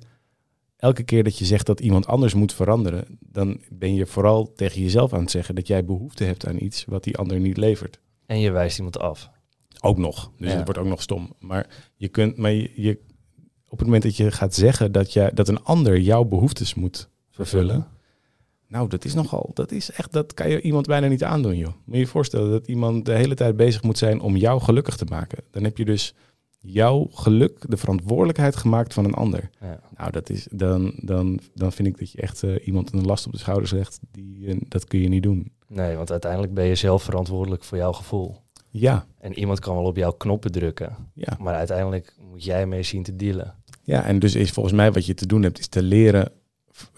elke 0.76 1.02
keer 1.02 1.24
dat 1.24 1.38
je 1.38 1.44
zegt 1.44 1.66
dat 1.66 1.80
iemand 1.80 2.06
anders 2.06 2.34
moet 2.34 2.52
veranderen, 2.54 3.18
dan 3.20 3.60
ben 3.70 3.94
je 3.94 4.06
vooral 4.06 4.52
tegen 4.52 4.82
jezelf 4.82 5.12
aan 5.12 5.20
het 5.20 5.30
zeggen 5.30 5.54
dat 5.54 5.66
jij 5.66 5.84
behoefte 5.84 6.24
hebt 6.24 6.46
aan 6.46 6.62
iets 6.62 6.84
wat 6.84 7.04
die 7.04 7.16
ander 7.16 7.40
niet 7.40 7.56
levert. 7.56 8.00
En 8.26 8.40
je 8.40 8.50
wijst 8.50 8.76
iemand 8.76 8.98
af. 8.98 9.30
Ook 9.80 9.98
nog. 9.98 10.30
Dus 10.36 10.50
Ja. 10.50 10.54
het 10.56 10.64
wordt 10.64 10.80
ook 10.80 10.86
nog 10.86 11.02
stom. 11.02 11.32
Maar 11.38 11.66
je 11.96 12.08
kunt, 12.08 12.36
maar 12.36 12.50
je, 12.52 12.70
je- 12.74 12.98
op 13.68 13.78
het 13.78 13.86
moment 13.86 14.02
dat 14.02 14.16
je 14.16 14.30
gaat 14.30 14.54
zeggen 14.54 14.92
dat, 14.92 15.12
je, 15.12 15.30
dat 15.34 15.48
een 15.48 15.62
ander 15.62 15.98
jouw 16.00 16.24
behoeftes 16.24 16.74
moet 16.74 17.08
vervullen. 17.30 17.86
Nou, 18.68 18.88
dat 18.88 19.04
is 19.04 19.14
nogal, 19.14 19.50
dat 19.54 19.72
is 19.72 19.90
echt, 19.90 20.12
dat 20.12 20.34
kan 20.34 20.50
je 20.50 20.60
iemand 20.60 20.86
bijna 20.86 21.06
niet 21.06 21.24
aandoen, 21.24 21.56
joh. 21.56 21.72
Moet 21.84 21.94
je 21.94 22.00
je 22.00 22.06
voorstellen 22.06 22.50
dat 22.50 22.66
iemand 22.66 23.04
de 23.04 23.12
hele 23.12 23.34
tijd 23.34 23.56
bezig 23.56 23.82
moet 23.82 23.98
zijn 23.98 24.20
om 24.20 24.36
jou 24.36 24.60
gelukkig 24.60 24.96
te 24.96 25.04
maken. 25.04 25.44
Dan 25.50 25.64
heb 25.64 25.78
je 25.78 25.84
dus 25.84 26.14
jouw 26.60 27.08
geluk, 27.12 27.64
de 27.68 27.76
verantwoordelijkheid 27.76 28.56
gemaakt 28.56 28.94
van 28.94 29.04
een 29.04 29.14
ander. 29.14 29.50
Ja. 29.60 29.80
Nou, 29.96 30.10
dat 30.10 30.30
is, 30.30 30.46
dan, 30.50 30.92
dan, 30.96 31.40
dan 31.54 31.72
vind 31.72 31.88
ik 31.88 31.98
dat 31.98 32.12
je 32.12 32.20
echt 32.20 32.42
eh, 32.42 32.66
iemand 32.66 32.92
een 32.92 33.04
last 33.04 33.26
op 33.26 33.32
de 33.32 33.38
schouders 33.38 33.70
legt. 33.70 34.00
Die, 34.10 34.58
dat 34.68 34.84
kun 34.84 35.00
je 35.00 35.08
niet 35.08 35.22
doen. 35.22 35.52
Nee, 35.66 35.96
want 35.96 36.10
uiteindelijk 36.10 36.54
ben 36.54 36.64
je 36.64 36.74
zelf 36.74 37.02
verantwoordelijk 37.02 37.64
voor 37.64 37.78
jouw 37.78 37.92
gevoel. 37.92 38.36
Ja, 38.68 39.06
En 39.18 39.38
iemand 39.38 39.58
kan 39.58 39.74
wel 39.74 39.84
op 39.84 39.96
jouw 39.96 40.12
knoppen 40.12 40.52
drukken, 40.52 40.96
ja. 41.14 41.36
maar 41.40 41.54
uiteindelijk 41.54 42.14
moet 42.30 42.44
jij 42.44 42.66
mee 42.66 42.82
zien 42.82 43.02
te 43.02 43.16
dealen. 43.16 43.54
Ja, 43.82 44.04
en 44.04 44.18
dus 44.18 44.34
is 44.34 44.50
volgens 44.50 44.74
mij 44.74 44.92
wat 44.92 45.06
je 45.06 45.14
te 45.14 45.26
doen 45.26 45.42
hebt, 45.42 45.58
is 45.58 45.68
te 45.68 45.82
leren 45.82 46.32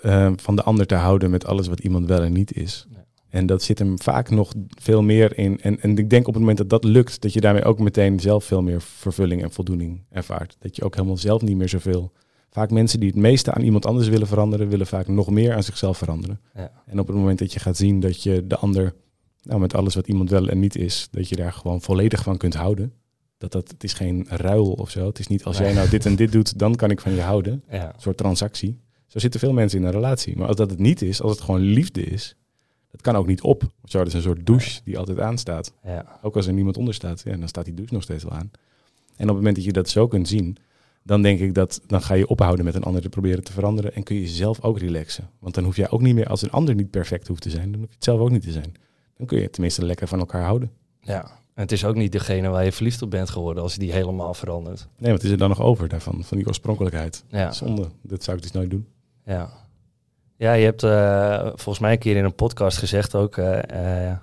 eh, 0.02 0.32
van 0.36 0.56
de 0.56 0.62
ander 0.62 0.86
te 0.86 0.94
houden 0.94 1.30
met 1.30 1.46
alles 1.46 1.68
wat 1.68 1.80
iemand 1.80 2.06
wel 2.06 2.22
en 2.22 2.32
niet 2.32 2.56
is. 2.56 2.86
En 3.32 3.46
dat 3.46 3.62
zit 3.62 3.78
hem 3.78 3.98
vaak 4.00 4.30
nog 4.30 4.52
veel 4.68 5.02
meer 5.02 5.38
in. 5.38 5.60
En, 5.60 5.80
en 5.80 5.96
ik 5.98 6.10
denk 6.10 6.26
op 6.26 6.32
het 6.32 6.40
moment 6.40 6.58
dat 6.58 6.68
dat 6.70 6.84
lukt, 6.84 7.20
dat 7.20 7.32
je 7.32 7.40
daarmee 7.40 7.64
ook 7.64 7.78
meteen 7.78 8.20
zelf 8.20 8.44
veel 8.44 8.62
meer 8.62 8.80
vervulling 8.82 9.42
en 9.42 9.52
voldoening 9.52 10.02
ervaart. 10.10 10.56
Dat 10.58 10.76
je 10.76 10.84
ook 10.84 10.94
helemaal 10.94 11.16
zelf 11.16 11.42
niet 11.42 11.56
meer 11.56 11.68
zoveel. 11.68 12.12
Vaak 12.50 12.70
mensen 12.70 13.00
die 13.00 13.08
het 13.08 13.18
meeste 13.18 13.52
aan 13.52 13.62
iemand 13.62 13.86
anders 13.86 14.08
willen 14.08 14.26
veranderen, 14.26 14.68
willen 14.68 14.86
vaak 14.86 15.08
nog 15.08 15.30
meer 15.30 15.54
aan 15.54 15.62
zichzelf 15.62 15.98
veranderen. 15.98 16.40
Ja. 16.54 16.70
En 16.86 16.98
op 16.98 17.06
het 17.06 17.16
moment 17.16 17.38
dat 17.38 17.52
je 17.52 17.58
gaat 17.60 17.76
zien 17.76 18.00
dat 18.00 18.22
je 18.22 18.46
de 18.46 18.56
ander, 18.56 18.94
nou 19.42 19.60
met 19.60 19.74
alles 19.74 19.94
wat 19.94 20.06
iemand 20.08 20.30
wel 20.30 20.48
en 20.48 20.58
niet 20.60 20.76
is, 20.76 21.08
dat 21.10 21.28
je 21.28 21.36
daar 21.36 21.52
gewoon 21.52 21.80
volledig 21.80 22.22
van 22.22 22.36
kunt 22.36 22.54
houden. 22.54 22.92
Dat 23.38 23.52
dat, 23.52 23.68
het 23.70 23.84
is 23.84 23.92
geen 23.92 24.26
ruil 24.28 24.72
of 24.72 24.90
zo. 24.90 25.06
Het 25.06 25.18
is 25.18 25.26
niet 25.26 25.44
als 25.44 25.58
Nee. 25.58 25.66
jij 25.66 25.76
nou 25.76 25.88
dit 25.88 26.06
en 26.06 26.16
dit 26.16 26.32
doet, 26.32 26.58
dan 26.58 26.74
kan 26.74 26.90
ik 26.90 27.00
van 27.00 27.12
je 27.14 27.20
houden. 27.20 27.62
Ja, 27.70 27.86
Een 27.94 28.00
soort 28.00 28.16
transactie. 28.16 28.80
Zo 29.06 29.18
zitten 29.18 29.40
veel 29.40 29.52
mensen 29.52 29.78
in 29.78 29.84
een 29.84 29.92
relatie. 29.92 30.36
Maar 30.36 30.46
als 30.46 30.56
dat 30.56 30.70
het 30.70 30.78
niet 30.78 31.02
is, 31.02 31.22
als 31.22 31.30
het 31.32 31.40
gewoon 31.40 31.60
liefde 31.60 32.02
is, 32.04 32.36
dat 32.92 33.00
kan 33.00 33.16
ook 33.16 33.26
niet 33.26 33.40
op. 33.42 33.62
Of 33.62 33.90
zo, 33.90 33.98
dat 33.98 34.06
is 34.06 34.14
een 34.14 34.22
soort 34.22 34.46
douche 34.46 34.80
die 34.84 34.98
altijd 34.98 35.20
aanstaat. 35.20 35.72
ja, 35.84 36.18
Ook 36.22 36.36
als 36.36 36.46
er 36.46 36.52
niemand 36.52 36.76
onder 36.76 36.94
staat, 36.94 37.22
ja, 37.24 37.36
dan 37.36 37.48
staat 37.48 37.64
die 37.64 37.74
douche 37.74 37.94
nog 37.94 38.02
steeds 38.02 38.24
wel 38.24 38.32
aan. 38.32 38.50
En 39.16 39.22
op 39.22 39.28
het 39.28 39.36
moment 39.36 39.56
dat 39.56 39.64
je 39.64 39.72
dat 39.72 39.88
zo 39.88 40.06
kunt 40.06 40.28
zien, 40.28 40.56
dan 41.02 41.22
denk 41.22 41.40
ik 41.40 41.54
dat 41.54 41.80
dan 41.86 42.02
ga 42.02 42.14
je 42.14 42.26
ophouden 42.28 42.64
met 42.64 42.74
een 42.74 42.82
ander 42.82 43.02
te 43.02 43.08
proberen 43.08 43.44
te 43.44 43.52
veranderen 43.52 43.94
en 43.94 44.02
kun 44.02 44.14
je 44.16 44.20
jezelf 44.22 44.60
ook 44.60 44.78
relaxen. 44.78 45.30
Want 45.38 45.54
dan 45.54 45.64
hoef 45.64 45.76
jij 45.76 45.90
ook 45.90 46.00
niet 46.00 46.14
meer, 46.14 46.26
als 46.26 46.42
een 46.42 46.50
ander 46.50 46.74
niet 46.74 46.90
perfect 46.90 47.28
hoeft 47.28 47.42
te 47.42 47.50
zijn, 47.50 47.70
dan 47.70 47.80
hoef 47.80 47.88
je 47.88 47.94
het 47.94 48.04
zelf 48.04 48.20
ook 48.20 48.30
niet 48.30 48.42
te 48.42 48.52
zijn. 48.52 48.74
Dan 49.16 49.26
kun 49.26 49.40
je 49.40 49.50
tenminste 49.50 49.84
lekker 49.84 50.08
van 50.08 50.18
elkaar 50.18 50.44
houden. 50.44 50.70
ja. 51.00 51.40
En 51.54 51.62
het 51.62 51.72
is 51.72 51.84
ook 51.84 51.94
niet 51.94 52.12
degene 52.12 52.48
waar 52.48 52.64
je 52.64 52.72
verliefd 52.72 53.02
op 53.02 53.10
bent 53.10 53.30
geworden 53.30 53.62
als 53.62 53.76
die 53.76 53.92
helemaal 53.92 54.34
verandert. 54.34 54.88
Nee, 54.98 55.12
wat 55.12 55.22
is 55.22 55.30
er 55.30 55.38
dan 55.38 55.48
nog 55.48 55.60
over 55.60 55.88
daarvan, 55.88 56.24
van 56.24 56.36
die 56.36 56.46
oorspronkelijkheid? 56.46 57.24
Ja, 57.28 57.52
Zonde, 57.52 57.88
dat 58.02 58.22
zou 58.24 58.36
ik 58.36 58.42
dus 58.42 58.52
nooit 58.52 58.70
doen. 58.70 58.86
ja. 59.24 59.60
Ja, 60.42 60.52
je 60.52 60.64
hebt 60.64 60.82
eh, 60.82 61.46
volgens 61.46 61.78
mij 61.78 61.92
een 61.92 61.98
keer 61.98 62.16
in 62.16 62.24
een 62.24 62.34
podcast 62.34 62.78
gezegd 62.78 63.14
ook, 63.14 63.36
eh, 63.36 64.08
eh, 64.08 64.16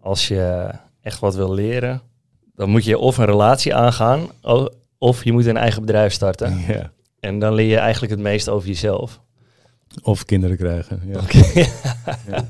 als 0.00 0.28
je 0.28 0.70
echt 1.02 1.20
wat 1.20 1.34
wil 1.34 1.54
leren, 1.54 2.02
dan 2.54 2.70
moet 2.70 2.84
je 2.84 2.98
of 2.98 3.18
een 3.18 3.24
relatie 3.24 3.74
aangaan, 3.74 4.28
of 4.98 5.24
je 5.24 5.32
moet 5.32 5.46
een 5.46 5.56
eigen 5.56 5.80
bedrijf 5.80 6.12
starten. 6.12 6.58
Ja. 6.68 6.90
En 7.20 7.38
dan 7.38 7.54
leer 7.54 7.68
je 7.68 7.76
eigenlijk 7.76 8.12
het 8.12 8.22
meest 8.22 8.48
over 8.48 8.68
jezelf. 8.68 9.20
Of 10.02 10.24
kinderen 10.24 10.56
krijgen. 10.56 11.02
Ja. 11.06 11.20
Ja. 12.26 12.44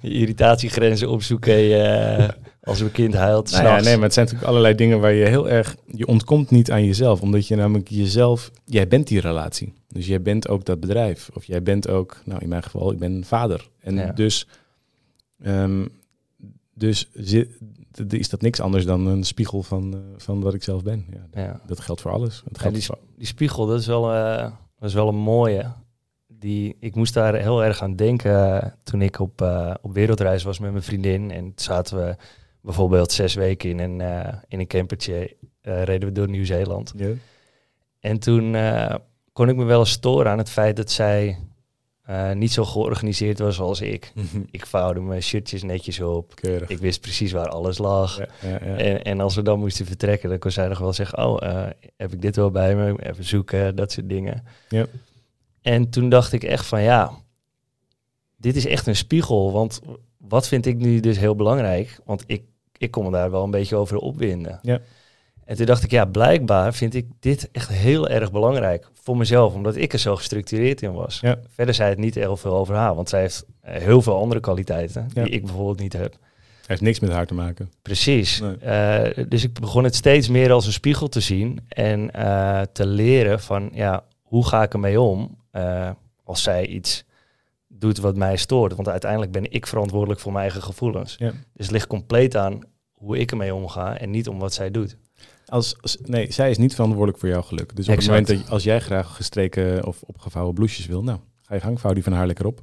je 0.00 0.10
irritatiegrenzen 0.20 1.10
opzoeken 1.10 1.54
als 2.68 2.80
een 2.80 2.92
kind 2.92 3.14
huilt. 3.14 3.50
Nou 3.50 3.64
ja, 3.64 3.80
nee, 3.80 3.94
maar 3.94 4.04
het 4.04 4.12
zijn 4.12 4.24
natuurlijk 4.24 4.50
allerlei 4.50 4.74
dingen 4.74 5.00
waar 5.00 5.12
je 5.12 5.26
heel 5.26 5.48
erg... 5.48 5.76
Je 5.86 6.06
ontkomt 6.06 6.50
niet 6.50 6.70
aan 6.70 6.84
jezelf, 6.84 7.20
omdat 7.22 7.46
je 7.46 7.56
namelijk 7.56 7.88
jezelf... 7.88 8.50
Jij 8.64 8.88
bent 8.88 9.06
die 9.06 9.20
relatie. 9.20 9.72
Dus 9.88 10.06
jij 10.06 10.22
bent 10.22 10.48
ook 10.48 10.64
dat 10.64 10.80
bedrijf. 10.80 11.30
Of 11.34 11.44
jij 11.44 11.62
bent 11.62 11.88
ook, 11.88 12.20
nou 12.24 12.40
in 12.42 12.48
mijn 12.48 12.62
geval, 12.62 12.92
ik 12.92 12.98
ben 12.98 13.24
vader. 13.24 13.68
En 13.80 13.94
Ja. 13.94 14.12
dus... 14.12 14.46
ehm, 15.42 15.86
dus 16.74 17.08
is 18.08 18.28
dat 18.28 18.40
niks 18.40 18.60
anders 18.60 18.84
dan 18.84 19.06
een 19.06 19.24
spiegel 19.24 19.62
van, 19.62 19.94
eh, 19.94 19.98
van 20.16 20.40
wat 20.40 20.54
ik 20.54 20.62
zelf 20.62 20.82
ben. 20.82 21.06
Ja, 21.10 21.42
Ja. 21.42 21.60
Dat 21.66 21.80
geldt 21.80 22.00
voor 22.00 22.10
alles. 22.10 22.42
Ja, 22.44 22.58
geldt 22.60 22.76
die, 22.76 22.84
voor- 22.84 22.98
die 23.16 23.26
spiegel, 23.26 23.66
dat 23.66 23.80
is 23.80 23.86
wel, 23.86 24.12
eh, 24.12 24.50
dat 24.78 24.88
is 24.88 24.94
wel 24.94 25.08
een 25.08 25.14
mooie. 25.14 25.72
Die, 26.26 26.76
ik 26.80 26.94
moest 26.94 27.14
daar 27.14 27.34
heel 27.34 27.64
erg 27.64 27.82
aan 27.82 27.96
denken 27.96 28.62
eh, 28.62 28.70
toen 28.82 29.02
ik 29.02 29.20
op, 29.20 29.40
op 29.80 29.92
wereldreis 29.94 30.42
was 30.42 30.58
met 30.58 30.70
mijn 30.70 30.82
vriendin. 30.82 31.30
En 31.30 31.52
zaten 31.56 31.96
we 31.98 32.16
bijvoorbeeld 32.60 33.12
zes 33.12 33.34
weken 33.34 33.70
in 33.70 33.78
een, 33.78 34.00
eh, 34.00 34.34
in 34.48 34.60
een 34.60 34.66
campertje, 34.66 35.36
eh, 35.60 35.82
reden 35.82 36.08
we 36.08 36.14
door 36.14 36.28
Nieuw-Zeeland. 36.28 36.92
Ja. 36.96 37.10
En 38.00 38.18
toen 38.18 38.54
eh, 38.54 38.94
kon 39.32 39.48
ik 39.48 39.56
me 39.56 39.64
wel 39.64 39.78
eens 39.78 39.90
storen 39.90 40.30
aan 40.30 40.38
het 40.38 40.50
feit 40.50 40.76
dat 40.76 40.90
zij 40.90 41.38
niet 42.34 42.52
zo 42.52 42.64
georganiseerd 42.64 43.38
was 43.38 43.60
als 43.60 43.80
ik. 43.80 44.12
Ik 44.50 44.66
vouwde 44.66 45.00
mijn 45.00 45.22
shirtjes 45.22 45.62
netjes 45.62 46.00
op. 46.00 46.34
Keurig. 46.34 46.68
Ik 46.68 46.78
wist 46.78 47.00
precies 47.00 47.32
waar 47.32 47.48
alles 47.48 47.78
lag. 47.78 48.18
Ja, 48.18 48.26
ja, 48.42 48.48
ja. 48.48 48.76
En, 48.76 49.02
en 49.02 49.20
als 49.20 49.34
we 49.34 49.42
dan 49.42 49.58
moesten 49.58 49.86
vertrekken, 49.86 50.28
dan 50.28 50.38
kon 50.38 50.50
zij 50.50 50.68
nog 50.68 50.78
wel 50.78 50.92
zeggen: 50.92 51.18
Oh, 51.18 51.66
heb 51.96 52.12
ik 52.12 52.22
dit 52.22 52.36
wel 52.36 52.50
bij 52.50 52.76
me? 52.76 53.02
Even 53.02 53.24
zoeken, 53.24 53.76
dat 53.76 53.92
soort 53.92 54.08
dingen. 54.08 54.44
Ja. 54.68 54.86
En 55.62 55.90
toen 55.90 56.08
dacht 56.08 56.32
ik 56.32 56.42
echt 56.42 56.66
van 56.66 56.82
ja, 56.82 57.10
dit 58.36 58.56
is 58.56 58.66
echt 58.66 58.86
een 58.86 58.96
spiegel. 58.96 59.52
Want 59.52 59.80
wat 60.28 60.48
vind 60.48 60.66
ik 60.66 60.76
nu 60.76 61.00
dus 61.00 61.18
heel 61.18 61.34
belangrijk? 61.34 61.98
Want 62.04 62.24
ik, 62.26 62.42
ik 62.78 62.90
kon 62.90 63.04
me 63.04 63.10
daar 63.10 63.30
wel 63.30 63.44
een 63.44 63.50
beetje 63.50 63.76
over 63.76 63.96
opwinden. 63.96 64.58
Ja. 64.62 64.78
En 65.44 65.56
toen 65.56 65.66
dacht 65.66 65.82
ik, 65.82 65.90
ja, 65.90 66.04
blijkbaar 66.04 66.74
vind 66.74 66.94
ik 66.94 67.06
dit 67.20 67.48
echt 67.52 67.68
heel 67.68 68.08
erg 68.08 68.32
belangrijk 68.32 68.88
voor 69.02 69.16
mezelf, 69.16 69.54
omdat 69.54 69.76
ik 69.76 69.92
er 69.92 69.98
zo 69.98 70.16
gestructureerd 70.16 70.82
in 70.82 70.92
was. 70.92 71.20
Ja. 71.20 71.38
Verder 71.48 71.74
zei 71.74 71.88
het 71.90 71.98
niet 71.98 72.14
heel 72.14 72.36
veel 72.36 72.56
over 72.56 72.74
haar, 72.74 72.94
want 72.94 73.08
zij 73.08 73.20
heeft 73.20 73.44
eh, 73.60 73.82
heel 73.82 74.02
veel 74.02 74.16
andere 74.18 74.40
kwaliteiten 74.40 75.08
Ja. 75.14 75.22
die 75.24 75.32
ik 75.32 75.44
bijvoorbeeld 75.44 75.80
niet 75.80 75.92
heb. 75.92 76.16
heeft 76.66 76.80
niks 76.80 77.00
met 77.00 77.10
haar 77.10 77.26
te 77.26 77.34
maken. 77.34 77.70
Precies. 77.82 78.40
Nee. 78.40 78.56
Eh, 78.56 79.24
dus 79.28 79.44
ik 79.44 79.60
begon 79.60 79.84
het 79.84 79.94
steeds 79.94 80.28
meer 80.28 80.52
als 80.52 80.66
een 80.66 80.72
spiegel 80.72 81.08
te 81.08 81.20
zien 81.20 81.58
en 81.68 82.10
eh, 82.10 82.60
te 82.72 82.86
leren 82.86 83.40
van, 83.40 83.70
ja, 83.72 84.04
hoe 84.22 84.46
ga 84.46 84.62
ik 84.62 84.72
ermee 84.72 85.00
om 85.00 85.36
als 86.24 86.42
zij 86.42 86.66
iets 86.66 87.04
doet 87.78 87.98
wat 87.98 88.16
mij 88.16 88.36
stoort? 88.36 88.74
Want 88.74 88.88
uiteindelijk 88.88 89.32
ben 89.32 89.52
ik 89.52 89.66
verantwoordelijk 89.66 90.20
voor 90.20 90.32
mijn 90.32 90.44
eigen 90.44 90.62
gevoelens. 90.62 91.16
Ja. 91.18 91.30
Dus 91.30 91.66
het 91.66 91.70
ligt 91.70 91.86
compleet 91.86 92.36
aan 92.36 92.58
hoe 92.92 93.18
ik 93.18 93.30
ermee 93.30 93.54
omga 93.54 93.98
en 93.98 94.10
niet 94.10 94.28
om 94.28 94.38
wat 94.38 94.54
zij 94.54 94.70
doet. 94.70 94.96
Als, 95.46 95.76
als- 95.82 95.98
nee, 96.02 96.32
zij 96.32 96.50
is 96.50 96.58
niet 96.58 96.74
verantwoordelijk 96.74 97.18
voor 97.18 97.28
jouw 97.28 97.42
geluk. 97.42 97.76
Dus 97.76 97.88
op 97.88 97.94
Exact. 97.94 98.18
het 98.18 98.26
moment 98.28 98.44
dat 98.44 98.52
als 98.54 98.62
jij 98.64 98.80
graag 98.80 99.16
gestreken 99.16 99.86
of 99.86 100.02
opgevouwen 100.02 100.54
bloesjes 100.54 100.86
wil, 100.86 101.02
nou, 101.02 101.18
ga 101.42 101.54
je 101.54 101.60
gang, 101.60 101.80
vouw 101.80 101.92
die 101.92 102.02
van 102.02 102.12
haar 102.12 102.26
lekker 102.26 102.46
op. 102.46 102.62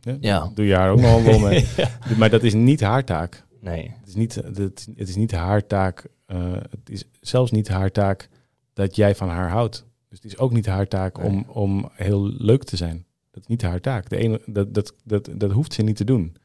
Ja. 0.00 0.16
Ja. 0.20 0.50
Doe 0.54 0.66
je 0.66 0.74
haar 0.74 0.90
ook 0.90 1.00
nog 1.00 1.16
een 1.16 1.24
lol 1.24 1.38
mee. 1.38 1.66
Maar 2.18 2.30
dat 2.30 2.42
is 2.42 2.54
niet 2.54 2.80
haar 2.80 3.04
taak. 3.04 3.44
Nee. 3.60 3.92
Het 3.98 4.08
is 4.08 4.14
niet, 4.14 4.34
het, 4.34 4.86
het 4.96 5.08
is 5.08 5.16
niet 5.16 5.30
haar 5.32 5.66
taak. 5.66 6.06
eh, 6.26 6.52
het 6.52 6.90
is 6.90 7.04
zelfs 7.20 7.50
niet 7.50 7.68
haar 7.68 7.90
taak 7.90 8.28
dat 8.72 8.96
jij 8.96 9.14
van 9.14 9.28
haar 9.28 9.50
houdt. 9.50 9.86
Dus 10.08 10.18
het 10.22 10.32
is 10.32 10.38
ook 10.38 10.52
niet 10.52 10.66
haar 10.66 10.88
taak 10.88 11.18
Nee. 11.18 11.26
om, 11.26 11.44
om 11.48 11.90
heel 11.92 12.26
leuk 12.26 12.64
te 12.64 12.76
zijn. 12.76 13.06
Dat 13.32 13.42
is 13.42 13.48
niet 13.48 13.62
haar 13.62 13.80
taak. 13.80 14.08
De 14.08 14.16
ene, 14.16 14.40
dat, 14.46 14.74
dat, 14.74 14.94
dat, 15.04 15.28
dat 15.34 15.50
hoeft 15.50 15.72
ze 15.72 15.82
niet 15.82 15.96
te 15.96 16.04
doen. 16.04 16.36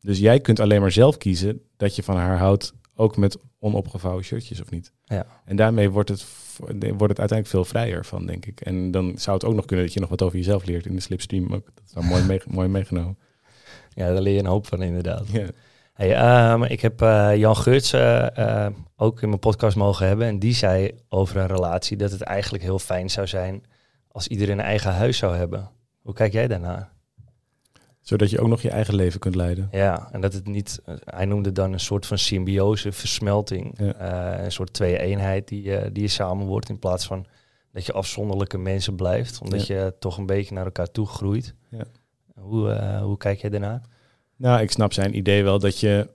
Dus 0.00 0.18
jij 0.18 0.40
kunt 0.40 0.60
alleen 0.60 0.80
maar 0.80 0.92
zelf 0.92 1.16
kiezen 1.16 1.62
dat 1.76 1.96
je 1.96 2.02
van 2.02 2.16
haar 2.16 2.38
houdt, 2.38 2.74
ook 2.94 3.16
met 3.16 3.38
onopgevouwen 3.58 4.24
shirtjes 4.24 4.60
of 4.60 4.70
niet. 4.70 4.92
Ja. 5.04 5.26
En 5.44 5.56
daarmee 5.56 5.90
wordt 5.90 6.08
het, 6.08 6.26
wordt 6.58 6.80
het 6.80 7.18
uiteindelijk 7.18 7.48
veel 7.48 7.64
vrijer 7.64 8.04
van, 8.04 8.26
denk 8.26 8.46
ik. 8.46 8.60
En 8.60 8.90
dan 8.90 9.18
zou 9.18 9.36
het 9.36 9.46
ook 9.46 9.54
nog 9.54 9.64
kunnen 9.64 9.84
dat 9.84 9.94
je 9.94 10.00
nog 10.00 10.08
wat 10.08 10.22
over 10.22 10.36
jezelf 10.36 10.64
leert 10.64 10.86
in 10.86 10.94
de 10.94 11.00
slipstream. 11.00 11.54
Ook. 11.54 11.64
Dat 11.74 11.84
is 11.86 11.94
wel 11.94 12.02
mooi, 12.02 12.24
mee, 12.24 12.40
mooi 12.46 12.68
meegenomen. 12.68 13.18
Ja, 13.90 14.12
daar 14.12 14.22
leer 14.22 14.34
je 14.34 14.38
een 14.38 14.46
hoop 14.46 14.66
van 14.66 14.82
inderdaad. 14.82 15.28
Ja. 15.28 15.46
Hey, 15.96 16.14
ehm, 16.14 16.62
ik 16.62 16.80
heb 16.80 17.02
eh, 17.02 17.36
Jan 17.36 17.56
Geurts 17.56 17.92
eh, 17.92 18.36
eh, 18.36 18.72
ook 18.96 19.22
in 19.22 19.28
mijn 19.28 19.40
podcast 19.40 19.76
mogen 19.76 20.06
hebben. 20.06 20.26
En 20.26 20.38
die 20.38 20.54
zei 20.54 20.90
over 21.08 21.36
een 21.36 21.46
relatie 21.46 21.96
dat 21.96 22.10
het 22.10 22.22
eigenlijk 22.22 22.64
heel 22.64 22.78
fijn 22.78 23.10
zou 23.10 23.26
zijn 23.26 23.64
als 24.08 24.28
iedereen 24.28 24.58
een 24.58 24.64
eigen 24.64 24.92
huis 24.92 25.16
zou 25.16 25.36
hebben. 25.36 25.70
Hoe 26.06 26.14
kijk 26.14 26.32
jij 26.32 26.48
daarnaar? 26.48 26.92
Zodat 28.00 28.30
je 28.30 28.40
ook 28.40 28.48
nog 28.48 28.62
je 28.62 28.70
eigen 28.70 28.94
leven 28.94 29.20
kunt 29.20 29.34
leiden. 29.34 29.68
Ja, 29.70 30.08
en 30.12 30.20
dat 30.20 30.32
het 30.32 30.46
niet, 30.46 30.80
eh, 30.84 30.94
hij 31.04 31.24
noemde 31.24 31.52
dan 31.52 31.72
een 31.72 31.80
soort 31.80 32.06
van 32.06 32.18
symbiose, 32.18 32.92
versmelting. 32.92 33.78
Ja. 33.78 33.94
Eh, 33.94 34.44
een 34.44 34.52
soort 34.52 34.72
twee-eenheid 34.72 35.48
die, 35.48 35.76
eh, 35.76 35.90
die 35.92 36.02
je 36.02 36.08
samen 36.08 36.46
wordt 36.46 36.68
in 36.68 36.78
plaats 36.78 37.06
van 37.06 37.26
dat 37.72 37.86
je 37.86 37.92
afzonderlijke 37.92 38.58
mensen 38.58 38.96
blijft. 38.96 39.40
Omdat 39.40 39.66
je 39.66 39.94
toch 39.98 40.18
een 40.18 40.26
beetje 40.26 40.54
naar 40.54 40.64
elkaar 40.64 40.90
toe 40.90 41.06
groeit. 41.06 41.54
Ja. 41.70 41.84
Hoe, 42.40 42.98
hoe 43.02 43.16
kijk 43.16 43.40
jij 43.40 43.50
daarnaar? 43.50 43.82
Nou, 44.36 44.60
ik 44.60 44.70
snap 44.70 44.92
zijn 44.92 45.16
idee 45.16 45.44
wel 45.44 45.58
dat 45.58 45.80
je... 45.80 46.10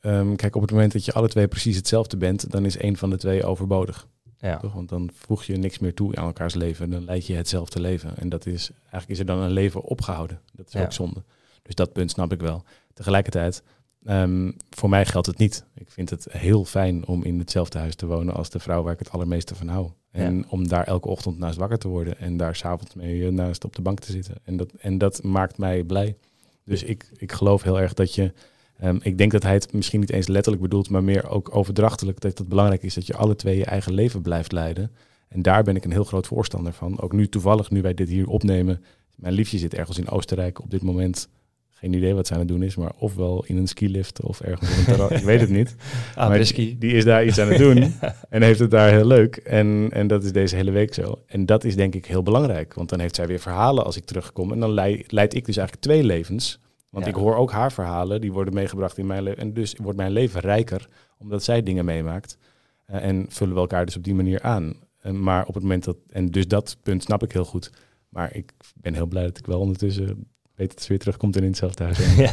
ehm, 0.00 0.34
kijk, 0.34 0.54
op 0.54 0.62
het 0.62 0.70
moment 0.70 0.92
dat 0.92 1.04
je 1.04 1.12
alle 1.12 1.28
twee 1.28 1.48
precies 1.48 1.76
hetzelfde 1.76 2.16
bent, 2.16 2.50
dan 2.50 2.64
is 2.64 2.76
één 2.76 2.96
van 2.96 3.10
de 3.10 3.18
twee 3.18 3.44
overbodig. 3.44 4.08
Ja, 4.42 4.56
Toch? 4.56 4.72
Want 4.72 4.88
dan 4.88 5.10
voeg 5.14 5.44
je 5.44 5.56
niks 5.56 5.78
meer 5.78 5.94
toe 5.94 6.16
aan 6.16 6.24
elkaars 6.26 6.54
leven. 6.54 6.90
Dan 6.90 7.04
leid 7.04 7.26
je 7.26 7.34
hetzelfde 7.34 7.80
leven. 7.80 8.16
En 8.16 8.28
dat 8.28 8.46
is 8.46 8.70
eigenlijk 8.80 9.08
is 9.08 9.18
er 9.18 9.24
dan 9.26 9.38
een 9.38 9.50
leven 9.50 9.82
opgehouden. 9.82 10.40
Dat 10.52 10.66
is 10.66 10.72
Ja. 10.72 10.82
ook 10.82 10.92
zonde. 10.92 11.22
Dus 11.62 11.74
dat 11.74 11.92
punt 11.92 12.10
snap 12.10 12.32
ik 12.32 12.40
wel. 12.40 12.64
Tegelijkertijd, 12.94 13.62
ehm, 14.04 14.52
voor 14.70 14.88
mij 14.88 15.06
geldt 15.06 15.26
het 15.26 15.38
niet. 15.38 15.64
Ik 15.74 15.90
vind 15.90 16.10
het 16.10 16.26
heel 16.30 16.64
fijn 16.64 17.06
om 17.06 17.24
in 17.24 17.38
hetzelfde 17.38 17.78
huis 17.78 17.94
te 17.94 18.06
wonen 18.06 18.34
als 18.34 18.50
de 18.50 18.58
vrouw 18.58 18.82
waar 18.82 18.92
ik 18.92 18.98
het 18.98 19.10
allermeeste 19.10 19.54
van 19.54 19.68
hou. 19.68 19.90
En 20.10 20.48
om 20.48 20.68
daar 20.68 20.84
elke 20.86 21.08
ochtend 21.08 21.38
naast 21.38 21.58
wakker 21.58 21.78
te 21.78 21.88
worden 21.88 22.18
en 22.18 22.36
daar 22.36 22.56
s'avonds 22.56 22.94
mee 22.94 23.26
eh, 23.26 23.32
naast 23.32 23.64
op 23.64 23.76
de 23.76 23.82
bank 23.82 24.00
te 24.00 24.12
zitten. 24.12 24.34
En 24.44 24.56
dat, 24.56 24.72
en 24.72 24.98
dat 24.98 25.22
maakt 25.22 25.58
mij 25.58 25.84
blij. 25.84 26.16
Dus 26.64 26.82
ik, 26.82 27.10
ik 27.16 27.32
geloof 27.32 27.62
heel 27.62 27.80
erg 27.80 27.94
dat 27.94 28.14
je. 28.14 28.32
Ehm, 28.82 28.98
ik 29.02 29.18
denk 29.18 29.32
dat 29.32 29.42
hij 29.42 29.52
het 29.52 29.72
misschien 29.72 30.00
niet 30.00 30.10
eens 30.10 30.26
letterlijk 30.26 30.62
bedoelt, 30.62 30.90
maar 30.90 31.04
meer 31.04 31.28
ook 31.28 31.56
overdrachtelijk. 31.56 32.20
Dat 32.20 32.38
het 32.38 32.48
belangrijk 32.48 32.82
is 32.82 32.94
dat 32.94 33.06
je 33.06 33.16
alle 33.16 33.36
twee 33.36 33.56
je 33.56 33.64
eigen 33.64 33.92
leven 33.92 34.22
blijft 34.22 34.52
leiden. 34.52 34.90
En 35.28 35.42
daar 35.42 35.62
ben 35.62 35.76
ik 35.76 35.84
een 35.84 35.92
heel 35.92 36.04
groot 36.04 36.26
voorstander 36.26 36.72
van. 36.72 37.00
Ook 37.00 37.12
nu 37.12 37.28
toevallig, 37.28 37.70
nu 37.70 37.82
wij 37.82 37.94
dit 37.94 38.08
hier 38.08 38.26
opnemen. 38.26 38.84
Mijn 39.16 39.34
liefje 39.34 39.58
zit 39.58 39.74
ergens 39.74 39.98
in 39.98 40.08
Oostenrijk 40.08 40.60
op 40.60 40.70
dit 40.70 40.82
moment. 40.82 41.28
Geen 41.70 41.92
idee 41.92 42.14
wat 42.14 42.26
ze 42.26 42.32
aan 42.32 42.38
het 42.38 42.48
doen 42.48 42.62
is, 42.62 42.76
maar 42.76 42.92
ofwel 42.98 43.44
in 43.46 43.56
een 43.56 43.66
skilift 43.66 44.22
of 44.22 44.40
ergens 44.40 44.70
op 44.70 44.76
een 44.76 44.84
terras. 44.84 45.10
ik 45.10 45.24
weet 45.24 45.40
het 45.40 45.50
niet. 45.50 45.74
Ah, 46.14 46.28
Maar 46.28 46.52
die 46.54 46.92
is 46.92 47.04
daar 47.04 47.24
iets 47.24 47.38
aan 47.38 47.48
het 47.48 47.58
doen 47.58 47.76
en 48.28 48.42
heeft 48.42 48.58
het 48.58 48.70
daar 48.70 48.90
heel 48.90 49.06
leuk. 49.06 49.36
En, 49.36 49.88
en 49.92 50.06
dat 50.06 50.24
is 50.24 50.32
deze 50.32 50.56
hele 50.56 50.70
week 50.70 50.94
zo. 50.94 51.18
En 51.26 51.46
dat 51.46 51.64
is 51.64 51.76
denk 51.76 51.94
ik 51.94 52.06
heel 52.06 52.22
belangrijk, 52.22 52.74
want 52.74 52.88
dan 52.88 53.00
heeft 53.00 53.14
zij 53.14 53.26
weer 53.26 53.38
verhalen 53.38 53.84
als 53.84 53.96
ik 53.96 54.04
terugkom. 54.04 54.52
En 54.52 54.60
dan 54.60 54.70
leid, 54.70 55.12
leid 55.12 55.34
ik 55.34 55.44
dus 55.44 55.56
eigenlijk 55.56 55.86
twee 55.86 56.04
levens. 56.04 56.60
Want 56.92 57.04
Ja. 57.04 57.10
ik 57.10 57.16
hoor 57.16 57.36
ook 57.36 57.50
haar 57.50 57.72
verhalen, 57.72 58.20
die 58.20 58.32
worden 58.32 58.54
meegebracht 58.54 58.98
in 58.98 59.06
mijn 59.06 59.22
leven. 59.22 59.40
En 59.40 59.52
dus 59.52 59.74
wordt 59.82 59.98
mijn 59.98 60.12
leven 60.12 60.40
rijker, 60.40 60.88
omdat 61.18 61.42
zij 61.44 61.62
dingen 61.62 61.84
meemaakt. 61.84 62.38
Eh, 62.86 63.04
en 63.04 63.26
vullen 63.28 63.54
we 63.54 63.60
elkaar 63.60 63.84
dus 63.86 63.96
op 63.96 64.04
die 64.04 64.14
manier 64.14 64.42
aan. 64.42 64.74
Maar 65.10 65.46
op 65.46 65.54
het 65.54 65.62
moment 65.62 65.84
dat, 65.84 65.96
en 66.10 66.26
dus 66.26 66.48
dat 66.48 66.76
punt 66.82 67.02
snap 67.02 67.22
ik 67.22 67.32
heel 67.32 67.44
goed. 67.44 67.70
Maar 68.08 68.34
ik 68.34 68.52
ben 68.74 68.94
heel 68.94 69.06
blij 69.06 69.22
dat 69.22 69.38
ik 69.38 69.46
wel 69.46 69.60
ondertussen 69.60 70.26
weet 70.54 70.70
dat 70.74 70.82
ze 70.82 70.88
weer 70.88 70.98
terugkomt 70.98 71.36
en 71.36 71.42
in 71.42 71.48
hetzelfde 71.48 71.84
huis. 71.84 72.14
ja, 72.16 72.32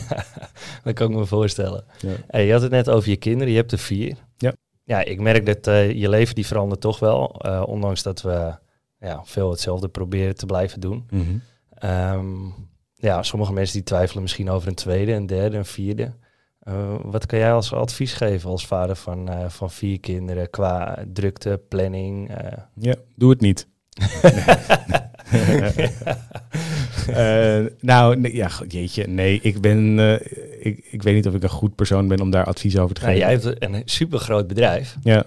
dat 0.84 0.94
kan 0.94 1.10
ik 1.12 1.18
me 1.18 1.26
voorstellen. 1.26 1.84
Ja. 2.00 2.14
Hey, 2.28 2.46
je 2.46 2.52
had 2.52 2.62
het 2.62 2.72
net 2.72 2.90
over 2.90 3.10
je 3.10 3.16
kinderen, 3.18 3.50
je 3.54 3.58
hebt 3.60 3.72
er 3.72 3.78
vier. 3.78 4.18
Ja. 4.38 4.54
Ja, 4.84 5.04
ik 5.04 5.20
merk 5.20 5.46
dat 5.46 5.68
eh, 5.68 5.92
je 5.92 6.10
leven 6.10 6.36
die 6.36 6.46
verandert 6.46 6.82
toch 6.82 7.00
wel, 7.00 7.42
eh, 7.42 7.64
ondanks 7.68 8.04
dat 8.04 8.22
we 8.22 8.56
ja, 9.00 9.22
veel 9.26 9.50
hetzelfde 9.50 9.88
proberen 9.88 10.36
te 10.36 10.46
blijven 10.46 10.80
doen. 10.80 11.08
Ehm, 11.74 12.46
ja, 13.00 13.24
sommige 13.24 13.54
mensen 13.54 13.76
die 13.76 13.84
twijfelen 13.84 14.22
misschien 14.22 14.50
over 14.50 14.68
een 14.68 14.76
tweede, 14.76 15.12
een 15.12 15.26
derde, 15.26 15.58
een 15.58 15.66
vierde. 15.66 16.12
Eh, 16.60 16.96
wat 17.04 17.26
kan 17.26 17.40
jij 17.40 17.54
als 17.54 17.74
advies 17.74 18.14
geven 18.14 18.50
als 18.50 18.68
vader 18.68 18.96
van, 18.96 19.30
eh, 19.30 19.50
van 19.50 19.72
vier 19.72 20.00
kinderen 20.00 20.50
qua 20.50 21.04
drukte, 21.14 21.62
planning? 21.70 22.30
eh? 22.30 22.58
Ja, 22.76 22.96
doe 23.16 23.30
het 23.30 23.42
niet. 23.42 23.68
Nou, 27.80 28.18
nee, 28.20 28.36
ja, 28.36 28.50
jeetje, 28.68 29.08
nee, 29.08 29.40
ik 29.42 29.62
ben, 29.62 30.00
ik, 30.60 30.86
ik 30.92 31.04
weet 31.04 31.16
niet 31.16 31.28
of 31.28 31.34
ik 31.34 31.44
een 31.44 31.50
goed 31.50 31.76
persoon 31.76 32.08
ben 32.08 32.22
om 32.22 32.30
daar 32.30 32.46
advies 32.46 32.78
over 32.78 32.96
te 32.96 33.02
Nou, 33.02 33.14
geven. 33.14 33.30
jij 33.30 33.40
hebt 33.42 33.64
een 33.64 33.82
super 33.86 34.20
groot 34.20 34.48
bedrijf. 34.48 34.96
Ja, 35.04 35.24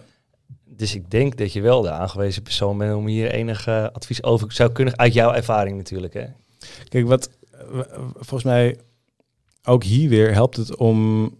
Dus 0.66 0.94
ik 0.94 1.10
denk 1.10 1.36
dat 1.38 1.52
je 1.52 1.60
wel 1.60 1.82
de 1.82 1.90
aangewezen 1.90 2.42
persoon 2.42 2.78
bent 2.78 2.94
om 2.94 3.06
hier 3.06 3.30
enig 3.30 3.68
advies 3.68 4.22
over 4.22 4.52
zou 4.52 4.72
kunnen, 4.72 4.98
uit 4.98 5.12
jouw 5.12 5.32
ervaring 5.32 5.76
natuurlijk. 5.76 6.14
Hè? 6.14 6.24
kijk, 6.88 7.06
wat 7.06 7.30
volgens 8.14 8.44
mij 8.44 8.78
ook 9.64 9.84
hier 9.84 10.08
weer 10.08 10.32
helpt 10.32 10.56
het 10.56 10.76
om, 10.76 11.30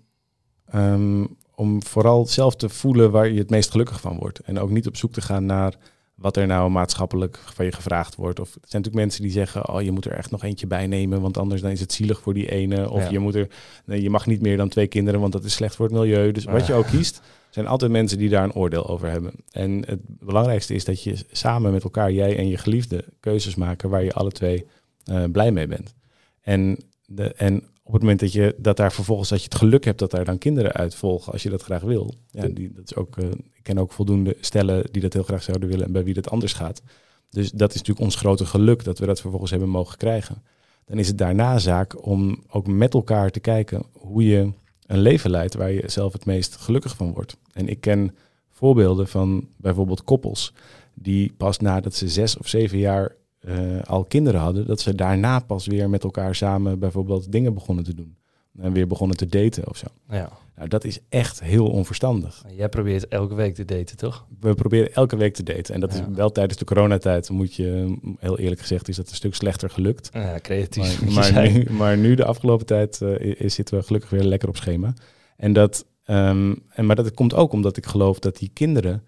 ehm, 0.65 1.25
om 1.55 1.83
vooral 1.83 2.27
zelf 2.27 2.57
te 2.57 2.69
voelen 2.69 3.11
waar 3.11 3.29
je 3.29 3.39
het 3.39 3.51
meest 3.51 3.71
gelukkig 3.71 4.01
van 4.01 4.19
wordt. 4.19 4.39
En 4.39 4.59
ook 4.59 4.71
niet 4.71 4.87
op 4.87 4.97
zoek 4.97 5.13
te 5.13 5.21
gaan 5.21 5.47
naar 5.47 5.75
wat 6.15 6.37
er 6.37 6.47
nou 6.47 6.71
maatschappelijk 6.71 7.39
van 7.55 7.65
je 7.65 7.73
gevraagd 7.73 8.15
wordt. 8.15 8.41
Of 8.41 8.47
er 8.47 8.53
zijn 8.53 8.63
natuurlijk 8.83 9.05
mensen 9.05 9.23
die 9.23 9.31
zeggen, 9.31 9.69
oh, 9.69 9.83
je 9.83 9.91
moet 9.91 10.05
er 10.05 10.13
echt 10.13 10.31
nog 10.31 10.45
eentje 10.45 10.67
bij 10.67 10.87
nemen, 10.87 11.21
want 11.21 11.39
anders 11.39 11.61
dan 11.61 11.71
is 11.71 11.81
het 11.81 11.93
zielig 11.93 12.21
voor 12.21 12.35
die 12.35 12.51
ene. 12.51 12.91
Of 12.91 13.03
Ja. 13.03 13.11
je 13.11 13.19
moet 13.19 13.35
er, 13.35 13.49
nee, 13.85 14.03
je 14.03 14.11
mag 14.11 14.27
niet 14.27 14.41
meer 14.43 14.57
dan 14.57 14.69
twee 14.69 14.87
kinderen, 14.87 15.21
want 15.21 15.33
dat 15.33 15.45
is 15.45 15.53
slecht 15.53 15.77
voor 15.77 15.87
het 15.87 15.95
milieu. 15.95 16.33
Dus 16.33 16.45
wat 16.45 16.67
je 16.67 16.73
ook 16.75 16.87
kiest, 16.87 17.21
zijn 17.51 17.67
altijd 17.67 17.91
mensen 17.91 18.19
die 18.19 18.29
daar 18.29 18.45
een 18.45 18.55
oordeel 18.55 18.89
over 18.89 19.11
hebben. 19.11 19.33
En 19.51 19.83
het 19.87 20.01
belangrijkste 20.05 20.75
is 20.75 20.85
dat 20.85 21.03
je 21.03 21.17
samen 21.31 21.73
met 21.73 21.83
elkaar, 21.85 22.13
jij 22.13 22.37
en 22.37 22.49
je 22.49 22.59
geliefde, 22.59 23.05
keuzes 23.21 23.55
maken 23.55 23.91
waar 23.91 24.05
je 24.05 24.13
alle 24.13 24.33
twee 24.33 24.67
eh, 25.05 25.25
blij 25.33 25.53
mee 25.53 25.67
bent. 25.67 25.95
En, 26.43 26.79
de, 27.07 27.33
en 27.33 27.63
op 27.83 27.93
het 27.93 28.03
moment 28.03 28.21
dat 28.21 28.33
je 28.33 28.55
dat 28.59 28.77
daar 28.77 28.93
vervolgens 28.93 29.29
dat 29.29 29.39
je 29.39 29.45
het 29.45 29.55
geluk 29.55 29.85
hebt 29.85 29.99
dat 29.99 30.11
daar 30.11 30.25
dan 30.25 30.39
kinderen 30.39 30.73
uit 30.73 30.95
volgen, 30.95 31.33
als 31.33 31.43
je 31.43 31.51
dat 31.51 31.63
graag 31.63 31.83
wil. 31.83 32.15
Ja, 32.31 32.47
die, 32.49 32.73
dat 32.73 32.85
is 32.85 32.95
ook, 32.95 33.17
eh, 33.17 33.25
ik 33.31 33.63
ken 33.63 33.79
ook 33.79 33.93
voldoende 33.93 34.37
stellen 34.41 34.85
die 34.91 35.03
dat 35.03 35.13
heel 35.13 35.23
graag 35.23 35.43
zouden 35.43 35.69
willen 35.69 35.87
en 35.87 35.93
bij 35.93 36.05
wie 36.05 36.15
dat 36.15 36.31
anders 36.31 36.53
gaat. 36.53 36.83
Dus 37.31 37.51
dat 37.51 37.71
is 37.71 37.77
natuurlijk 37.77 38.07
ons 38.07 38.17
grote 38.17 38.47
geluk 38.47 38.85
dat 38.85 38.99
we 38.99 39.07
dat 39.07 39.21
vervolgens 39.21 39.51
hebben 39.51 39.69
mogen 39.69 39.99
krijgen. 39.99 40.43
Dan 40.85 40.99
is 40.99 41.09
het 41.09 41.19
daarna 41.19 41.59
zaak 41.59 42.07
om 42.07 42.43
ook 42.49 42.67
met 42.67 42.95
elkaar 42.95 43.31
te 43.31 43.41
kijken 43.41 43.85
hoe 43.93 44.27
je 44.27 44.53
een 44.87 45.01
leven 45.01 45.31
leidt 45.31 45.55
waar 45.55 45.71
je 45.71 45.83
zelf 45.87 46.13
het 46.13 46.25
meest 46.25 46.57
gelukkig 46.57 46.97
van 46.97 47.13
wordt. 47.13 47.37
En 47.53 47.69
ik 47.69 47.81
ken 47.81 48.17
voorbeelden 48.51 49.09
van 49.09 49.49
bijvoorbeeld 49.57 50.05
koppels 50.05 50.53
die 50.95 51.33
pas 51.37 51.59
nadat 51.59 51.95
ze 51.95 52.09
zes 52.09 52.37
of 52.37 52.49
zeven 52.49 52.79
jaar 52.79 53.17
eh, 53.43 53.83
al 53.85 54.05
kinderen 54.05 54.41
hadden, 54.41 54.67
dat 54.67 54.81
ze 54.81 54.95
daarna 54.95 55.39
pas 55.39 55.67
weer 55.67 55.91
met 55.91 56.05
elkaar 56.05 56.35
samen 56.35 56.79
bijvoorbeeld 56.79 57.33
dingen 57.33 57.55
begonnen 57.55 57.85
te 57.85 57.95
doen. 57.95 58.17
En 58.59 58.73
weer 58.73 58.87
begonnen 58.87 59.17
te 59.17 59.27
daten 59.27 59.69
of 59.69 59.77
zo. 59.77 59.87
Ja. 60.09 60.31
Nou, 60.57 60.69
dat 60.69 60.85
is 60.85 60.99
echt 61.09 61.43
heel 61.43 61.67
onverstandig. 61.71 62.45
Jij 62.57 62.69
probeert 62.69 63.09
elke 63.09 63.35
week 63.35 63.55
te 63.55 63.65
daten, 63.65 63.97
toch? 63.97 64.27
We 64.41 64.55
proberen 64.55 64.93
elke 64.95 65.17
week 65.17 65.35
te 65.35 65.43
daten. 65.43 65.75
En 65.75 65.81
dat 65.81 65.93
Ja. 65.95 66.01
is 66.01 66.07
wel 66.15 66.33
tijdens 66.33 66.59
de 66.59 66.65
coronatijd, 66.65 67.31
moet 67.31 67.55
je, 67.55 67.99
heel 68.19 68.39
eerlijk 68.39 68.61
gezegd, 68.61 68.89
is 68.89 68.97
dat 68.97 69.09
een 69.09 69.15
stuk 69.15 69.35
slechter 69.35 69.71
gelukt. 69.71 70.11
Ja, 70.13 70.39
creatief. 70.43 71.11
Maar, 71.11 71.33
maar, 71.33 71.51
nu, 71.51 71.67
maar 71.71 71.97
nu, 71.99 72.15
de 72.15 72.25
afgelopen 72.25 72.67
tijd, 72.67 73.01
eh, 73.03 73.35
is, 73.41 73.55
zitten 73.55 73.79
we 73.79 73.83
gelukkig 73.85 74.11
weer 74.11 74.23
lekker 74.25 74.49
op 74.49 74.57
schema. 74.57 74.95
En 75.37 75.53
dat, 75.53 75.87
ehm, 76.05 76.55
en, 76.69 76.87
maar 76.87 76.97
dat 76.97 77.15
komt 77.15 77.35
ook 77.35 77.53
omdat 77.53 77.77
ik 77.77 77.87
geloof 77.87 78.19
dat 78.19 78.37
die 78.37 78.51
kinderen... 78.53 79.03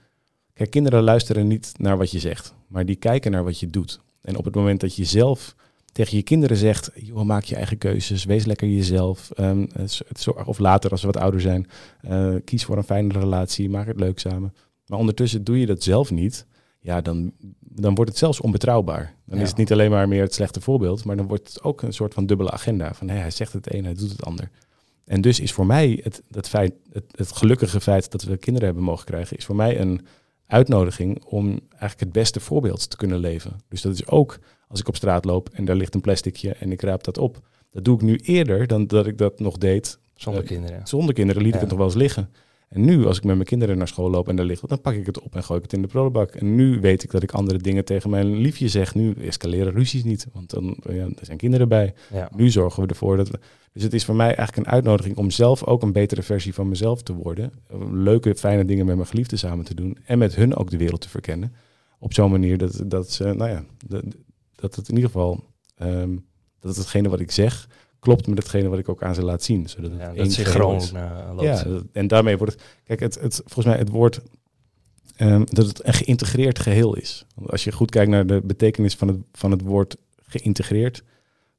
Kijk, 0.52 0.70
kinderen 0.70 1.02
luisteren 1.02 1.46
niet 1.46 1.72
naar 1.76 1.96
wat 1.96 2.10
je 2.10 2.18
zegt, 2.18 2.54
maar 2.68 2.86
die 2.86 2.96
kijken 2.96 3.30
naar 3.30 3.44
wat 3.44 3.60
je 3.60 3.66
doet. 3.66 4.00
En 4.24 4.36
op 4.36 4.44
het 4.44 4.54
moment 4.54 4.80
dat 4.80 4.96
je 4.96 5.04
zelf 5.04 5.54
tegen 5.92 6.16
je 6.16 6.22
kinderen 6.22 6.56
zegt... 6.56 6.90
Joh, 6.94 7.22
maak 7.22 7.44
je 7.44 7.56
eigen 7.56 7.78
keuzes, 7.78 8.24
wees 8.24 8.44
lekker 8.44 8.68
jezelf. 8.68 9.30
ehm, 9.30 9.66
het 9.72 10.20
zorg- 10.20 10.46
of 10.46 10.58
later, 10.58 10.90
als 10.90 11.00
ze 11.00 11.06
wat 11.06 11.16
ouder 11.16 11.40
zijn, 11.40 11.66
eh, 12.00 12.34
kies 12.44 12.64
voor 12.64 12.76
een 12.76 12.84
fijne 12.84 13.12
relatie, 13.18 13.70
maak 13.70 13.86
het 13.86 14.00
leuk 14.00 14.18
samen. 14.18 14.54
Maar 14.86 14.98
ondertussen 14.98 15.44
doe 15.44 15.60
je 15.60 15.66
dat 15.66 15.82
zelf 15.82 16.10
niet... 16.10 16.46
Ja, 16.80 17.00
dan, 17.00 17.32
dan 17.60 17.94
wordt 17.94 18.10
het 18.10 18.18
zelfs 18.18 18.40
onbetrouwbaar. 18.40 19.14
Dan 19.26 19.36
Ja. 19.36 19.42
is 19.42 19.48
het 19.48 19.58
niet 19.58 19.72
alleen 19.72 19.90
maar 19.90 20.08
meer 20.08 20.22
het 20.22 20.34
slechte 20.34 20.60
voorbeeld, 20.60 21.04
maar 21.04 21.16
dan 21.16 21.26
wordt 21.26 21.48
het 21.48 21.62
ook 21.62 21.82
een 21.82 21.92
soort 21.92 22.14
van 22.14 22.26
dubbele 22.26 22.50
agenda. 22.50 22.94
Van 22.94 23.08
hé, 23.08 23.16
hij 23.18 23.30
zegt 23.30 23.52
het 23.52 23.74
een, 23.74 23.84
hij 23.84 23.94
doet 23.94 24.10
het 24.10 24.24
ander. 24.24 24.50
En 25.04 25.20
dus 25.20 25.40
is 25.40 25.52
voor 25.52 25.66
mij 25.66 26.00
het, 26.02 26.22
het, 26.30 26.48
feit, 26.48 26.72
het, 26.92 27.04
het 27.16 27.32
gelukkige 27.32 27.80
feit 27.80 28.10
dat 28.10 28.22
we 28.22 28.36
kinderen 28.36 28.66
hebben 28.68 28.84
mogen 28.84 29.04
krijgen, 29.04 29.36
is 29.36 29.44
voor 29.44 29.56
mij 29.56 29.80
een 29.80 30.06
uitnodiging 30.46 31.24
om 31.24 31.46
eigenlijk 31.70 32.00
het 32.00 32.12
beste 32.12 32.40
voorbeeld 32.40 32.90
te 32.90 32.96
kunnen 32.96 33.18
leven. 33.18 33.60
Dus 33.68 33.82
dat 33.82 33.92
is 33.92 34.06
ook 34.06 34.38
als 34.68 34.80
ik 34.80 34.88
op 34.88 34.96
straat 34.96 35.24
loop 35.24 35.48
en 35.52 35.64
daar 35.64 35.76
ligt 35.76 35.94
een 35.94 36.00
plasticje 36.00 36.52
en 36.54 36.72
ik 36.72 36.82
raap 36.82 37.04
dat 37.04 37.18
op. 37.18 37.40
Dat 37.70 37.84
doe 37.84 37.94
ik 37.96 38.02
nu 38.02 38.16
eerder 38.16 38.66
dan 38.66 38.86
dat 38.86 39.06
ik 39.06 39.18
dat 39.18 39.38
nog 39.40 39.58
deed 39.58 39.98
Zonder 40.14 40.42
Eh, 40.42 40.48
kinderen. 40.48 40.86
zonder 40.86 41.14
kinderen. 41.14 41.42
Liet 41.42 41.54
ik 41.54 41.60
het 41.60 41.68
nog 41.68 41.78
wel 41.78 41.86
eens 41.86 41.96
liggen. 41.96 42.30
En 42.74 42.84
nu, 42.84 43.06
als 43.06 43.16
ik 43.16 43.24
met 43.24 43.34
mijn 43.34 43.48
kinderen 43.48 43.78
naar 43.78 43.88
school 43.88 44.10
loop 44.10 44.28
en 44.28 44.36
daar 44.36 44.44
ligt 44.44 44.60
het, 44.60 44.70
dan 44.70 44.80
pak 44.80 44.94
ik 44.94 45.06
het 45.06 45.20
op 45.20 45.34
en 45.34 45.44
gooi 45.44 45.58
ik 45.58 45.64
het 45.64 45.72
in 45.72 45.82
de 45.82 45.88
prullenbak. 45.88 46.30
En 46.30 46.54
nu 46.54 46.80
weet 46.80 47.02
ik 47.02 47.10
dat 47.10 47.22
ik 47.22 47.32
andere 47.32 47.58
dingen 47.58 47.84
tegen 47.84 48.10
mijn 48.10 48.36
liefje 48.36 48.68
zeg. 48.68 48.94
Nu 48.94 49.12
escaleren 49.12 49.72
ruzies 49.72 50.04
niet, 50.04 50.26
want 50.32 50.50
dan 50.50 50.76
ja, 50.88 51.04
er 51.04 51.24
zijn 51.26 51.38
kinderen 51.38 51.68
bij. 51.68 51.94
Ja. 52.12 52.28
Nu 52.36 52.50
zorgen 52.50 52.82
we 52.82 52.88
ervoor 52.88 53.16
dat 53.16 53.28
we... 53.28 53.38
Dus 53.72 53.82
het 53.82 53.94
is 53.94 54.04
voor 54.04 54.14
mij 54.14 54.34
eigenlijk 54.34 54.56
een 54.56 54.72
uitnodiging 54.72 55.16
om 55.16 55.30
zelf 55.30 55.64
ook 55.64 55.82
een 55.82 55.92
betere 55.92 56.22
versie 56.22 56.54
van 56.54 56.68
mezelf 56.68 57.02
te 57.02 57.14
worden. 57.14 57.52
Leuke, 57.92 58.34
fijne 58.34 58.64
dingen 58.64 58.86
met 58.86 58.96
mijn 58.96 59.08
geliefden 59.08 59.38
samen 59.38 59.64
te 59.64 59.74
doen. 59.74 59.98
En 60.04 60.18
met 60.18 60.34
hun 60.34 60.56
ook 60.56 60.70
de 60.70 60.76
wereld 60.76 61.00
te 61.00 61.08
verkennen. 61.08 61.52
Op 61.98 62.12
zo'n 62.12 62.30
manier 62.30 62.58
dat, 62.58 62.82
dat 62.86 63.10
ze, 63.10 63.24
nou 63.24 63.50
ja, 63.50 63.64
dat, 63.86 64.04
dat 64.54 64.74
het 64.74 64.88
in 64.88 64.94
ieder 64.94 65.10
geval, 65.10 65.44
ehm, 65.76 66.16
dat 66.60 66.76
hetgene 66.76 67.08
wat 67.08 67.20
ik 67.20 67.30
zeg, 67.30 67.68
klopt 68.04 68.26
met 68.26 68.38
hetgene 68.38 68.68
wat 68.68 68.78
ik 68.78 68.88
ook 68.88 69.02
aan 69.02 69.14
ze 69.14 69.22
laat 69.24 69.42
zien. 69.42 69.68
Zodat 69.68 69.90
het 69.90 70.00
Ja, 70.00 70.06
één 70.14 70.26
is 70.26 70.38
is. 70.38 70.46
uh, 70.46 70.54
loopt. 71.30 71.42
Ja, 71.42 71.62
dat- 71.62 71.84
en 71.92 72.06
daarmee 72.06 72.36
wordt 72.38 72.52
het. 72.52 72.62
Kijk, 72.84 73.00
het, 73.00 73.14
het, 73.20 73.34
volgens 73.44 73.66
mij 73.66 73.76
het 73.76 73.88
woord. 73.88 74.20
ehm, 75.16 75.44
dat 75.44 75.66
het 75.66 75.86
een 75.86 75.92
geïntegreerd 75.94 76.58
geheel 76.58 76.96
is. 76.96 77.26
Want 77.34 77.50
als 77.50 77.64
je 77.64 77.72
goed 77.72 77.90
kijkt 77.90 78.10
naar 78.10 78.26
de 78.26 78.40
betekenis 78.44 78.94
van 78.94 79.08
het, 79.08 79.16
van 79.32 79.50
het 79.50 79.60
woord 79.62 79.96
geïntegreerd, 80.26 81.02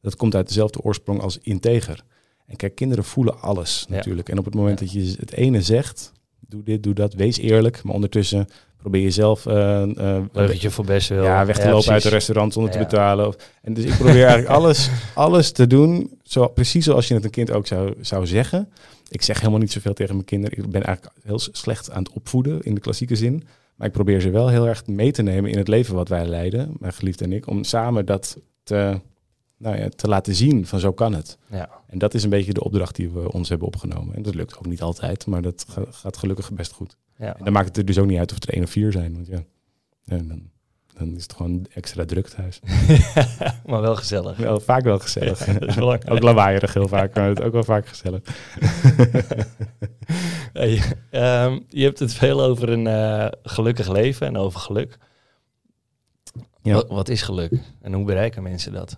dat 0.01 0.15
komt 0.15 0.35
uit 0.35 0.47
dezelfde 0.47 0.81
oorsprong 0.81 1.21
als 1.21 1.37
integer. 1.41 2.03
En 2.45 2.55
kijk, 2.55 2.75
kinderen 2.75 3.03
voelen 3.03 3.41
alles 3.41 3.85
Ja. 3.89 3.95
natuurlijk. 3.95 4.29
En 4.29 4.37
op 4.37 4.45
het 4.45 4.53
moment 4.55 4.79
Ja. 4.79 4.85
dat 4.85 4.93
je 4.93 5.15
het 5.19 5.31
ene 5.33 5.61
zegt, 5.61 6.11
doe 6.47 6.63
dit, 6.63 6.83
doe 6.83 6.93
dat, 6.93 7.13
wees 7.13 7.37
eerlijk. 7.37 7.83
Maar 7.83 7.93
ondertussen 7.93 8.47
probeer 8.77 9.01
je 9.01 9.11
zelf 9.11 9.45
eh, 9.45 9.81
eh, 9.81 10.23
Leugentje 10.31 10.69
voor 10.71 10.85
best 10.85 11.09
wel. 11.09 11.23
ja, 11.23 11.45
weg 11.45 11.59
te 11.59 11.69
lopen 11.69 11.91
uit 11.91 12.03
een 12.03 12.11
restaurant 12.11 12.53
zonder 12.53 12.71
te 12.71 12.77
betalen. 12.77 13.27
Of- 13.27 13.35
En 13.61 13.73
dus 13.73 13.83
ik 13.83 13.95
probeer 13.95 14.23
eigenlijk 14.25 14.47
alles, 14.57 14.89
alles 15.13 15.51
te 15.51 15.67
doen, 15.67 16.11
zo, 16.23 16.47
precies 16.47 16.85
zoals 16.85 17.07
je 17.07 17.13
het 17.13 17.23
een 17.23 17.29
kind 17.29 17.51
ook 17.51 17.67
zou, 17.67 17.93
zou 18.01 18.27
zeggen. 18.27 18.69
Ik 19.09 19.21
zeg 19.21 19.39
helemaal 19.39 19.59
niet 19.59 19.71
zoveel 19.71 19.93
tegen 19.93 20.13
mijn 20.13 20.25
kinderen. 20.25 20.57
Ik 20.57 20.69
ben 20.69 20.83
eigenlijk 20.83 21.15
heel 21.23 21.39
slecht 21.39 21.91
aan 21.91 22.03
het 22.03 22.11
opvoeden 22.13 22.61
in 22.61 22.75
de 22.75 22.81
klassieke 22.81 23.15
zin. 23.15 23.43
Maar 23.75 23.87
ik 23.87 23.93
probeer 23.93 24.21
ze 24.21 24.29
wel 24.29 24.47
heel 24.49 24.67
erg 24.67 24.87
mee 24.87 25.11
te 25.11 25.21
nemen 25.21 25.51
in 25.51 25.57
het 25.57 25.67
leven 25.67 25.95
wat 25.95 26.09
wij 26.09 26.25
leiden, 26.25 26.73
mijn 26.79 26.93
geliefde 26.93 27.23
en 27.23 27.33
ik, 27.33 27.47
om 27.47 27.63
samen 27.63 28.05
dat 28.05 28.37
te, 28.63 28.99
nou 29.57 29.77
ja, 29.77 29.89
te 29.89 30.07
laten 30.07 30.35
zien 30.35 30.65
van 30.65 30.79
zo 30.79 30.91
kan 30.91 31.13
het. 31.13 31.37
Ja. 31.49 31.69
En 31.87 31.97
dat 31.97 32.13
is 32.13 32.23
een 32.23 32.29
beetje 32.29 32.53
de 32.53 32.63
opdracht 32.63 32.95
die 32.95 33.09
we 33.09 33.31
ons 33.31 33.49
hebben 33.49 33.67
opgenomen. 33.67 34.15
En 34.15 34.21
dat 34.21 34.35
lukt 34.35 34.57
ook 34.57 34.65
niet 34.65 34.81
altijd, 34.81 35.25
maar 35.25 35.41
dat 35.41 35.65
ga- 35.69 35.85
gaat 35.89 36.17
gelukkig 36.17 36.51
best 36.51 36.71
goed. 36.71 36.97
Ja. 37.17 37.37
En 37.37 37.43
dan 37.43 37.53
maakt 37.53 37.67
het 37.67 37.77
er 37.77 37.85
dus 37.85 37.97
ook 37.97 38.07
niet 38.07 38.19
uit 38.19 38.29
of 38.29 38.35
het 38.35 38.47
er 38.47 38.53
één 38.53 38.63
of 38.63 38.69
vier 38.69 38.91
zijn. 38.91 39.13
Want 39.13 39.27
ja, 39.27 39.43
dan, 40.05 40.49
dan 40.93 41.15
is 41.15 41.23
het 41.23 41.33
gewoon 41.33 41.65
extra 41.73 42.05
druk 42.05 42.27
thuis. 42.27 42.59
maar 43.65 43.81
wel 43.81 43.95
gezellig. 43.95 44.37
Wel, 44.37 44.59
vaak 44.59 44.83
wel 44.83 44.99
gezellig. 44.99 45.45
Ja, 45.45 45.53
dat 45.53 45.69
is 45.69 45.75
belangrijk. 45.75 46.11
ook 46.13 46.21
lawaaierig 46.23 46.73
heel 46.73 46.87
vaak, 46.87 47.15
maar 47.15 47.27
het 47.29 47.41
ook 47.41 47.53
wel 47.53 47.63
vaak 47.63 47.87
gezellig. 47.87 48.21
Hey, 50.53 50.81
ehm, 51.09 51.59
je 51.69 51.83
hebt 51.83 51.99
het 51.99 52.13
veel 52.13 52.41
over 52.41 52.69
een 52.69 52.87
eh, 52.87 53.27
gelukkig 53.43 53.87
leven 53.91 54.27
en 54.27 54.37
over 54.37 54.59
geluk. 54.59 54.97
Ja. 56.61 56.73
Wat, 56.73 56.87
wat 56.87 57.09
is 57.09 57.21
geluk 57.21 57.51
en 57.81 57.93
hoe 57.93 58.05
bereiken 58.05 58.43
mensen 58.43 58.73
dat? 58.73 58.97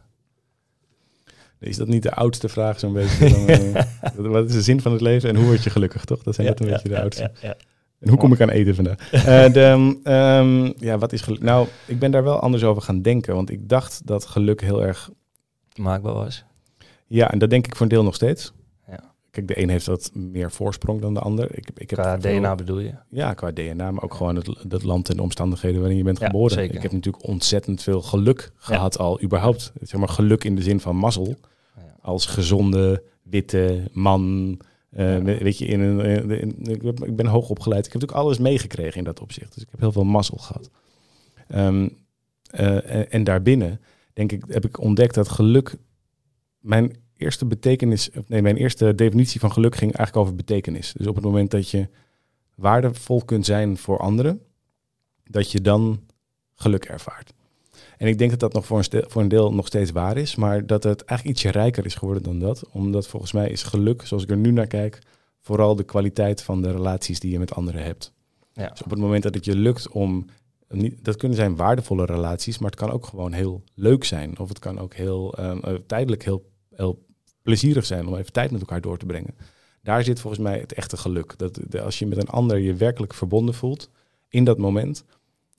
Is 1.59 1.77
dat 1.77 1.87
niet 1.87 2.03
de 2.03 2.11
oudste 2.11 2.49
vraag 2.49 2.79
zo'n 2.79 2.93
beetje? 2.93 3.29
Dan, 3.29 3.47
eh, 3.47 3.83
wat- 4.31 4.45
is 4.47 4.53
de 4.53 4.61
zin 4.61 4.81
van 4.81 4.91
het 4.91 5.01
leven 5.01 5.29
en 5.29 5.35
hoe 5.35 5.45
word 5.45 5.63
je 5.63 5.69
gelukkig, 5.69 6.05
toch? 6.05 6.23
Dat 6.23 6.35
zijn 6.35 6.47
net 6.47 6.59
een 6.59 6.67
beetje 6.67 6.89
de 6.89 7.01
oudste. 7.01 7.21
ja, 7.21 7.31
ja. 7.47 7.55
En 7.99 8.09
hoe 8.09 8.17
kom 8.17 8.33
ik 8.33 8.41
aan 8.41 8.49
eten 8.49 8.75
vandaag? 8.75 9.11
Eh, 9.11 9.53
de, 9.53 9.99
ehm, 10.03 10.71
ja, 10.85 10.97
wat 10.97 11.13
is 11.13 11.21
geluk? 11.21 11.41
Nou, 11.41 11.67
ik 11.85 11.99
ben 11.99 12.11
daar 12.11 12.23
wel 12.23 12.39
anders 12.39 12.63
over 12.63 12.81
gaan 12.81 13.01
denken. 13.01 13.35
Want 13.35 13.49
ik 13.49 13.69
dacht 13.69 14.01
dat 14.05 14.25
geluk 14.25 14.61
heel 14.61 14.83
erg... 14.83 15.09
Maakbaar 15.75 16.13
was. 16.13 16.43
Ja, 17.07 17.31
en 17.31 17.39
dat 17.39 17.49
denk 17.49 17.65
ik 17.65 17.73
voor 17.75 17.81
een 17.81 17.91
deel 17.91 18.03
nog 18.03 18.15
steeds. 18.15 18.53
Kijk, 19.37 19.47
de 19.49 19.61
een 19.61 19.69
heeft 19.69 19.85
wat 19.85 20.11
meer 20.13 20.51
voorsprong 20.51 21.01
dan 21.01 21.13
de 21.13 21.19
ander. 21.19 21.57
Ik, 21.57 21.69
ik 21.75 21.89
heb 21.89 21.99
Qua 21.99 22.19
veel- 22.19 22.39
DNA 22.39 22.55
bedoel 22.55 22.79
je? 22.79 22.93
Ja, 23.09 23.33
qua 23.33 23.51
DNA, 23.51 23.91
maar 23.91 24.03
ook 24.03 24.13
gewoon 24.13 24.35
het, 24.35 24.47
het 24.69 24.83
land 24.83 25.09
en 25.09 25.15
de 25.15 25.21
omstandigheden 25.21 25.79
waarin 25.79 25.97
je 25.97 26.03
bent 26.03 26.19
Ja, 26.19 26.25
geboren. 26.25 26.51
zeker. 26.51 26.75
Ik 26.75 26.81
heb 26.81 26.91
natuurlijk 26.91 27.27
ontzettend 27.27 27.83
veel 27.83 28.01
geluk 28.01 28.51
gehad 28.55 28.97
al, 28.97 29.21
überhaupt. 29.21 29.71
Zeg 29.81 29.99
maar 29.99 30.09
geluk 30.09 30.43
in 30.43 30.55
de 30.55 30.61
zin 30.61 30.79
van 30.79 30.95
mazzel. 30.95 31.35
Als 32.01 32.25
gezonde, 32.25 33.03
witte 33.23 33.87
man. 33.91 34.57
eh. 34.89 35.17
Weet 35.17 35.57
je, 35.57 35.65
in 35.65 35.79
een, 35.79 35.99
in- 35.99 36.31
in- 36.41 36.71
ik, 36.71 36.81
ben, 36.81 37.07
ik 37.07 37.15
ben 37.15 37.25
hoog 37.25 37.49
opgeleid. 37.49 37.85
Ik 37.85 37.91
heb 37.91 38.01
natuurlijk 38.01 38.27
alles 38.27 38.37
meegekregen 38.39 38.97
in 38.97 39.03
dat 39.03 39.19
opzicht. 39.21 39.53
Dus 39.53 39.63
ik 39.63 39.69
heb 39.71 39.79
heel 39.79 39.91
veel 39.91 40.03
mazzel 40.05 40.37
gehad. 40.37 40.69
Ehm, 41.47 41.89
eh, 42.49 42.91
en, 42.95 43.11
en 43.11 43.23
daarbinnen, 43.23 43.81
denk 44.13 44.31
ik, 44.31 44.43
heb 44.47 44.65
ik 44.65 44.79
ontdekt 44.79 45.15
dat 45.15 45.29
geluk... 45.29 45.75
Mijn 46.59 46.95
eerste 47.17 47.45
betekenis, 47.45 48.09
nee, 48.27 48.41
mijn 48.41 48.57
eerste 48.57 48.95
definitie 48.95 49.39
van 49.39 49.51
geluk 49.51 49.75
ging 49.75 49.93
eigenlijk 49.93 50.25
over 50.25 50.35
betekenis. 50.35 50.93
Dus 50.97 51.07
op 51.07 51.15
het 51.15 51.23
moment 51.23 51.51
dat 51.51 51.69
je 51.69 51.87
waardevol 52.55 53.23
kunt 53.25 53.45
zijn 53.45 53.77
voor 53.77 53.99
anderen, 53.99 54.41
dat 55.23 55.51
je 55.51 55.61
dan 55.61 55.99
geluk 56.55 56.85
ervaart. 56.85 57.33
En 57.97 58.07
ik 58.07 58.17
denk 58.17 58.29
dat 58.29 58.39
dat 58.39 58.53
nog 58.53 58.65
voor 58.65 58.77
een, 58.77 59.03
voor 59.07 59.21
een 59.21 59.27
deel 59.27 59.53
nog 59.53 59.67
steeds 59.67 59.91
waar 59.91 60.17
is, 60.17 60.35
maar 60.35 60.65
dat 60.65 60.83
het 60.83 61.03
eigenlijk 61.03 61.37
ietsje 61.37 61.51
rijker 61.51 61.85
is 61.85 61.95
geworden 61.95 62.23
dan 62.23 62.39
dat. 62.39 62.69
Omdat 62.71 63.07
volgens 63.07 63.31
mij 63.31 63.49
is 63.49 63.63
geluk, 63.63 64.01
zoals 64.05 64.23
ik 64.23 64.29
er 64.29 64.37
nu 64.37 64.51
naar 64.51 64.67
kijk, 64.67 64.99
vooral 65.41 65.75
de 65.75 65.83
kwaliteit 65.83 66.43
van 66.43 66.61
de 66.61 66.71
relaties 66.71 67.19
die 67.19 67.31
je 67.31 67.39
met 67.39 67.53
anderen 67.53 67.83
hebt. 67.83 68.13
Ja. 68.53 68.69
Dus 68.69 68.83
op 68.83 68.89
het 68.89 68.99
moment 68.99 69.23
dat 69.23 69.33
het 69.33 69.45
je 69.45 69.55
lukt 69.55 69.89
om, 69.89 70.25
dat 71.01 71.15
kunnen 71.15 71.37
zijn 71.37 71.55
waardevolle 71.55 72.05
relaties, 72.05 72.57
maar 72.57 72.69
het 72.69 72.79
kan 72.79 72.91
ook 72.91 73.05
gewoon 73.05 73.33
heel 73.33 73.63
leuk 73.73 74.03
zijn. 74.03 74.39
Of 74.39 74.49
het 74.49 74.59
kan 74.59 74.79
ook 74.79 74.93
heel 74.93 75.33
eh, 75.37 75.51
eh, 75.51 75.75
tijdelijk 75.87 76.23
heel, 76.23 76.49
heel 76.75 77.05
plezierig 77.47 77.85
zijn 77.85 78.07
om 78.07 78.15
even 78.15 78.31
tijd 78.31 78.51
met 78.51 78.59
elkaar 78.59 78.81
door 78.81 78.97
te 78.97 79.05
brengen. 79.05 79.35
Daar 79.83 80.03
zit 80.03 80.19
volgens 80.19 80.43
mij 80.43 80.59
het 80.59 80.73
echte 80.73 80.97
geluk. 80.97 81.33
Dat 81.37 81.59
de- 81.67 81.81
als 81.81 81.99
je 81.99 82.05
met 82.07 82.17
een 82.17 82.27
ander 82.29 82.57
je 82.57 82.73
werkelijk 82.73 83.13
verbonden 83.13 83.53
voelt 83.53 83.89
in 84.29 84.43
dat 84.43 84.57
moment, 84.57 85.03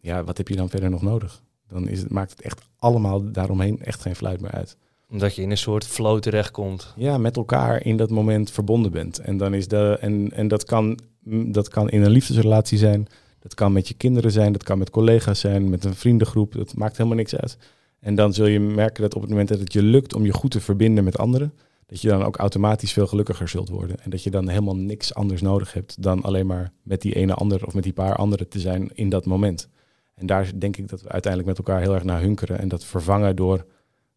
ja, 0.01 0.25
wat 0.25 0.37
heb 0.37 0.49
je 0.49 0.57
dan 0.57 0.69
verder 0.69 0.91
nog 0.91 1.03
nodig? 1.03 1.43
Dan 1.69 1.89
is 1.89 2.01
het, 2.01 2.11
maakt 2.11 2.31
het 2.31 2.41
echt 2.41 2.61
allemaal 2.79 3.31
daaromheen 3.33 3.83
echt 3.83 4.01
geen 4.01 4.17
fluit 4.17 4.41
meer 4.41 4.51
uit. 4.51 4.77
Omdat 5.11 5.35
je 5.35 5.43
in 5.43 5.51
een 5.51 5.57
soort 5.59 5.87
flow 5.87 6.21
terechtkomt. 6.21 6.93
Ja, 6.97 7.19
met 7.19 7.37
elkaar 7.37 7.85
in 7.85 7.97
dat 7.97 8.11
moment 8.11 8.51
verbonden 8.51 8.93
bent. 8.93 9.19
En, 9.19 9.37
dan 9.37 9.55
is 9.55 9.69
de, 9.69 9.97
en, 10.01 10.33
en 10.33 10.49
dat, 10.49 10.65
kan, 10.65 10.99
dat 11.47 11.69
kan 11.69 11.89
in 11.91 12.03
een 12.03 12.11
liefdesrelatie 12.11 12.79
zijn. 12.79 13.07
Dat 13.39 13.55
kan 13.55 13.73
met 13.73 13.89
je 13.89 13.95
kinderen 13.95 14.31
zijn. 14.33 14.53
Dat 14.53 14.63
kan 14.63 14.79
met 14.79 14.91
collega's 14.91 15.41
zijn. 15.41 15.69
Met 15.71 15.85
een 15.85 15.95
vriendengroep. 15.95 16.53
Dat 16.53 16.75
maakt 16.77 16.97
helemaal 16.97 17.19
niks 17.19 17.37
uit. 17.37 17.59
En 18.01 18.15
dan 18.15 18.33
zul 18.35 18.47
je 18.47 18.61
merken 18.61 19.03
dat 19.03 19.15
op 19.15 19.21
het 19.21 19.31
moment 19.31 19.49
dat 19.49 19.59
het 19.59 19.73
je 19.73 19.83
lukt 19.83 20.15
om 20.15 20.25
je 20.25 20.33
goed 20.33 20.51
te 20.51 20.61
verbinden 20.61 21.05
met 21.05 21.19
anderen. 21.19 21.53
Dat 21.89 22.01
je 22.01 22.09
dan 22.09 22.23
ook 22.23 22.37
automatisch 22.37 22.93
veel 22.93 23.07
gelukkiger 23.07 23.49
zult 23.49 23.69
worden. 23.69 23.97
En 24.03 24.11
dat 24.11 24.23
je 24.23 24.31
dan 24.31 24.49
helemaal 24.49 24.77
niks 24.77 25.15
anders 25.15 25.41
nodig 25.41 25.73
hebt 25.73 26.03
dan 26.03 26.23
alleen 26.23 26.47
maar 26.47 26.73
met 26.83 27.03
die 27.03 27.15
ene 27.15 27.35
ander 27.35 27.67
of 27.67 27.75
met 27.75 27.83
die 27.85 27.93
paar 27.93 28.15
anderen 28.17 28.49
te 28.49 28.61
zijn 28.61 28.91
in 28.95 29.09
dat 29.09 29.25
moment. 29.27 29.69
En 30.15 30.27
daar 30.27 30.59
denk 30.59 30.77
ik 30.77 30.89
dat 30.89 31.03
we 31.03 31.09
uiteindelijk 31.09 31.57
met 31.59 31.67
elkaar 31.67 31.83
heel 31.83 31.95
erg 31.95 32.05
naar 32.05 32.21
hunkeren. 32.21 32.59
En 32.59 32.69
dat 32.69 32.85
vervangen 32.85 33.37
door 33.37 33.67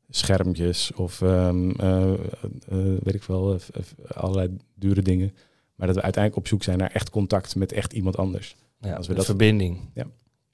schermpjes 0.10 0.92
of 0.94 1.22
ehm, 1.22 1.70
eh, 1.72 2.14
eh, 2.14 2.18
weet 3.04 3.14
ik 3.14 3.24
wel, 3.24 3.54
eh, 3.54 3.60
eh, 3.74 4.18
allerlei 4.18 4.58
dure 4.76 5.02
dingen. 5.02 5.34
Maar 5.76 5.88
dat 5.88 5.96
we 5.96 6.02
uiteindelijk 6.02 6.44
op 6.44 6.50
zoek 6.50 6.64
zijn 6.64 6.78
naar 6.78 6.92
echt 6.92 7.10
contact 7.10 7.56
met 7.56 7.72
echt 7.72 7.94
iemand 7.94 8.18
anders. 8.18 8.56
Ja, 8.80 8.94
Als 8.96 9.08
we 9.08 9.14
dat- 9.14 9.26
verbinding. 9.26 9.80
Ja. 9.94 10.06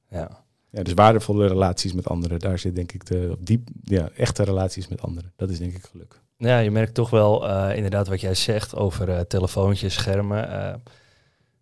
ja. 0.10 0.46
Ja, 0.70 0.84
dus 0.84 0.94
waardevolle 0.94 1.48
relaties 1.48 1.94
met 1.94 2.08
anderen. 2.08 2.40
Daar 2.40 2.60
zit 2.60 2.76
denk 2.76 2.92
ik 2.92 3.06
de 3.06 3.38
diep, 3.40 3.68
ja, 3.84 4.10
echte 4.16 4.44
relaties 4.44 4.88
met 4.88 5.02
anderen. 5.02 5.34
Dat 5.36 5.50
is 5.50 5.58
denk 5.60 5.74
ik 5.74 5.84
geluk. 5.84 6.22
Ja, 6.38 6.60
je 6.60 6.72
merkt 6.72 6.94
toch 6.94 7.10
wel 7.10 7.50
eh, 7.50 7.76
inderdaad 7.76 8.08
wat 8.08 8.22
jij 8.22 8.34
zegt 8.36 8.76
over 8.76 9.10
eh, 9.10 9.20
telefoontjes, 9.20 9.94
schermen. 9.94 10.50
eh, 10.70 10.74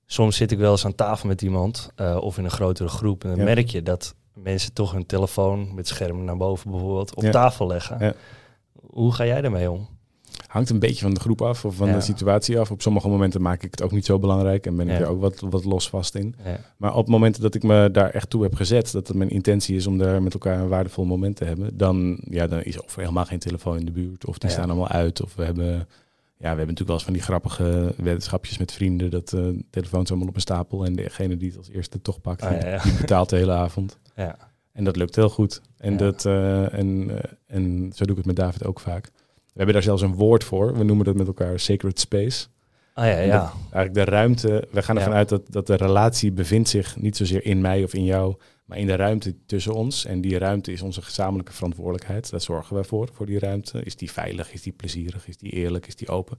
soms 0.06 0.36
zit 0.38 0.52
ik 0.52 0.58
wel 0.58 0.72
eens 0.72 0.86
aan 0.86 0.96
tafel 0.96 1.28
met 1.28 1.42
iemand 1.42 1.90
of 2.20 2.38
in 2.38 2.44
een 2.44 2.50
grotere 2.52 2.88
groep. 2.90 3.24
En 3.24 3.30
dan 3.30 3.38
Ja. 3.40 3.44
merk 3.44 3.68
je 3.70 3.84
dat 3.84 4.16
mensen 4.34 4.74
toch 4.74 4.92
hun 4.92 5.06
telefoon 5.06 5.74
met 5.76 5.88
schermen 5.88 6.24
naar 6.26 6.38
boven 6.38 6.72
bijvoorbeeld 6.72 7.16
op 7.16 7.24
Ja. 7.24 7.32
tafel 7.32 7.68
leggen. 7.68 7.98
Ja. 8.00 8.14
Hoe 8.88 9.14
ga 9.14 9.26
jij 9.26 9.42
daarmee 9.42 9.72
om? 9.72 9.88
Hangt 10.56 10.70
een 10.70 10.80
beetje 10.80 11.02
van 11.02 11.14
de 11.14 11.20
groep 11.20 11.42
af 11.42 11.66
of 11.66 11.76
van 11.76 11.88
Ja. 11.88 11.94
de 11.94 12.02
situatie 12.02 12.60
af. 12.60 12.72
Op 12.72 12.82
sommige 12.82 13.08
momenten 13.08 13.42
maak 13.42 13.64
ik 13.64 13.72
het 13.72 13.82
ook 13.82 13.92
niet 13.92 14.06
zo 14.06 14.20
belangrijk 14.20 14.66
en 14.66 14.76
ben 14.76 14.90
ik 14.90 15.00
er 15.00 15.08
ook 15.08 15.22
wat, 15.22 15.40
wat 15.40 15.64
los 15.64 15.90
vast 15.90 16.16
in. 16.16 16.36
Ja. 16.46 16.60
Maar 16.78 16.96
op 16.96 17.08
momenten 17.08 17.42
dat 17.42 17.56
ik 17.56 17.64
me 17.64 17.90
daar 17.92 18.10
echt 18.10 18.30
toe 18.30 18.44
heb 18.44 18.56
gezet, 18.56 18.92
dat 18.92 19.08
het 19.08 19.18
mijn 19.18 19.30
intentie 19.30 19.76
is 19.76 19.88
om 19.88 19.98
daar 19.98 20.24
met 20.24 20.34
elkaar 20.34 20.60
een 20.60 20.68
waardevol 20.68 21.06
moment 21.06 21.36
te 21.36 21.46
hebben, 21.46 21.78
dan, 21.78 22.20
ja, 22.30 22.48
dan 22.48 22.62
is 22.64 22.76
er 22.76 22.84
of 22.84 22.96
helemaal 22.96 23.26
geen 23.26 23.40
telefoon 23.40 23.78
in 23.80 23.86
de 23.86 23.92
buurt, 23.92 24.26
of 24.26 24.38
die 24.38 24.50
staan 24.50 24.70
allemaal 24.70 24.88
uit, 24.88 25.22
of 25.24 25.36
we 25.36 25.44
hebben, 25.44 25.66
ja, 25.66 25.86
we 26.38 26.46
hebben 26.46 26.58
natuurlijk 26.58 26.88
wel 26.88 26.96
eens 26.96 27.06
van 27.06 27.14
die 27.14 27.22
grappige 27.22 27.94
weddenschapjes 27.98 28.58
met 28.58 28.72
vrienden, 28.72 29.10
dat 29.12 29.34
eh 29.34 29.48
telefoons 29.70 30.10
allemaal 30.10 30.28
op 30.28 30.36
een 30.36 30.42
stapel 30.42 30.86
en 30.86 30.96
degene 30.96 31.38
die 31.38 31.50
het 31.50 31.58
als 31.58 31.70
eerste 31.70 32.02
toch 32.02 32.22
pakt, 32.22 32.42
Ah, 32.42 32.52
ja, 32.62 32.68
ja. 32.68 32.82
die 32.84 32.94
betaalt 32.94 33.30
de 33.30 33.36
hele 33.36 33.52
avond. 33.54 33.98
Ja. 34.16 34.38
En 34.72 34.84
dat 34.84 34.96
lukt 34.96 35.16
heel 35.16 35.30
goed. 35.30 35.62
En, 35.78 35.98
dat, 35.98 36.26
eh, 36.26 36.74
en, 36.74 37.10
eh, 37.10 37.32
en 37.48 37.92
zo 37.96 38.04
doe 38.06 38.12
ik 38.12 38.18
het 38.18 38.26
met 38.26 38.36
David 38.36 38.66
ook 38.66 38.80
vaak. 38.80 39.12
We 39.56 39.62
hebben 39.62 39.74
daar 39.74 39.84
zelfs 39.84 40.02
een 40.02 40.16
woord 40.16 40.44
voor. 40.44 40.78
We 40.78 40.84
noemen 40.84 41.06
dat 41.06 41.16
met 41.16 41.28
elkaar 41.28 41.60
sacred 41.60 42.00
space. 42.00 42.48
Ah 42.94 43.06
ja, 43.06 43.20
ja. 43.20 43.40
dat- 43.40 43.54
eigenlijk 43.72 43.94
de 43.94 44.04
ruimte. 44.16 44.68
We 44.72 44.82
gaan 44.84 44.96
ervan 44.96 45.12
Ja. 45.12 45.18
uit 45.18 45.30
dat, 45.30 45.42
dat 45.52 45.68
de 45.68 45.76
relatie 45.76 46.32
bevindt 46.32 46.70
zich 46.70 46.96
niet 46.96 47.18
zozeer 47.18 47.46
in 47.46 47.62
mij 47.62 47.84
of 47.84 47.94
in 47.94 48.04
jou, 48.04 48.36
maar 48.66 48.78
in 48.78 48.88
de 48.88 48.96
ruimte 48.96 49.36
tussen 49.46 49.74
ons. 49.74 50.06
En 50.06 50.22
die 50.22 50.38
ruimte 50.38 50.72
is 50.72 50.82
onze 50.82 51.02
gezamenlijke 51.02 51.54
verantwoordelijkheid. 51.54 52.30
Daar 52.30 52.42
zorgen 52.42 52.76
wij 52.76 52.84
voor, 52.84 53.10
voor 53.14 53.26
die 53.26 53.40
ruimte. 53.40 53.84
Is 53.84 53.96
die 53.96 54.12
veilig? 54.12 54.54
Is 54.54 54.62
die 54.62 54.74
plezierig? 54.74 55.28
Is 55.28 55.38
die 55.38 55.52
eerlijk? 55.52 55.88
Is 55.88 55.96
die 55.96 56.08
open? 56.08 56.38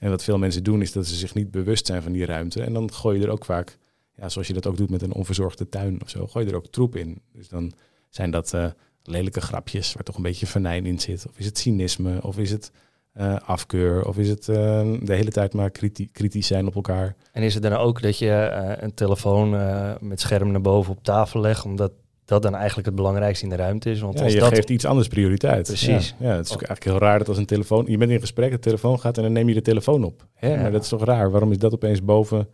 En 0.00 0.10
wat 0.10 0.24
veel 0.24 0.38
mensen 0.38 0.64
doen, 0.64 0.82
is 0.82 0.92
dat 0.92 1.06
ze 1.06 1.14
zich 1.14 1.34
niet 1.34 1.50
bewust 1.50 1.86
zijn 1.86 2.02
van 2.02 2.12
die 2.12 2.24
ruimte. 2.24 2.62
En 2.62 2.72
dan 2.72 2.92
gooi 2.92 3.18
je 3.18 3.24
er 3.24 3.30
ook 3.32 3.44
vaak, 3.44 3.78
ja, 4.16 4.28
zoals 4.28 4.46
je 4.46 4.54
dat 4.54 4.66
ook 4.66 4.76
doet 4.76 4.90
met 4.90 5.02
een 5.02 5.12
onverzorgde 5.14 5.68
tuin 5.68 6.02
of 6.02 6.08
zo, 6.10 6.26
gooi 6.26 6.44
je 6.44 6.50
er 6.50 6.56
ook 6.56 6.66
troep 6.66 6.96
in. 6.96 7.22
Dus 7.32 7.48
dan 7.48 7.72
zijn 8.08 8.30
dat 8.30 8.54
eh, 8.54 8.66
lelijke 9.02 9.40
grapjes 9.40 9.92
waar 9.94 10.02
toch 10.02 10.16
een 10.16 10.22
beetje 10.22 10.46
venijn 10.46 10.86
in 10.86 10.98
zit. 11.00 11.26
Of 11.28 11.38
is 11.38 11.44
het 11.46 11.58
cynisme? 11.58 12.22
Of 12.22 12.38
is 12.38 12.50
het 12.50 12.70
eh, 13.12 13.36
afkeur? 13.46 14.06
Of 14.06 14.18
is 14.18 14.28
het 14.28 14.48
eh, 14.48 14.56
de 15.02 15.14
hele 15.14 15.30
tijd 15.30 15.54
maar 15.54 15.70
kriti- 15.70 16.08
kritisch 16.12 16.46
zijn 16.46 16.66
op 16.66 16.74
elkaar? 16.74 17.14
En 17.32 17.42
is 17.42 17.54
het 17.54 17.62
dan 17.62 17.72
ook 17.72 18.02
dat 18.02 18.18
je 18.18 18.30
eh, 18.30 18.82
een 18.82 18.94
telefoon 18.94 19.54
eh, 19.56 19.90
met 20.00 20.20
scherm 20.20 20.50
naar 20.50 20.60
boven 20.60 20.92
op 20.92 21.04
tafel 21.04 21.40
legt, 21.40 21.64
omdat 21.64 21.92
dat 22.24 22.42
dan 22.42 22.54
eigenlijk 22.54 22.86
het 22.86 22.96
belangrijkste 22.96 23.44
in 23.44 23.50
de 23.50 23.56
ruimte 23.56 23.90
is? 23.90 24.00
Want 24.00 24.18
Ja, 24.18 24.24
als 24.24 24.32
je 24.32 24.38
dat 24.38 24.48
geeft 24.48 24.70
iets 24.70 24.84
anders 24.84 25.08
prioriteit. 25.08 25.66
Precies. 25.66 26.14
Ja, 26.18 26.28
ja, 26.28 26.36
het 26.36 26.46
is 26.46 26.52
ook 26.54 26.62
eigenlijk 26.62 26.84
heel 26.84 27.08
raar 27.08 27.18
dat 27.18 27.28
als 27.28 27.38
een 27.38 27.46
telefoon... 27.46 27.84
Je 27.88 27.96
bent 27.96 28.10
in 28.10 28.20
gesprek, 28.20 28.50
de 28.50 28.58
telefoon 28.58 29.00
gaat 29.00 29.16
en 29.16 29.22
dan 29.22 29.32
neem 29.32 29.48
je 29.48 29.54
de 29.54 29.62
telefoon 29.62 30.04
op. 30.04 30.26
Hè? 30.34 30.54
Ja. 30.54 30.60
Maar 30.60 30.72
dat 30.72 30.82
is 30.82 30.88
toch 30.88 31.04
raar? 31.04 31.30
Waarom 31.30 31.50
is 31.50 31.58
dat 31.58 31.72
opeens 31.72 32.04
boven, 32.04 32.48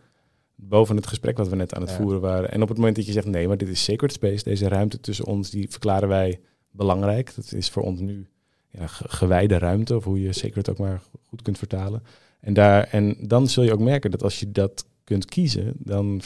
boven 0.61 0.95
het 0.95 1.07
gesprek 1.07 1.37
wat 1.37 1.47
we 1.49 1.55
net 1.55 1.73
aan 1.73 1.81
het 1.81 1.89
Ja. 1.89 1.95
voeren 1.97 2.21
waren? 2.21 2.51
En 2.51 2.61
op 2.61 2.67
het 2.67 2.77
moment 2.77 2.95
dat 2.95 3.05
je 3.05 3.11
zegt, 3.11 3.25
nee, 3.27 3.47
maar 3.47 3.57
dit 3.57 3.67
is 3.67 3.83
sacred 3.83 4.11
space. 4.13 4.43
Deze 4.43 4.67
ruimte 4.67 4.99
tussen 4.99 5.25
ons, 5.25 5.49
die 5.49 5.69
verklaren 5.69 6.07
wij 6.09 6.39
belangrijk. 6.71 7.35
Dat 7.35 7.51
is 7.53 7.69
voor 7.69 7.83
ons 7.83 7.99
nu 7.99 8.27
ja, 8.69 8.87
ge- 8.87 9.05
gewijde 9.09 9.57
ruimte, 9.57 9.95
of 9.95 10.03
hoe 10.03 10.21
je 10.21 10.33
sacred 10.33 10.69
ook 10.69 10.77
maar 10.77 11.01
goed 11.27 11.41
kunt 11.41 11.57
vertalen. 11.57 12.03
En, 12.39 12.53
daar, 12.53 12.83
en 12.83 13.15
dan 13.21 13.47
zul 13.47 13.63
je 13.63 13.73
ook 13.73 13.79
merken 13.79 14.11
dat 14.11 14.23
als 14.23 14.39
je 14.39 14.51
dat 14.51 14.85
kunt 15.03 15.25
kiezen, 15.25 15.73
dan, 15.77 16.21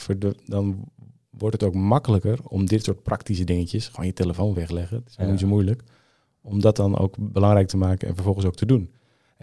dan 0.45 0.83
wordt 1.29 1.61
het 1.61 1.63
ook 1.63 1.73
makkelijker 1.75 2.39
om 2.43 2.65
dit 2.65 2.83
soort 2.83 3.03
praktische 3.03 3.43
dingetjes, 3.43 3.87
gewoon 3.87 4.05
je 4.05 4.13
telefoon 4.13 4.53
wegleggen, 4.53 4.97
het 4.97 5.09
is 5.09 5.15
Ja. 5.15 5.25
niet 5.31 5.39
zo 5.39 5.47
moeilijk, 5.47 5.83
om 6.41 6.61
dat 6.61 6.75
dan 6.75 6.97
ook 6.97 7.15
belangrijk 7.19 7.67
te 7.67 7.77
maken 7.77 8.07
en 8.07 8.13
vervolgens 8.15 8.45
ook 8.45 8.55
te 8.55 8.65
doen. 8.65 8.91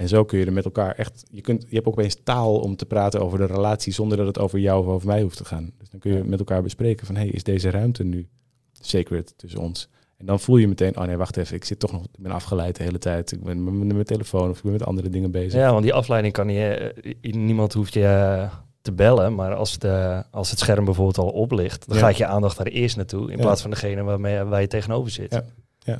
En 0.00 0.08
zo 0.08 0.24
kun 0.24 0.38
je 0.38 0.46
er 0.46 0.52
met 0.52 0.64
elkaar 0.64 0.94
echt, 0.94 1.24
je, 1.30 1.40
kunt, 1.40 1.62
je 1.68 1.74
hebt 1.74 1.86
ook 1.86 1.92
opeens 1.98 2.16
taal 2.24 2.60
om 2.60 2.76
te 2.76 2.86
praten 2.86 3.20
over 3.20 3.38
de 3.38 3.44
relatie 3.46 3.92
zonder 3.92 4.16
dat 4.16 4.26
het 4.26 4.38
over 4.38 4.58
jou 4.58 4.80
of 4.86 4.92
over 4.92 5.06
mij 5.06 5.22
hoeft 5.22 5.36
te 5.36 5.44
gaan. 5.44 5.70
Dus 5.78 5.90
dan 5.90 6.00
kun 6.00 6.12
je 6.16 6.24
met 6.24 6.38
elkaar 6.38 6.62
bespreken 6.62 7.06
van, 7.06 7.16
hey, 7.16 7.26
is 7.28 7.42
deze 7.42 7.70
ruimte 7.70 8.04
nu 8.04 8.28
sacred 8.80 9.34
tussen 9.36 9.60
ons? 9.60 9.88
En 10.16 10.26
dan 10.26 10.40
voel 10.40 10.56
je 10.56 10.68
meteen, 10.68 10.96
oh 10.96 11.04
nee, 11.04 11.16
wacht 11.16 11.36
even, 11.36 11.56
ik 11.56 11.64
zit 11.64 11.78
toch 11.78 11.92
nog, 11.92 12.02
ik 12.04 12.08
ben 12.18 12.32
afgeleid 12.32 12.76
de 12.76 12.82
hele 12.82 12.98
tijd. 12.98 13.32
Ik 13.32 13.42
ben 13.44 13.64
met 13.78 13.92
mijn 13.92 14.04
telefoon 14.04 14.50
of 14.50 14.56
ik 14.56 14.62
ben 14.62 14.72
met 14.72 14.84
andere 14.84 15.08
dingen 15.08 15.30
bezig. 15.30 15.60
Ja, 15.60 15.70
want 15.70 15.82
die 15.82 15.94
afleiding 15.94 16.32
kan 16.34 16.46
niet, 16.46 16.56
eh, 16.58 17.32
niemand 17.32 17.72
hoeft 17.72 17.94
je 17.94 18.48
te 18.82 18.92
bellen, 18.92 19.34
maar 19.34 19.54
als, 19.54 19.78
de, 19.78 20.24
als 20.30 20.50
het 20.50 20.58
scherm 20.58 20.84
bijvoorbeeld 20.84 21.18
al 21.18 21.30
oplicht, 21.30 21.88
dan 21.88 21.96
Ja. 21.96 22.02
gaat 22.02 22.16
je 22.16 22.26
aandacht 22.26 22.56
daar 22.56 22.66
eerst 22.66 22.96
naartoe, 22.96 23.30
in 23.30 23.36
Ja. 23.36 23.42
plaats 23.42 23.62
van 23.62 23.70
degene 23.70 24.02
waarmee, 24.02 24.42
waar 24.42 24.60
je 24.60 24.66
tegenover 24.66 25.10
zit. 25.10 25.42
Ja. 25.78 25.98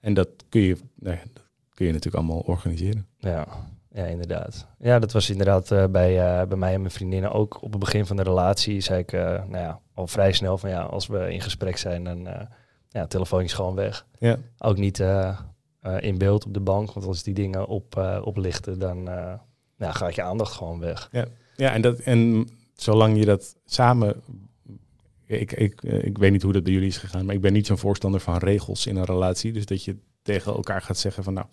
En 0.00 0.14
dat 0.14 0.28
kun 0.48 0.60
je, 0.60 0.76
nou 0.94 1.16
ja, 1.16 1.22
dat 1.32 1.42
kun 1.76 1.86
je 1.86 1.92
natuurlijk 1.92 2.24
allemaal 2.24 2.42
organiseren. 2.46 3.06
Ja, 3.18 3.46
ja, 3.90 4.04
inderdaad. 4.04 4.66
Ja, 4.78 4.98
dat 4.98 5.12
was 5.12 5.30
inderdaad 5.30 5.70
eh, 5.70 5.86
bij, 5.86 6.40
eh, 6.40 6.46
bij 6.46 6.56
mij 6.58 6.74
en 6.74 6.80
mijn 6.80 6.92
vriendinnen 6.92 7.32
ook 7.32 7.62
op 7.62 7.70
het 7.70 7.80
begin 7.80 8.06
van 8.06 8.16
de 8.16 8.22
relatie. 8.22 8.80
Zei 8.80 9.00
ik 9.00 9.12
eh, 9.12 9.20
nou 9.22 9.56
ja, 9.56 9.80
al 9.94 10.06
vrij 10.06 10.32
snel 10.32 10.58
van 10.58 10.70
ja, 10.70 10.82
als 10.82 11.06
we 11.06 11.32
in 11.32 11.40
gesprek 11.40 11.76
zijn, 11.76 12.04
dan 12.04 12.28
ja, 12.88 13.06
telefoon 13.06 13.42
is 13.42 13.52
gewoon 13.52 13.74
weg. 13.74 14.06
Ja. 14.18 14.38
Ook 14.58 14.76
niet 14.76 15.04
in 15.98 16.18
beeld 16.18 16.46
op 16.46 16.54
de 16.54 16.60
bank, 16.60 16.92
want 16.92 17.06
als 17.06 17.22
die 17.22 17.34
dingen 17.34 17.66
op, 17.66 18.20
oplichten, 18.22 18.78
dan 18.78 19.04
ja, 19.76 19.92
gaat 19.92 20.14
je 20.14 20.22
aandacht 20.22 20.52
gewoon 20.52 20.80
weg. 20.80 21.08
Ja, 21.56 21.72
en, 21.72 21.82
dat, 21.82 21.98
en 21.98 22.48
zolang 22.74 23.18
je 23.18 23.24
dat 23.24 23.56
samen. 23.64 24.22
Ik, 25.26 25.52
ik, 25.52 25.82
ik 25.82 26.18
weet 26.18 26.32
niet 26.32 26.42
hoe 26.42 26.52
dat 26.52 26.62
bij 26.62 26.72
jullie 26.72 26.88
is 26.88 26.98
gegaan, 26.98 27.24
maar 27.24 27.34
ik 27.34 27.40
ben 27.40 27.52
niet 27.52 27.66
zo'n 27.66 27.78
voorstander 27.78 28.20
van 28.20 28.36
regels 28.36 28.86
in 28.86 28.96
een 28.96 29.04
relatie. 29.04 29.52
Dus 29.52 29.66
dat 29.66 29.84
je 29.84 29.96
tegen 30.22 30.54
elkaar 30.54 30.82
gaat 30.82 30.98
zeggen 30.98 31.24
van 31.24 31.34
nou, 31.34 31.46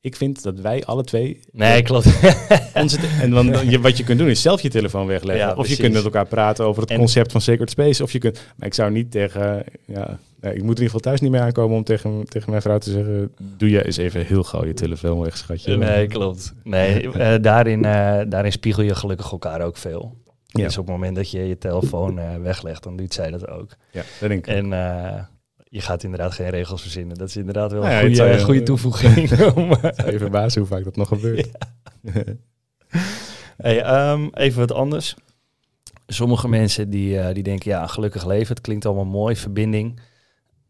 ik 0.00 0.16
vind 0.16 0.42
dat 0.42 0.60
wij 0.60 0.84
alle 0.84 1.04
twee. 1.04 1.40
Nee, 1.52 1.82
klopt. 1.82 2.06
Onze, 2.74 2.98
en 3.20 3.30
dan, 3.30 3.52
dan 3.52 3.70
je, 3.70 3.80
wat 3.80 3.96
je 3.96 4.04
kunt 4.04 4.18
doen 4.18 4.28
is 4.28 4.42
zelf 4.42 4.60
je 4.62 4.68
telefoon 4.68 5.06
wegleggen. 5.06 5.46
Ja, 5.46 5.54
of 5.54 5.68
je 5.68 5.76
kunt 5.76 5.94
met 5.94 6.04
elkaar 6.04 6.26
praten 6.26 6.64
over 6.64 6.82
het 6.82 6.90
En- 6.90 6.98
concept 6.98 7.32
van 7.32 7.40
sacred 7.40 7.70
space. 7.70 8.02
Of 8.02 8.12
je 8.12 8.18
kunt. 8.18 8.40
Maar 8.56 8.66
ik 8.66 8.74
zou 8.74 8.90
niet 8.90 9.10
tegen. 9.10 9.64
Ja, 9.86 10.18
nee, 10.40 10.52
ik 10.54 10.62
moet 10.62 10.78
in 10.78 10.82
ieder 10.82 10.84
geval 10.84 11.00
thuis 11.00 11.20
niet 11.20 11.30
meer 11.30 11.40
aankomen 11.40 11.76
om 11.76 11.84
tegen, 11.84 12.24
tegen 12.28 12.50
mijn 12.50 12.62
vrouw 12.62 12.78
te 12.78 12.90
zeggen. 12.90 13.32
Doe 13.56 13.70
jij 13.70 13.84
eens 13.84 13.96
even 13.96 14.26
heel 14.26 14.42
gauw 14.42 14.64
je 14.64 14.74
telefoon 14.74 15.20
weg, 15.20 15.36
schatje. 15.36 15.76
nee, 15.76 16.06
klopt. 16.06 16.54
Nee, 16.64 17.10
eh, 17.12 17.34
daarin, 17.42 17.84
eh, 17.84 18.20
daarin 18.28 18.52
spiegel 18.52 18.82
je 18.82 18.94
gelukkig 18.94 19.30
elkaar 19.30 19.60
ook 19.60 19.76
veel. 19.76 20.16
Ja. 20.46 20.64
Dus 20.64 20.78
op 20.78 20.84
het 20.86 20.94
moment 20.94 21.16
dat 21.16 21.30
je 21.30 21.48
je 21.48 21.58
telefoon 21.58 22.18
eh, 22.18 22.34
weglegt, 22.42 22.82
dan 22.82 22.96
doet 22.96 23.14
zij 23.14 23.30
dat 23.30 23.48
ook. 23.48 23.70
Ja, 23.90 24.02
dat 24.20 24.28
denk 24.28 24.46
ik. 24.46 24.54
En 24.54 24.72
eh, 24.72 25.22
je 25.70 25.80
gaat 25.80 26.02
inderdaad 26.02 26.32
geen 26.32 26.48
regels 26.50 26.82
verzinnen. 26.82 27.16
Dat 27.16 27.28
is 27.28 27.36
inderdaad 27.36 27.72
wel 27.72 27.80
Nou 27.82 27.92
ja, 27.92 27.98
een 27.98 28.02
goede, 28.04 28.16
zou 28.16 28.30
je- 28.30 28.44
goede 28.44 28.62
toevoeging. 28.62 29.14
Je 30.10 30.18
verbazen 30.26 30.60
hoe 30.60 30.70
vaak 30.70 30.84
dat 30.84 30.96
nog 30.96 31.08
gebeurt. 31.08 31.48
hey, 33.56 33.82
ehm, 33.82 34.28
even 34.32 34.58
wat 34.58 34.72
anders. 34.72 35.14
Sommige 36.06 36.48
mensen 36.48 36.90
die, 36.90 37.18
eh, 37.20 37.34
die 37.34 37.42
denken, 37.42 37.70
ja, 37.70 37.86
gelukkig 37.86 38.26
leven, 38.26 38.48
het 38.54 38.60
klinkt 38.60 38.86
allemaal 38.86 39.04
mooi, 39.04 39.36
verbinding, 39.36 40.00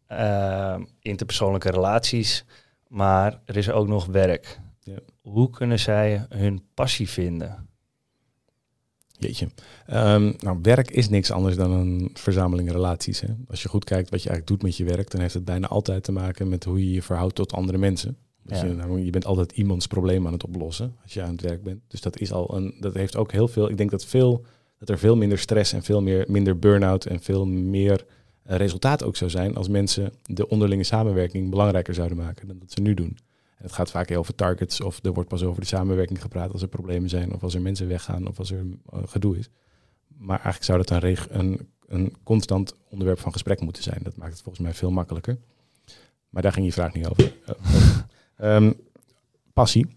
ehm, 0.07 0.83
interpersoonlijke 1.01 1.69
relaties, 1.71 2.45
maar 2.87 3.41
er 3.45 3.57
is 3.57 3.69
ook 3.69 3.87
nog 3.87 4.05
werk. 4.05 4.59
Ja. 4.79 4.97
Hoe 5.21 5.49
kunnen 5.49 5.79
zij 5.79 6.25
hun 6.29 6.63
passie 6.73 7.09
vinden? 7.09 7.68
Jeetje. 9.19 9.47
Ehm, 9.85 10.33
nou, 10.37 10.59
werk 10.61 10.91
is 10.91 11.09
niks 11.09 11.31
anders 11.31 11.55
dan 11.55 11.71
een 11.71 12.09
verzameling 12.13 12.71
relaties. 12.71 13.19
Hè? 13.21 13.27
Als 13.49 13.61
je 13.63 13.69
goed 13.69 13.83
kijkt 13.83 14.09
wat 14.09 14.23
je 14.23 14.29
eigenlijk 14.29 14.59
doet 14.59 14.69
met 14.69 14.77
je 14.77 14.95
werk, 14.95 15.11
dan 15.11 15.21
heeft 15.21 15.33
het 15.33 15.45
bijna 15.45 15.67
altijd 15.67 16.03
te 16.03 16.11
maken 16.11 16.49
met 16.49 16.63
hoe 16.63 16.79
je 16.85 16.91
je 16.91 17.01
verhoudt 17.01 17.35
tot 17.35 17.53
andere 17.53 17.77
mensen. 17.77 18.17
Dus 18.43 18.61
Ja. 18.61 18.65
je, 18.67 18.73
nou, 18.73 19.03
je 19.03 19.09
bent 19.09 19.25
altijd 19.25 19.51
iemands 19.51 19.87
probleem 19.87 20.27
aan 20.27 20.33
het 20.33 20.43
oplossen 20.45 20.95
als 21.03 21.13
je 21.13 21.21
aan 21.21 21.31
het 21.31 21.41
werk 21.41 21.63
bent. 21.63 21.81
Dus 21.87 22.01
dat 22.01 22.19
is 22.19 22.31
al 22.31 22.55
een, 22.55 22.75
dat 22.79 22.93
heeft 22.93 23.15
ook 23.15 23.31
heel 23.31 23.47
veel. 23.47 23.69
Ik 23.69 23.77
denk 23.77 23.91
dat 23.91 24.05
veel, 24.05 24.45
dat 24.77 24.89
er 24.89 24.99
veel 24.99 25.15
minder 25.15 25.37
stress 25.37 25.73
en 25.73 25.83
veel 25.83 26.01
meer, 26.01 26.25
minder 26.27 26.59
burn-out 26.59 27.05
en 27.05 27.19
veel 27.21 27.45
meer 27.45 28.05
eh, 28.43 28.57
resultaat 28.57 29.03
ook 29.03 29.15
zou 29.15 29.29
zijn 29.29 29.55
als 29.55 29.67
mensen 29.67 30.11
de 30.23 30.47
onderlinge 30.47 30.83
samenwerking 30.83 31.49
belangrijker 31.49 31.93
zouden 31.93 32.17
maken 32.17 32.47
dan 32.47 32.59
dat 32.59 32.71
ze 32.71 32.81
nu 32.81 32.93
doen. 32.93 33.17
Het 33.61 33.71
gaat 33.71 33.91
vaak 33.91 34.09
heel 34.09 34.19
over 34.19 34.35
targets 34.35 34.81
of 34.81 35.03
er 35.03 35.13
wordt 35.13 35.29
pas 35.29 35.43
over 35.43 35.61
de 35.61 35.67
samenwerking 35.67 36.21
gepraat 36.21 36.51
als 36.51 36.61
er 36.61 36.67
problemen 36.67 37.09
zijn 37.09 37.33
of 37.33 37.43
als 37.43 37.53
er 37.55 37.61
mensen 37.61 37.87
weggaan 37.87 38.27
of 38.27 38.39
als 38.39 38.51
er 38.51 38.65
eh, 38.91 38.99
gedoe 39.05 39.37
is. 39.37 39.49
Maar 40.07 40.41
eigenlijk 40.43 40.63
zou 40.63 40.77
dat 40.83 41.03
een, 41.03 41.39
een, 41.39 41.69
een 41.87 42.15
constant 42.23 42.73
onderwerp 42.89 43.19
van 43.19 43.31
gesprek 43.31 43.61
moeten 43.61 43.83
zijn. 43.83 43.99
Dat 44.03 44.15
maakt 44.15 44.31
het 44.33 44.41
volgens 44.41 44.63
mij 44.63 44.73
veel 44.73 44.91
makkelijker. 44.91 45.37
Maar 46.29 46.41
daar 46.41 46.53
ging 46.53 46.65
je 46.65 46.71
vraag 46.73 46.93
niet 46.93 47.07
over. 47.07 47.33
Eh, 48.39 48.55
ehm, 48.55 48.71
passie. 49.53 49.87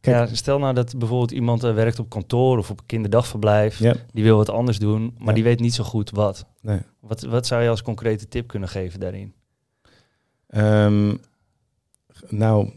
Kijk. 0.00 0.28
Ja, 0.28 0.34
stel 0.34 0.58
nou 0.58 0.74
dat 0.74 0.98
bijvoorbeeld 0.98 1.30
iemand 1.30 1.64
eh, 1.64 1.74
werkt 1.74 1.98
op 1.98 2.08
kantoor 2.08 2.58
of 2.58 2.70
op 2.70 2.82
kinderdagverblijf, 2.86 3.78
Ja, 3.78 3.94
die 4.12 4.24
wil 4.24 4.36
wat 4.36 4.50
anders 4.50 4.78
doen, 4.78 5.14
maar 5.18 5.28
Ja. 5.28 5.32
die 5.32 5.42
weet 5.42 5.60
niet 5.60 5.74
zo 5.74 5.84
goed 5.84 6.10
wat. 6.10 6.46
nee. 6.60 6.80
wat. 7.00 7.22
Wat 7.22 7.46
zou 7.46 7.62
je 7.62 7.68
als 7.68 7.82
concrete 7.82 8.28
tip 8.28 8.46
kunnen 8.46 8.68
geven 8.68 9.00
daarin? 9.00 9.34
Ehm, 10.46 11.16
nou, 12.28 12.72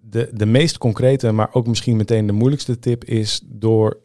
de, 0.00 0.30
de, 0.32 0.46
meest 0.46 0.78
concrete, 0.78 1.32
maar 1.32 1.54
ook 1.54 1.66
misschien 1.66 1.96
meteen 1.96 2.26
de 2.26 2.32
moeilijkste 2.32 2.78
tip 2.78 3.04
is 3.04 3.40
door, 3.44 4.00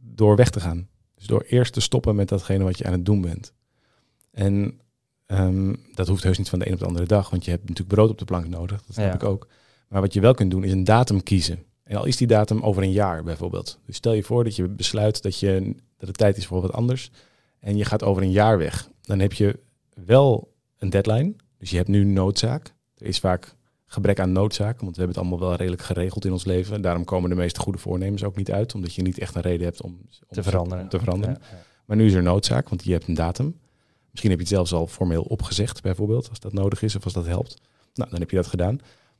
door 0.00 0.36
weg 0.36 0.50
te 0.50 0.60
gaan. 0.60 0.88
Dus 1.14 1.26
door 1.26 1.44
eerst 1.48 1.72
te 1.72 1.80
stoppen 1.80 2.14
met 2.14 2.28
datgene 2.28 2.64
wat 2.64 2.78
je 2.78 2.84
aan 2.84 2.92
het 2.92 3.04
doen 3.04 3.20
bent. 3.20 3.52
En 4.30 4.80
ehm, 5.26 5.74
dat 5.94 6.08
hoeft 6.08 6.22
heus 6.22 6.38
niet 6.38 6.48
van 6.48 6.58
de 6.58 6.66
een 6.66 6.72
op 6.72 6.78
de 6.78 6.86
andere 6.86 7.06
dag, 7.06 7.30
want 7.30 7.44
je 7.44 7.50
hebt 7.50 7.62
natuurlijk 7.62 7.96
brood 7.96 8.10
op 8.10 8.18
de 8.18 8.24
plank 8.24 8.48
nodig. 8.48 8.82
Dat 8.86 8.96
Ja. 8.96 9.14
ik 9.14 9.22
ook. 9.22 9.48
Maar 9.88 10.00
wat 10.00 10.12
je 10.12 10.20
wel 10.20 10.34
kunt 10.34 10.50
doen 10.50 10.64
is 10.64 10.72
een 10.72 10.84
datum 10.84 11.22
kiezen. 11.22 11.64
En 11.84 11.96
al 11.96 12.04
is 12.04 12.16
die 12.16 12.26
datum 12.26 12.60
over 12.60 12.82
een 12.82 12.92
jaar 12.92 13.22
bijvoorbeeld. 13.24 13.78
Dus 13.86 13.96
stel 13.96 14.12
je 14.12 14.22
voor 14.22 14.44
dat 14.44 14.56
je 14.56 14.68
besluit 14.68 15.22
dat, 15.22 15.38
je, 15.38 15.74
dat 15.96 16.08
het 16.08 16.18
tijd 16.18 16.36
is 16.36 16.46
voor 16.46 16.60
wat 16.60 16.72
anders. 16.72 17.10
En 17.60 17.76
je 17.76 17.84
gaat 17.84 18.02
over 18.02 18.22
een 18.22 18.30
jaar 18.30 18.58
weg. 18.58 18.88
Dan 19.00 19.18
heb 19.18 19.32
je 19.32 19.60
wel 20.04 20.52
een 20.78 20.90
deadline. 20.90 21.34
Dus 21.58 21.70
je 21.70 21.76
hebt 21.76 21.88
nu 21.88 22.04
noodzaak. 22.04 22.74
Er 23.04 23.10
is 23.10 23.18
vaak 23.18 23.54
gebrek 23.86 24.20
aan 24.20 24.32
noodzaak, 24.32 24.80
want 24.80 24.96
we 24.96 25.02
hebben 25.02 25.08
het 25.08 25.18
allemaal 25.18 25.48
wel 25.48 25.56
redelijk 25.56 25.82
geregeld 25.82 26.24
in 26.24 26.32
ons 26.32 26.44
leven. 26.44 26.82
Daarom 26.82 27.04
komen 27.04 27.30
de 27.30 27.36
meeste 27.36 27.60
goede 27.60 27.78
voornemens 27.78 28.24
ook 28.24 28.36
niet 28.36 28.52
uit, 28.52 28.74
omdat 28.74 28.94
je 28.94 29.02
niet 29.02 29.18
echt 29.18 29.34
een 29.34 29.42
reden 29.42 29.64
hebt 29.66 29.82
om, 29.82 29.90
om 29.90 30.08
Te 30.28 30.42
veranderen. 30.42 30.88
te 30.88 30.98
veranderen. 30.98 31.36
Ja, 31.40 31.46
ja. 31.56 31.62
Maar 31.84 31.96
nu 31.96 32.06
is 32.06 32.12
er 32.12 32.22
noodzaak, 32.22 32.68
want 32.68 32.84
je 32.84 32.92
hebt 32.92 33.08
een 33.08 33.14
datum. 33.14 33.58
Misschien 34.10 34.30
heb 34.30 34.38
je 34.40 34.46
het 34.46 34.54
zelfs 34.54 34.72
al 34.72 34.86
formeel 34.86 35.22
opgezegd, 35.22 35.82
bijvoorbeeld, 35.82 36.28
als 36.28 36.40
dat 36.40 36.52
nodig 36.52 36.82
is 36.82 36.96
of 36.96 37.04
als 37.04 37.12
dat 37.12 37.26
helpt. 37.26 37.60
Nou, 37.94 38.10
dan 38.10 38.20
heb 38.20 38.30
je 38.30 38.36
dat 38.36 38.46
gedaan. 38.46 38.78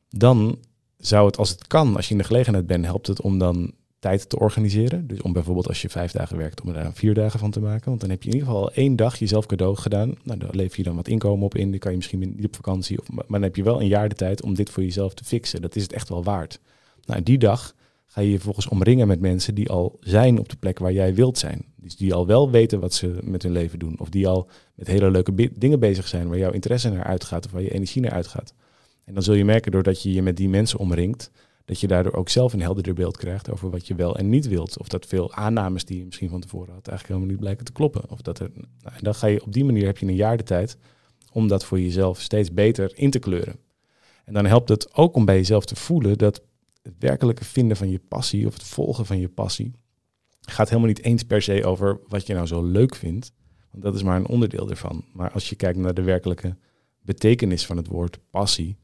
Dan 0.08 0.58
zou 0.96 1.26
het, 1.26 1.36
als 1.36 1.50
het 1.50 1.66
kan, 1.66 1.96
als 1.96 2.06
je 2.06 2.12
in 2.12 2.18
de 2.18 2.24
gelegenheid 2.24 2.66
bent, 2.66 2.84
helpt 2.84 3.06
het 3.06 3.20
om 3.20 3.38
dan 3.38 3.72
tijd 4.04 4.28
te 4.28 4.38
organiseren. 4.38 5.06
Dus 5.06 5.22
om 5.22 5.32
bijvoorbeeld 5.32 5.68
als 5.68 5.82
je 5.82 5.88
vijf 5.88 6.12
dagen 6.12 6.36
werkt, 6.36 6.60
om 6.60 6.68
er 6.68 6.74
daar 6.74 6.92
vier 6.92 7.14
dagen 7.14 7.38
van 7.38 7.50
te 7.50 7.60
maken. 7.60 7.88
Want 7.88 8.00
dan 8.00 8.10
heb 8.10 8.22
je 8.22 8.28
in 8.28 8.34
ieder 8.34 8.48
geval 8.48 8.72
één 8.72 8.96
dag 8.96 9.18
jezelf 9.18 9.46
cadeau 9.46 9.76
gedaan. 9.76 10.14
Nou, 10.22 10.38
daar 10.38 10.54
lever 10.54 10.78
je 10.78 10.82
dan 10.82 10.96
wat 10.96 11.08
inkomen 11.08 11.44
op 11.44 11.54
in. 11.54 11.70
Dan 11.70 11.78
kan 11.78 11.90
je 11.90 11.96
misschien 11.96 12.18
niet 12.18 12.44
op 12.44 12.54
vakantie. 12.54 13.00
Of, 13.00 13.10
maar 13.10 13.24
dan 13.28 13.42
heb 13.42 13.56
je 13.56 13.62
wel 13.62 13.80
een 13.80 13.86
jaar 13.86 14.08
de 14.08 14.14
tijd 14.14 14.42
om 14.42 14.54
dit 14.54 14.70
voor 14.70 14.82
jezelf 14.82 15.14
te 15.14 15.24
fixen. 15.24 15.62
Dat 15.62 15.76
is 15.76 15.82
het 15.82 15.92
echt 15.92 16.08
wel 16.08 16.24
waard. 16.24 16.60
Nou, 17.04 17.22
die 17.22 17.38
dag 17.38 17.74
ga 18.06 18.20
je 18.20 18.30
je 18.30 18.38
volgens 18.38 18.68
omringen 18.68 19.08
met 19.08 19.20
mensen 19.20 19.54
die 19.54 19.70
al 19.70 19.96
zijn 20.00 20.38
op 20.38 20.48
de 20.48 20.56
plek 20.56 20.78
waar 20.78 20.92
jij 20.92 21.14
wilt 21.14 21.38
zijn. 21.38 21.64
Dus 21.76 21.96
die 21.96 22.14
al 22.14 22.26
wel 22.26 22.50
weten 22.50 22.80
wat 22.80 22.94
ze 22.94 23.18
met 23.22 23.42
hun 23.42 23.52
leven 23.52 23.78
doen. 23.78 23.98
Of 23.98 24.08
die 24.08 24.28
al 24.28 24.48
met 24.74 24.86
hele 24.86 25.10
leuke 25.10 25.50
dingen 25.58 25.80
bezig 25.80 26.08
zijn 26.08 26.28
waar 26.28 26.38
jouw 26.38 26.52
interesse 26.52 26.90
naar 26.90 27.04
uitgaat 27.04 27.46
of 27.46 27.52
waar 27.52 27.62
je 27.62 27.74
energie 27.74 28.02
naar 28.02 28.12
uitgaat. 28.12 28.54
En 29.04 29.14
dan 29.14 29.22
zul 29.22 29.34
je 29.34 29.44
merken 29.44 29.72
doordat 29.72 30.02
je 30.02 30.12
je 30.12 30.22
met 30.22 30.36
die 30.36 30.48
mensen 30.48 30.78
omringt, 30.78 31.30
dat 31.64 31.80
je 31.80 31.86
daardoor 31.86 32.12
ook 32.12 32.28
zelf 32.28 32.52
een 32.52 32.60
helderder 32.60 32.94
beeld 32.94 33.16
krijgt 33.16 33.50
over 33.50 33.70
wat 33.70 33.86
je 33.86 33.94
wel 33.94 34.16
en 34.16 34.28
niet 34.28 34.48
wilt. 34.48 34.78
Of 34.78 34.88
dat 34.88 35.06
veel 35.06 35.32
aannames 35.32 35.84
die 35.84 35.98
je 35.98 36.04
misschien 36.04 36.28
van 36.28 36.40
tevoren 36.40 36.74
had 36.74 36.88
eigenlijk 36.88 37.06
helemaal 37.08 37.28
niet 37.28 37.40
blijken 37.40 37.64
te 37.64 37.72
kloppen. 37.72 38.10
Of 38.10 38.20
dat 38.20 38.38
er, 38.38 38.50
nou, 38.54 38.96
en 38.96 39.02
dan 39.04 39.14
ga 39.14 39.26
je 39.26 39.42
op 39.42 39.52
die 39.52 39.64
manier 39.64 39.86
heb 39.86 39.98
je 39.98 40.06
een 40.06 40.14
jaar 40.14 40.36
de 40.36 40.42
tijd 40.42 40.76
om 41.32 41.48
dat 41.48 41.64
voor 41.64 41.80
jezelf 41.80 42.20
steeds 42.20 42.52
beter 42.52 42.92
in 42.94 43.10
te 43.10 43.18
kleuren. 43.18 43.56
En 44.24 44.32
dan 44.32 44.46
helpt 44.46 44.68
het 44.68 44.94
ook 44.94 45.14
om 45.14 45.24
bij 45.24 45.36
jezelf 45.36 45.64
te 45.64 45.76
voelen 45.76 46.18
dat 46.18 46.42
het 46.82 46.94
werkelijke 46.98 47.44
vinden 47.44 47.76
van 47.76 47.90
je 47.90 48.00
passie 48.08 48.46
of 48.46 48.52
het 48.52 48.62
volgen 48.62 49.06
van 49.06 49.18
je 49.18 49.28
passie 49.28 49.72
gaat 50.50 50.68
helemaal 50.68 50.88
niet 50.88 51.02
eens 51.02 51.22
per 51.22 51.42
se 51.42 51.64
over 51.64 52.00
wat 52.08 52.26
je 52.26 52.34
nou 52.34 52.46
zo 52.46 52.62
leuk 52.62 52.94
vindt. 52.94 53.32
Want 53.70 53.82
dat 53.82 53.94
is 53.94 54.02
maar 54.02 54.16
een 54.16 54.28
onderdeel 54.28 54.70
ervan. 54.70 55.04
Maar 55.12 55.30
als 55.30 55.48
je 55.48 55.56
kijkt 55.56 55.78
naar 55.78 55.94
de 55.94 56.02
werkelijke 56.02 56.56
betekenis 57.02 57.66
van 57.66 57.76
het 57.76 57.86
woord 57.86 58.18
passie, 58.30 58.76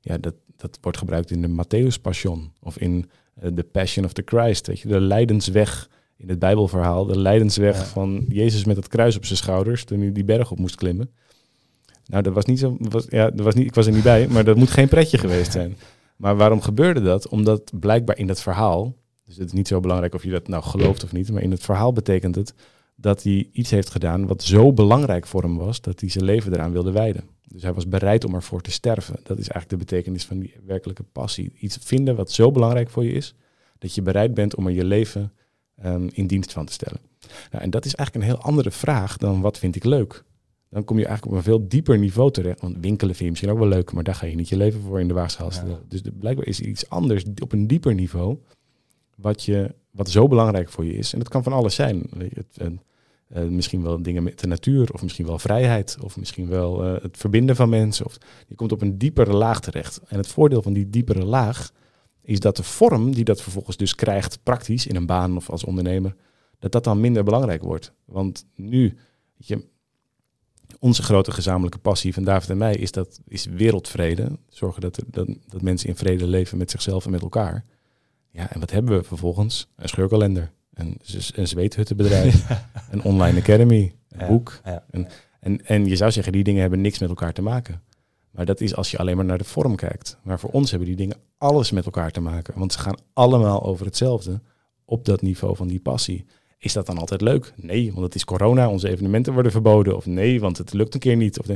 ja, 0.00 0.18
dat, 0.18 0.34
dat 0.56 0.78
wordt 0.80 0.98
gebruikt 0.98 1.30
in 1.30 1.42
de 1.42 1.48
Matthäus 1.48 2.00
Passion 2.02 2.52
of 2.60 2.78
in 2.78 3.10
eh, 3.34 3.50
The 3.50 3.62
Passion 3.64 4.04
of 4.04 4.12
the 4.12 4.22
Christ. 4.24 4.66
Weet 4.66 4.80
je, 4.80 4.88
de 4.88 5.00
lijdensweg 5.00 5.88
in 6.16 6.28
het 6.28 6.38
Bijbelverhaal, 6.38 7.04
de 7.06 7.18
lijdensweg 7.18 7.76
Ja. 7.76 7.84
van 7.84 8.24
Jezus 8.28 8.64
met 8.64 8.76
het 8.76 8.88
kruis 8.88 9.16
op 9.16 9.24
zijn 9.24 9.38
schouders 9.38 9.84
toen 9.84 10.00
hij 10.00 10.12
die 10.12 10.24
berg 10.24 10.50
op 10.50 10.58
moest 10.58 10.74
klimmen. 10.74 11.10
Nou, 12.06 12.22
dat 12.22 12.34
was 12.34 12.44
niet 12.44 12.58
zo. 12.58 12.76
Was, 12.80 13.06
ja, 13.08 13.30
dat 13.30 13.44
was 13.44 13.54
niet, 13.54 13.66
ik 13.66 13.74
was 13.74 13.86
er 13.86 13.92
niet 13.92 14.02
bij, 14.02 14.28
maar 14.28 14.44
dat 14.44 14.56
moet 14.56 14.70
geen 14.70 14.88
pretje 14.88 15.18
geweest 15.18 15.52
zijn. 15.52 15.76
Maar 16.16 16.36
waarom 16.36 16.60
gebeurde 16.60 17.00
dat? 17.02 17.28
Omdat 17.28 17.72
blijkbaar 17.80 18.18
in 18.18 18.26
dat 18.26 18.40
verhaal, 18.42 18.94
dus 19.26 19.36
het 19.36 19.46
is 19.46 19.52
niet 19.52 19.68
zo 19.68 19.80
belangrijk 19.80 20.14
of 20.14 20.22
je 20.24 20.30
dat 20.30 20.48
nou 20.48 20.62
gelooft 20.62 21.04
of 21.04 21.12
niet, 21.12 21.30
maar 21.32 21.42
in 21.42 21.50
het 21.50 21.62
verhaal 21.62 21.92
betekent 21.92 22.34
het 22.34 22.54
dat 22.96 23.22
hij 23.22 23.48
iets 23.52 23.70
heeft 23.70 23.90
gedaan 23.90 24.26
wat 24.26 24.42
zo 24.42 24.72
belangrijk 24.72 25.26
voor 25.26 25.42
hem 25.42 25.56
was 25.56 25.80
dat 25.80 26.00
hij 26.00 26.08
zijn 26.08 26.24
leven 26.24 26.52
eraan 26.52 26.72
wilde 26.72 26.92
wijden. 26.92 27.24
Dus 27.48 27.62
hij 27.62 27.72
was 27.72 27.88
bereid 27.88 28.24
om 28.24 28.34
ervoor 28.34 28.60
te 28.60 28.70
sterven. 28.70 29.14
Dat 29.22 29.38
is 29.38 29.48
eigenlijk 29.48 29.68
de 29.68 29.76
betekenis 29.76 30.24
van 30.24 30.38
die 30.38 30.54
werkelijke 30.64 31.02
passie. 31.02 31.52
Iets 31.60 31.78
vinden 31.80 32.16
wat 32.16 32.30
zo 32.30 32.50
belangrijk 32.50 32.90
voor 32.90 33.04
je 33.04 33.12
is, 33.12 33.34
dat 33.78 33.94
je 33.94 34.02
bereid 34.02 34.34
bent 34.34 34.54
om 34.54 34.66
er 34.66 34.72
je 34.72 34.84
leven 34.84 35.32
ehm, 35.76 36.08
in 36.12 36.26
dienst 36.26 36.52
van 36.52 36.66
te 36.66 36.72
stellen. 36.72 37.00
Nou, 37.50 37.64
en 37.64 37.70
dat 37.70 37.84
is 37.84 37.94
eigenlijk 37.94 38.26
een 38.26 38.34
heel 38.34 38.44
andere 38.44 38.70
vraag 38.70 39.16
dan 39.16 39.40
wat 39.40 39.58
vind 39.58 39.76
ik 39.76 39.84
leuk. 39.84 40.24
dan 40.68 40.84
kom 40.84 40.98
je 40.98 41.06
eigenlijk 41.06 41.36
op 41.36 41.38
een 41.38 41.52
veel 41.52 41.68
dieper 41.68 41.98
niveau 41.98 42.30
terecht. 42.30 42.60
Want 42.60 42.76
winkelen 42.80 43.14
vind 43.14 43.18
je 43.24 43.30
misschien 43.30 43.50
ook 43.50 43.58
wel 43.58 43.68
leuk, 43.68 43.92
maar 43.92 44.04
daar 44.04 44.14
ga 44.14 44.26
je 44.26 44.34
niet 44.34 44.48
je 44.48 44.56
leven 44.56 44.80
voor 44.80 45.00
in 45.00 45.08
de 45.08 45.14
waagschaal 45.14 45.50
stellen. 45.50 45.82
Dus 45.88 46.02
de, 46.02 46.12
blijkbaar 46.12 46.46
is 46.46 46.60
iets 46.60 46.88
anders 46.88 47.24
op 47.42 47.52
een 47.52 47.66
dieper 47.66 47.94
niveau, 47.94 48.38
wat, 49.16 49.42
je, 49.42 49.74
wat 49.90 50.10
zo 50.10 50.28
belangrijk 50.28 50.68
voor 50.68 50.84
je 50.84 50.94
is. 50.94 51.12
En 51.12 51.18
dat 51.18 51.28
kan 51.28 51.42
van 51.42 51.52
alles 51.52 51.74
zijn. 51.74 52.10
Het, 52.34 52.58
uh, 53.34 53.42
misschien 53.42 53.82
wel 53.82 54.02
dingen 54.02 54.22
met 54.22 54.40
de 54.40 54.46
natuur, 54.46 54.92
of 54.92 55.02
misschien 55.02 55.26
wel 55.26 55.38
vrijheid, 55.38 55.96
of 56.00 56.16
misschien 56.16 56.48
wel 56.48 56.86
uh, 56.86 57.02
het 57.02 57.16
verbinden 57.16 57.56
van 57.56 57.68
mensen. 57.68 58.06
Of, 58.06 58.18
je 58.46 58.54
komt 58.54 58.72
op 58.72 58.82
een 58.82 58.98
diepere 58.98 59.32
laag 59.32 59.60
terecht. 59.60 60.00
En 60.06 60.16
het 60.16 60.28
voordeel 60.28 60.62
van 60.62 60.72
die 60.72 60.90
diepere 60.90 61.24
laag 61.24 61.72
is 62.22 62.40
dat 62.40 62.56
de 62.56 62.62
vorm 62.62 63.14
die 63.14 63.24
dat 63.24 63.42
vervolgens 63.42 63.76
dus 63.76 63.94
krijgt, 63.94 64.42
praktisch 64.42 64.86
in 64.86 64.96
een 64.96 65.06
baan 65.06 65.36
of 65.36 65.50
als 65.50 65.64
ondernemer, 65.64 66.14
dat 66.58 66.72
dat 66.72 66.84
dan 66.84 67.00
minder 67.00 67.24
belangrijk 67.24 67.62
wordt. 67.62 67.92
Want 68.04 68.46
nu, 68.54 68.96
weet 69.36 69.48
je, 69.48 69.64
onze 70.78 71.02
grote 71.02 71.30
gezamenlijke 71.32 71.78
passie 71.78 72.14
van 72.14 72.24
David 72.24 72.50
en 72.50 72.56
mij 72.56 72.74
is, 72.74 72.92
dat, 72.92 73.20
is 73.28 73.44
wereldvrede. 73.44 74.38
Zorgen 74.48 74.80
dat, 74.80 75.02
dat, 75.06 75.28
dat 75.46 75.62
mensen 75.62 75.88
in 75.88 75.96
vrede 75.96 76.26
leven 76.26 76.58
met 76.58 76.70
zichzelf 76.70 77.04
en 77.04 77.10
met 77.10 77.22
elkaar. 77.22 77.64
Ja, 78.36 78.52
en 78.52 78.60
wat 78.60 78.70
hebben 78.70 78.96
we 78.96 79.04
vervolgens? 79.04 79.68
Een 79.76 79.88
scheurkalender, 79.88 80.50
een, 80.74 81.00
een 81.34 81.48
zweethuttenbedrijf, 81.48 82.46
een 82.90 83.02
online 83.02 83.40
academy, 83.40 83.94
een 84.08 84.26
boek. 84.26 84.60
Ja. 84.64 84.84
En, 84.90 85.08
en, 85.40 85.66
en 85.66 85.86
je 85.86 85.96
zou 85.96 86.10
zeggen, 86.10 86.32
die 86.32 86.44
dingen 86.44 86.60
hebben 86.60 86.80
niks 86.80 86.98
met 86.98 87.08
elkaar 87.08 87.32
te 87.32 87.42
maken. 87.42 87.82
Maar 88.30 88.46
dat 88.46 88.60
is 88.60 88.74
als 88.74 88.90
je 88.90 88.98
alleen 88.98 89.16
maar 89.16 89.24
naar 89.24 89.38
de 89.38 89.44
vorm 89.44 89.76
kijkt. 89.76 90.18
Maar 90.22 90.38
voor 90.38 90.50
ons 90.50 90.70
hebben 90.70 90.88
die 90.88 90.96
dingen 90.96 91.16
alles 91.38 91.70
met 91.70 91.84
elkaar 91.84 92.10
te 92.10 92.20
maken. 92.20 92.58
Want 92.58 92.72
ze 92.72 92.78
gaan 92.78 92.98
allemaal 93.12 93.62
over 93.64 93.86
hetzelfde 93.86 94.40
op 94.84 95.04
dat 95.04 95.22
niveau 95.22 95.56
van 95.56 95.68
die 95.68 95.80
passie. 95.80 96.26
Is 96.58 96.72
dat 96.72 96.86
dan 96.86 96.98
altijd 96.98 97.20
leuk? 97.20 97.52
Nee, 97.56 97.92
want 97.92 98.04
het 98.04 98.14
is 98.14 98.24
corona, 98.24 98.68
onze 98.68 98.88
evenementen 98.88 99.32
worden 99.32 99.52
verboden. 99.52 99.96
Of 99.96 100.06
nee, 100.06 100.40
want 100.40 100.58
het 100.58 100.72
lukt 100.72 100.94
een 100.94 101.00
keer 101.00 101.16
niet. 101.16 101.38
Of 101.38 101.46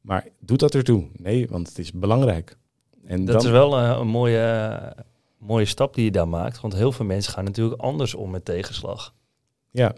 maar 0.00 0.26
doet 0.40 0.60
dat 0.60 0.74
ertoe? 0.74 1.04
Nee, 1.12 1.48
want 1.48 1.68
het 1.68 1.78
is 1.78 1.92
belangrijk. 1.92 2.56
En 3.04 3.24
dat 3.24 3.44
is 3.44 3.50
wel 3.50 3.80
uh, 3.80 3.96
een 4.00 4.08
mooie, 4.08 4.94
mooie 5.38 5.64
stap 5.64 5.94
die 5.94 6.04
je 6.04 6.10
daar 6.10 6.28
maakt. 6.28 6.60
Want 6.60 6.74
heel 6.74 6.92
veel 6.92 7.04
mensen 7.04 7.32
gaan 7.32 7.44
natuurlijk 7.44 7.80
anders 7.80 8.14
om 8.14 8.30
met 8.30 8.44
tegenslag. 8.44 9.14
Ja. 9.70 9.94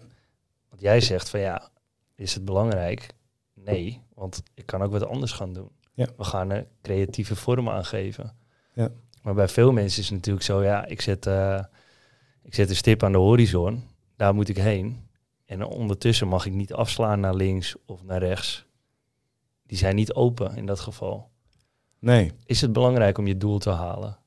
Want 0.69 0.81
jij 0.83 1.01
zegt 1.01 1.29
van 1.29 1.41
ja, 1.41 1.71
is 2.15 2.35
het 2.35 2.45
belangrijk? 2.45 3.15
Nee, 3.55 4.03
want 4.15 4.43
ik 4.55 4.67
kan 4.67 4.83
ook 4.83 4.93
wat 4.93 5.07
anders 5.07 5.33
gaan 5.33 5.53
doen. 5.53 5.71
Ja. 5.95 6.07
We 6.17 6.25
gaan 6.25 6.51
een 6.51 6.67
creatieve 6.83 7.37
vorm 7.37 7.69
aangeven. 7.69 8.37
Ja. 8.75 8.91
Maar 9.23 9.35
bij 9.35 9.49
veel 9.49 9.73
mensen 9.73 10.01
is 10.01 10.09
het 10.09 10.17
natuurlijk 10.17 10.45
zo, 10.45 10.63
ja, 10.63 10.87
ik 10.87 11.01
zet, 11.01 11.27
uh, 11.27 11.63
ik 12.43 12.55
zet 12.55 12.71
een 12.71 12.77
stip 12.77 13.03
aan 13.03 13.13
de 13.13 13.19
horizon 13.19 13.89
daar 14.21 14.35
moet 14.35 14.49
ik 14.49 14.57
heen. 14.57 15.09
En 15.45 15.65
ondertussen 15.65 16.29
mag 16.29 16.47
ik 16.47 16.53
niet 16.53 16.73
afslaan 16.73 17.21
naar 17.21 17.35
links 17.35 17.77
of 17.87 18.03
naar 18.03 18.19
rechts. 18.19 18.67
Die 19.67 19.79
zijn 19.79 19.95
niet 19.95 20.13
open 20.13 20.57
in 20.57 20.67
dat 20.67 20.81
geval. 20.81 21.31
Nee. 21.99 22.33
Is 22.45 22.61
het 22.61 22.73
belangrijk 22.73 23.19
om 23.19 23.27
je 23.27 23.37
doel 23.37 23.59
te 23.59 23.71
halen? 23.71 24.19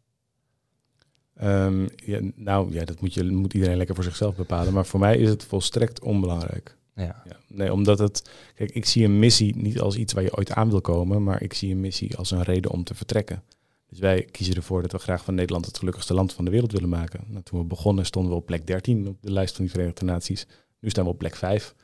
Um, 1.42 1.88
ja, 1.96 2.20
nou 2.36 2.74
ja, 2.74 2.86
dat 2.86 3.02
moet, 3.02 3.14
je, 3.14 3.24
moet 3.24 3.54
iedereen 3.54 3.78
lekker 3.78 3.96
voor 3.96 4.04
zichzelf 4.04 4.36
bepalen. 4.36 4.74
Maar 4.74 4.86
voor 4.86 5.00
mij 5.00 5.18
is 5.18 5.30
het 5.30 5.44
volstrekt 5.44 6.02
onbelangrijk. 6.02 6.78
Ja. 6.96 7.22
ja. 7.26 7.38
Nee, 7.48 7.74
omdat 7.74 8.00
het. 8.00 8.30
Kijk, 8.56 8.72
ik 8.72 8.86
zie 8.86 9.04
een 9.06 9.20
missie 9.20 9.56
niet 9.56 9.80
als 9.80 9.96
iets 9.96 10.14
waar 10.14 10.24
je 10.24 10.38
ooit 10.38 10.52
aan 10.52 10.70
wil 10.70 10.82
komen, 10.82 11.24
maar 11.24 11.42
ik 11.42 11.54
zie 11.54 11.72
een 11.72 11.80
missie 11.80 12.18
als 12.18 12.32
een 12.32 12.44
reden 12.44 12.72
om 12.72 12.84
te 12.84 12.96
vertrekken. 12.96 13.44
Dus 13.90 14.00
wij 14.00 14.28
kiezen 14.32 14.56
ervoor 14.56 14.82
dat 14.82 14.92
we 14.92 14.98
graag 14.98 15.24
van 15.24 15.36
Nederland 15.36 15.66
het 15.66 15.78
gelukkigste 15.78 16.14
land 16.14 16.34
van 16.34 16.46
de 16.46 16.52
wereld 16.52 16.72
willen 16.72 16.90
maken. 16.90 17.24
Nou, 17.28 17.44
toen 17.44 17.60
we 17.60 17.66
begonnen 17.66 18.06
stonden 18.06 18.32
we 18.32 18.38
op 18.38 18.46
plek 18.46 18.68
13 18.68 19.08
op 19.08 19.18
de 19.22 19.32
lijst 19.32 19.56
van 19.56 19.66
de 19.66 19.72
Verenigde 19.72 20.06
Naties. 20.06 20.48
Nu 20.80 20.90
staan 20.90 21.04
we 21.04 21.10
op 21.10 21.18
plek 21.18 21.36
5. 21.36 21.76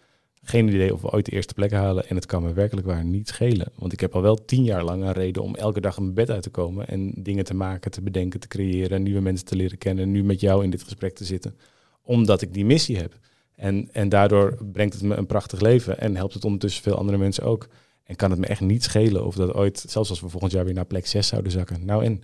Geen 0.42 0.68
idee 0.68 0.94
of 0.94 1.02
we 1.02 1.12
ooit 1.12 1.26
de 1.26 1.32
eerste 1.32 1.54
plek 1.54 1.72
halen. 1.72 2.08
En 2.08 2.16
het 2.16 2.26
kan 2.26 2.44
me 2.44 2.54
werkelijk 2.54 2.88
waar 2.88 3.06
niet 3.06 3.28
schelen. 3.28 3.72
Want 3.76 3.94
ik 3.94 4.00
heb 4.00 4.16
al 4.16 4.22
wel 4.22 4.46
tien 4.46 4.64
jaar 4.64 4.84
lang 4.84 5.04
een 5.04 5.12
reden 5.12 5.44
om 5.44 5.56
elke 5.56 5.82
dag 5.82 5.98
in 5.98 6.04
mijn 6.04 6.16
bed 6.16 6.30
uit 6.30 6.44
te 6.44 6.50
komen. 6.50 6.88
En 6.88 7.14
dingen 7.16 7.44
te 7.44 7.54
maken, 7.54 7.92
te 7.92 8.02
bedenken, 8.02 8.40
te 8.40 8.48
creëren. 8.48 9.04
Nieuwe 9.04 9.22
mensen 9.22 9.46
te 9.46 9.56
leren 9.56 9.78
kennen. 9.78 10.04
En 10.04 10.12
nu 10.12 10.24
met 10.24 10.40
jou 10.40 10.64
in 10.64 10.70
dit 10.70 10.84
gesprek 10.84 11.16
te 11.16 11.26
zitten. 11.26 11.56
Omdat 12.02 12.42
ik 12.42 12.54
die 12.54 12.66
missie 12.66 12.98
heb. 12.98 13.20
En, 13.56 13.90
en 13.92 14.10
daardoor 14.10 14.58
brengt 14.72 14.94
het 14.94 15.04
me 15.04 15.16
een 15.16 15.26
prachtig 15.26 15.60
leven. 15.60 16.00
En 16.00 16.16
helpt 16.16 16.34
het 16.34 16.46
ondertussen 16.46 16.84
veel 16.84 16.96
andere 16.96 17.18
mensen 17.18 17.44
ook. 17.44 17.68
En 18.04 18.16
kan 18.16 18.32
het 18.32 18.40
me 18.40 18.46
echt 18.46 18.62
niet 18.62 18.84
schelen 18.84 19.26
of 19.26 19.36
dat 19.36 19.54
ooit, 19.54 19.84
zelfs 19.88 20.10
als 20.10 20.22
we 20.22 20.30
volgend 20.30 20.52
jaar 20.52 20.66
weer 20.66 20.74
naar 20.74 20.86
plek 20.86 21.08
6 21.08 21.28
zouden 21.28 21.52
zakken. 21.52 21.86
Nou 21.86 22.04
en. 22.04 22.22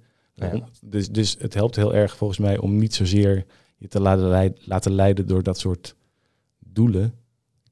Dus, 0.82 1.10
dus 1.10 1.36
het 1.40 1.54
helpt 1.54 1.76
heel 1.76 1.96
erg 1.96 2.16
volgens 2.18 2.40
mij 2.40 2.58
om 2.58 2.78
niet 2.78 2.94
zozeer 2.94 3.46
je 3.78 3.88
te 3.88 4.00
laten 4.66 4.94
leiden 4.94 5.28
door 5.28 5.44
dat 5.44 5.60
soort 5.60 5.96
doelen. 6.60 7.14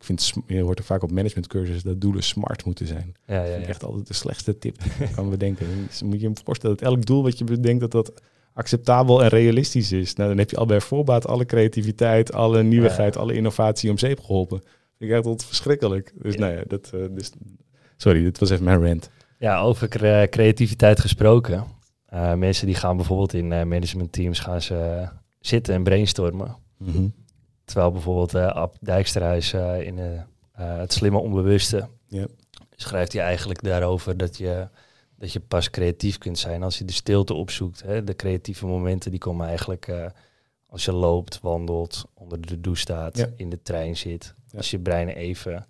Ik 0.03 0.09
vind, 0.09 0.33
je 0.47 0.61
hoort 0.61 0.79
er 0.79 0.85
vaak 0.85 1.03
op 1.03 1.11
managementcursussen 1.11 1.89
dat 1.89 2.01
doelen 2.01 2.23
smart 2.23 2.65
moeten 2.65 2.87
zijn. 2.87 3.15
Ja, 3.25 3.35
ja, 3.35 3.43
ja. 3.43 3.57
Dat 3.57 3.67
echt 3.67 3.83
altijd 3.83 4.07
de 4.07 4.13
slechtste 4.13 4.57
tip 4.57 4.77
kan 5.15 5.29
bedenken. 5.29 5.67
Dus 5.87 6.01
moet 6.01 6.21
je 6.21 6.29
je 6.29 6.35
voorstellen 6.43 6.77
dat 6.77 6.87
elk 6.87 7.05
doel 7.05 7.23
wat 7.23 7.37
je 7.37 7.43
bedenkt, 7.43 7.81
dat 7.81 7.91
dat 7.91 8.21
acceptabel 8.53 9.23
en 9.23 9.29
realistisch 9.29 9.91
is. 9.91 10.13
Nou, 10.13 10.29
dan 10.29 10.37
heb 10.37 10.49
je 10.49 10.57
al 10.57 10.65
bij 10.65 10.81
voorbaat 10.81 11.27
alle 11.27 11.45
creativiteit, 11.45 12.33
alle 12.33 12.63
nieuwigheid, 12.63 13.17
alle 13.17 13.33
innovatie 13.33 13.89
om 13.89 13.97
zeep 13.97 14.19
geholpen. 14.19 14.59
Vind 14.97 15.11
ik 15.11 15.17
echt 15.17 15.25
altijd 15.25 15.47
verschrikkelijk. 15.47 16.13
Dus 16.21 16.35
nou 16.35 16.53
ja, 16.53 16.63
dat, 16.67 16.91
uh, 16.95 17.05
dus 17.11 17.31
Sorry, 17.97 18.23
dit 18.23 18.39
was 18.39 18.49
even 18.49 18.63
mijn 18.63 18.85
rant. 18.85 19.09
Ja, 19.37 19.59
over 19.59 19.87
creativiteit 20.29 20.99
gesproken. 20.99 21.63
Uh, 22.13 22.33
mensen 22.33 22.65
die 22.65 22.75
gaan 22.75 22.95
bijvoorbeeld 22.95 23.33
in 23.33 23.51
uh, 23.51 23.63
managementteams 23.63 24.39
gaan 24.39 24.61
ze 24.61 25.07
zitten 25.39 25.73
en 25.73 25.83
brainstormen. 25.83 26.55
Mm 26.77 27.13
Terwijl 27.73 27.93
bijvoorbeeld 27.93 28.35
uh, 28.35 28.47
Ab 28.47 28.75
Dijksterhuis 28.79 29.53
in 29.79 29.97
het 30.53 30.93
slimme 30.93 31.17
onbewuste 31.17 31.87
yep. 32.07 32.31
schrijft 32.75 33.13
hij 33.13 33.21
eigenlijk 33.21 33.63
daarover 33.63 34.17
dat 34.17 34.37
je, 34.37 34.67
dat 35.15 35.33
je 35.33 35.39
pas 35.39 35.69
creatief 35.69 36.17
kunt 36.17 36.39
zijn 36.39 36.63
als 36.63 36.77
je 36.77 36.85
de 36.85 36.93
stilte 36.93 37.33
opzoekt. 37.33 37.81
Hè? 37.81 38.03
De 38.03 38.15
creatieve 38.15 38.65
momenten 38.65 39.11
die 39.11 39.19
komen 39.19 39.47
eigenlijk 39.47 40.11
als 40.67 40.85
je 40.85 40.91
loopt, 40.91 41.39
wandelt, 41.41 42.05
onder 42.13 42.47
de 42.47 42.61
douche 42.61 42.81
staat, 42.81 43.27
in 43.35 43.49
de 43.49 43.61
trein 43.61 43.97
zit. 43.97 44.33
Als 44.55 44.71
je 44.71 44.79
brein 44.79 45.07
even 45.07 45.67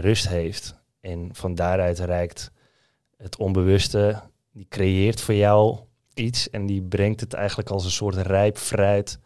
rust 0.00 0.28
heeft. 0.28 0.74
En 1.00 1.28
van 1.32 1.54
daaruit 1.54 1.98
reikt 1.98 2.50
het 3.16 3.36
onbewuste, 3.36 4.20
die 4.52 4.66
creëert 4.68 5.20
voor 5.20 5.34
jou 5.34 5.78
iets 6.14 6.50
en 6.50 6.66
die 6.66 6.82
brengt 6.82 7.20
het 7.20 7.32
eigenlijk 7.32 7.70
als 7.70 7.84
een 7.84 7.90
soort 7.90 8.16
rijp 8.16 8.56
fruit, 8.56 9.18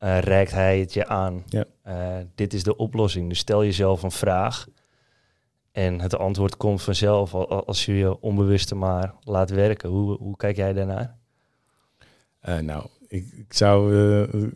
uh, 0.00 0.18
reikt 0.18 0.52
hij 0.52 0.80
het 0.80 0.92
je 0.92 1.06
aan. 1.06 1.42
Ja. 1.46 1.64
Uh, 1.86 2.16
dit 2.34 2.54
is 2.54 2.62
de 2.62 2.76
oplossing. 2.76 3.28
Dus 3.28 3.38
stel 3.38 3.64
jezelf 3.64 4.02
een 4.02 4.10
vraag 4.10 4.66
en 5.72 6.00
het 6.00 6.16
antwoord 6.16 6.56
komt 6.56 6.82
vanzelf 6.82 7.34
als 7.34 7.84
je 7.84 7.94
je 7.94 8.20
onbewuste 8.20 8.74
maar 8.74 9.14
laat 9.20 9.50
werken. 9.50 9.88
Hoe, 9.88 10.16
hoe 10.18 10.36
kijk 10.36 10.56
jij 10.56 10.72
daarnaar? 10.72 11.16
Uh, 12.48 12.58
nou, 12.58 12.86
ik, 13.08 13.24
ik 13.36 13.52
zou, 13.52 13.94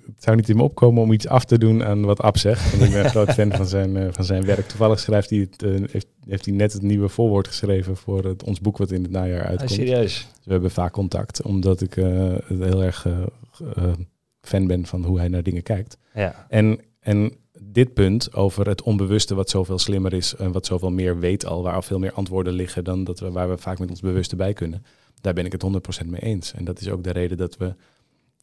het 0.07 0.23
zou 0.23 0.37
niet 0.37 0.49
in 0.49 0.57
me 0.57 0.63
opkomen 0.63 1.03
om 1.03 1.13
iets 1.13 1.29
af 1.29 1.45
te 1.45 1.59
doen 1.59 1.85
aan 1.85 2.05
wat 2.05 2.21
Ab 2.21 2.37
zegt. 2.37 2.71
Want 2.71 2.83
ik 2.83 2.91
ben 2.93 3.05
een 3.05 3.11
groot 3.11 3.33
fan 3.33 3.53
van 3.53 3.67
zijn, 3.67 4.15
van 4.15 4.25
zijn 4.25 4.45
werk. 4.45 4.69
Toevallig 4.69 5.01
schrijft 5.01 5.31
hij 5.31 5.39
het, 5.39 5.61
heeft, 5.91 6.07
heeft 6.25 6.45
hij 6.45 6.55
net 6.55 6.73
het 6.73 6.83
nieuwe 6.83 7.09
voorwoord 7.09 7.47
geschreven 7.47 7.97
voor 7.97 8.25
het, 8.25 8.45
ons 8.45 8.61
boek 8.61 8.79
wat 8.79 8.91
in 8.91 9.03
het 9.03 9.13
najaar 9.13 9.45
uitkomt. 9.45 9.71
Ah, 9.71 9.77
serieus? 9.77 10.29
Dus 10.35 10.45
we 10.45 10.53
hebben 10.53 10.71
vaak 10.71 10.93
contact, 10.93 11.43
omdat 11.43 11.81
ik 11.81 11.95
heel 12.49 12.83
erg 12.83 13.07
fan 14.41 14.67
ben 14.67 14.87
van 14.87 15.05
hoe 15.05 15.19
hij 15.19 15.29
naar 15.29 15.43
dingen 15.43 15.63
kijkt. 15.63 15.99
Ja. 16.15 16.47
En, 16.49 16.81
en 17.01 17.33
dit 17.63 17.95
punt 17.95 18.35
over 18.35 18.69
het 18.69 18.83
onbewuste 18.83 19.35
wat 19.35 19.51
zoveel 19.51 19.79
slimmer 19.79 20.13
is 20.13 20.35
en 20.35 20.53
wat 20.53 20.67
zoveel 20.67 20.91
meer 20.91 21.19
weet 21.19 21.47
al, 21.47 21.63
waar 21.63 21.75
al 21.75 21.83
veel 21.83 21.99
meer 21.99 22.13
antwoorden 22.13 22.53
liggen 22.53 22.85
dan 22.85 23.05
dat 23.05 23.21
we, 23.21 23.31
waar 23.31 23.49
we 23.49 23.59
vaak 23.59 23.79
met 23.79 23.91
ons 23.91 24.01
bewuste 24.01 24.37
bij 24.37 24.53
kunnen. 24.53 24.85
Daar 25.21 25.35
ben 25.35 25.45
ik 25.45 25.53
het 25.53 25.65
100% 26.05 26.07
mee 26.07 26.21
eens. 26.21 26.53
En 26.53 26.65
dat 26.65 26.81
is 26.81 26.89
ook 26.89 27.05
de 27.05 27.11
reden 27.11 27.37
dat 27.37 27.57
we 27.57 27.75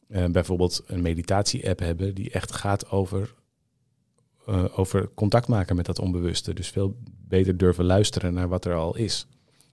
uh, 0.10 0.26
bijvoorbeeld 0.26 0.84
een 0.86 1.02
meditatie-app 1.02 1.80
hebben 1.80 2.16
die 2.16 2.32
echt 2.32 2.52
gaat 2.52 2.90
over, 2.90 3.34
uh, 4.50 4.80
over 4.80 5.10
contact 5.14 5.48
maken 5.48 5.76
met 5.76 5.86
dat 5.86 6.00
onbewuste. 6.00 6.54
Dus 6.54 6.70
veel 6.70 6.98
beter 7.28 7.58
durven 7.58 7.86
luisteren 7.86 8.34
naar 8.34 8.48
wat 8.48 8.66
er 8.66 8.76
al 8.76 8.96
is. 8.96 9.28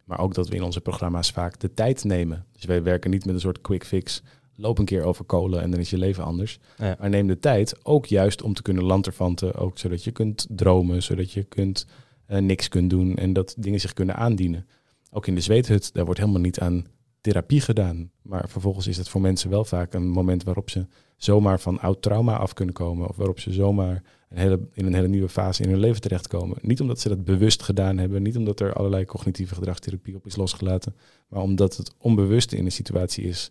Maar 0.04 0.18
ook 0.18 0.34
dat 0.34 0.48
we 0.48 0.56
in 0.56 0.62
onze 0.62 0.80
programma's 0.80 1.30
vaak 1.30 1.60
de 1.60 1.74
tijd 1.74 2.04
nemen. 2.04 2.46
Dus 2.52 2.64
wij 2.64 2.82
werken 2.82 3.10
niet 3.10 3.24
met 3.24 3.34
een 3.34 3.40
soort 3.40 3.60
quick 3.60 3.84
fix. 3.84 4.22
Loop 4.56 4.78
een 4.78 4.84
keer 4.84 5.02
over 5.02 5.24
kolen 5.24 5.62
en 5.62 5.70
dan 5.70 5.80
is 5.80 5.90
je 5.90 5.98
leven 5.98 6.24
anders. 6.24 6.58
Ja. 6.76 6.96
Maar 6.98 7.10
neem 7.10 7.26
de 7.26 7.38
tijd 7.38 7.74
ook 7.82 8.06
juist 8.06 8.42
om 8.42 8.54
te 8.54 8.62
kunnen 8.62 8.84
lanterfanten. 8.84 9.54
Ook 9.54 9.78
zodat 9.78 10.04
je 10.04 10.10
kunt 10.10 10.46
dromen, 10.50 11.02
zodat 11.02 11.32
je 11.32 11.42
kunt, 11.44 11.86
uh, 12.28 12.38
niks 12.38 12.68
kunt 12.68 12.90
doen 12.90 13.16
en 13.16 13.32
dat 13.32 13.54
dingen 13.58 13.80
zich 13.80 13.92
kunnen 13.92 14.16
aandienen. 14.16 14.66
Ook 15.10 15.26
in 15.26 15.34
de 15.34 15.40
zweethut, 15.40 15.94
daar 15.94 16.04
wordt 16.04 16.20
helemaal 16.20 16.40
niet 16.40 16.60
aan 16.60 16.86
therapie 17.20 17.60
gedaan. 17.60 18.10
Maar 18.22 18.48
vervolgens 18.48 18.86
is 18.86 18.96
het 18.96 19.08
voor 19.08 19.20
mensen 19.20 19.50
wel 19.50 19.64
vaak 19.64 19.94
een 19.94 20.08
moment 20.08 20.42
waarop 20.42 20.70
ze 20.70 20.86
zomaar 21.16 21.60
van 21.60 21.80
oud 21.80 22.02
trauma 22.02 22.36
af 22.36 22.52
kunnen 22.52 22.74
komen. 22.74 23.08
Of 23.08 23.16
waarop 23.16 23.40
ze 23.40 23.52
zomaar 23.52 24.02
een 24.28 24.38
hele, 24.38 24.60
in 24.72 24.86
een 24.86 24.94
hele 24.94 25.08
nieuwe 25.08 25.28
fase 25.28 25.62
in 25.62 25.70
hun 25.70 25.78
leven 25.78 26.00
terechtkomen. 26.00 26.58
Niet 26.60 26.80
omdat 26.80 27.00
ze 27.00 27.08
dat 27.08 27.24
bewust 27.24 27.62
gedaan 27.62 27.98
hebben. 27.98 28.22
Niet 28.22 28.36
omdat 28.36 28.60
er 28.60 28.72
allerlei 28.72 29.04
cognitieve 29.04 29.54
gedragstherapie 29.54 30.14
op 30.14 30.26
is 30.26 30.36
losgelaten. 30.36 30.94
Maar 31.28 31.42
omdat 31.42 31.76
het 31.76 31.94
onbewuste 31.98 32.56
in 32.56 32.64
een 32.64 32.72
situatie 32.72 33.24
is 33.24 33.50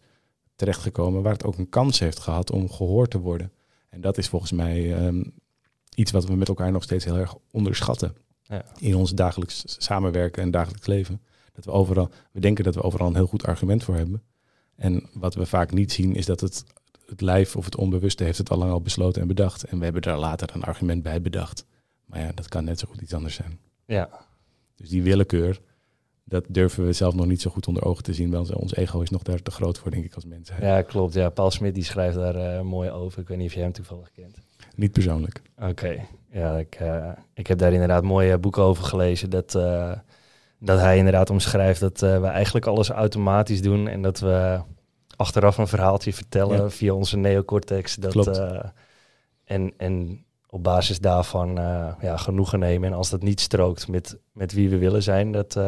terechtgekomen 0.63 1.21
waar 1.21 1.33
het 1.33 1.43
ook 1.43 1.57
een 1.57 1.69
kans 1.69 1.99
heeft 1.99 2.19
gehad 2.19 2.51
om 2.51 2.71
gehoord 2.71 3.09
te 3.09 3.19
worden. 3.19 3.51
En 3.89 4.01
dat 4.01 4.17
is 4.17 4.27
volgens 4.27 4.51
mij 4.51 5.05
um, 5.05 5.33
iets 5.95 6.11
wat 6.11 6.25
we 6.25 6.35
met 6.35 6.47
elkaar 6.47 6.71
nog 6.71 6.83
steeds 6.83 7.05
heel 7.05 7.17
erg 7.17 7.35
onderschatten. 7.51 8.15
Ja. 8.43 8.65
in 8.79 8.95
ons 8.95 9.11
dagelijks 9.11 9.63
samenwerken 9.77 10.43
en 10.43 10.51
dagelijks 10.51 10.87
leven. 10.87 11.21
Dat 11.53 11.65
we 11.65 11.71
overal, 11.71 12.09
we 12.31 12.39
denken 12.39 12.63
dat 12.63 12.75
we 12.75 12.81
overal 12.81 13.07
een 13.07 13.15
heel 13.15 13.27
goed 13.27 13.45
argument 13.45 13.83
voor 13.83 13.95
hebben. 13.95 14.23
En 14.75 15.09
wat 15.13 15.35
we 15.35 15.45
vaak 15.45 15.71
niet 15.71 15.91
zien 15.91 16.15
is 16.15 16.25
dat 16.25 16.39
het, 16.39 16.63
het 17.05 17.21
lijf 17.21 17.55
of 17.55 17.65
het 17.65 17.75
onbewuste 17.75 18.23
heeft 18.23 18.37
het 18.37 18.49
al 18.49 18.57
lang 18.57 18.71
al 18.71 18.81
besloten 18.81 19.21
en 19.21 19.27
bedacht. 19.27 19.63
En 19.63 19.77
we 19.77 19.83
hebben 19.83 20.01
daar 20.01 20.17
later 20.17 20.49
een 20.53 20.63
argument 20.63 21.03
bij 21.03 21.21
bedacht. 21.21 21.65
Maar 22.05 22.19
ja, 22.19 22.31
dat 22.31 22.47
kan 22.47 22.63
net 22.63 22.79
zo 22.79 22.87
goed 22.89 23.01
iets 23.01 23.13
anders 23.13 23.35
zijn. 23.35 23.59
Ja, 23.85 24.09
Dus 24.75 24.89
die 24.89 25.03
willekeur, 25.03 25.61
dat 26.23 26.45
durven 26.47 26.85
we 26.85 26.93
zelf 26.93 27.13
nog 27.15 27.25
niet 27.25 27.41
zo 27.41 27.49
goed 27.51 27.67
onder 27.67 27.85
ogen 27.85 28.03
te 28.03 28.13
zien. 28.13 28.31
Want 28.31 28.53
ons 28.55 28.75
ego 28.75 29.01
is 29.01 29.09
nog 29.09 29.23
daar 29.23 29.41
te 29.41 29.51
groot 29.51 29.77
voor, 29.77 29.91
denk 29.91 30.03
ik, 30.05 30.15
als 30.15 30.25
mensheid. 30.25 30.61
ja 30.61 30.81
klopt. 30.81 31.13
Ja, 31.13 31.29
Paul 31.29 31.51
Smit 31.51 31.73
die 31.75 31.83
schrijft 31.83 32.15
daar 32.15 32.35
eh, 32.35 32.61
mooi 32.61 32.89
over. 32.91 33.21
Ik 33.21 33.27
weet 33.27 33.37
niet 33.37 33.47
of 33.47 33.53
je 33.53 33.59
hem 33.59 33.71
toevallig 33.71 34.11
kent. 34.11 34.37
Niet 34.75 34.91
persoonlijk. 34.91 35.41
Oké, 35.61 36.05
ja, 36.31 36.57
ik, 36.57 36.75
eh, 36.75 37.09
ik 37.33 37.47
heb 37.47 37.57
daar 37.57 37.73
inderdaad 37.73 38.03
mooie 38.03 38.37
boeken 38.37 38.63
over 38.63 38.83
gelezen. 38.83 39.29
Dat, 39.29 39.55
eh, 39.55 39.91
dat 40.59 40.79
hij 40.79 40.97
inderdaad 40.97 41.29
omschrijft 41.29 41.79
dat 41.79 41.99
we 41.99 42.25
eigenlijk 42.27 42.65
alles 42.65 42.89
automatisch 42.89 43.61
doen 43.61 43.87
en 43.87 44.01
dat 44.01 44.19
we 44.19 44.61
achteraf 45.15 45.57
een 45.57 45.67
verhaaltje 45.67 46.13
vertellen 46.13 46.57
Ja. 46.57 46.69
via 46.69 46.93
onze 46.93 47.17
neocortex. 47.17 47.95
Dat, 47.95 48.11
Klopt. 48.11 48.41
en, 49.43 49.73
en 49.77 50.25
op 50.49 50.63
basis 50.63 50.99
daarvan 50.99 51.53
ja, 52.01 52.17
genoegen 52.17 52.59
nemen. 52.59 52.89
En 52.91 52.97
als 52.97 53.09
dat 53.09 53.21
niet 53.23 53.39
strookt 53.39 53.87
met, 53.87 54.17
met 54.31 54.53
wie 54.53 54.69
we 54.69 54.77
willen 54.77 55.03
zijn, 55.03 55.31
dat, 55.31 55.59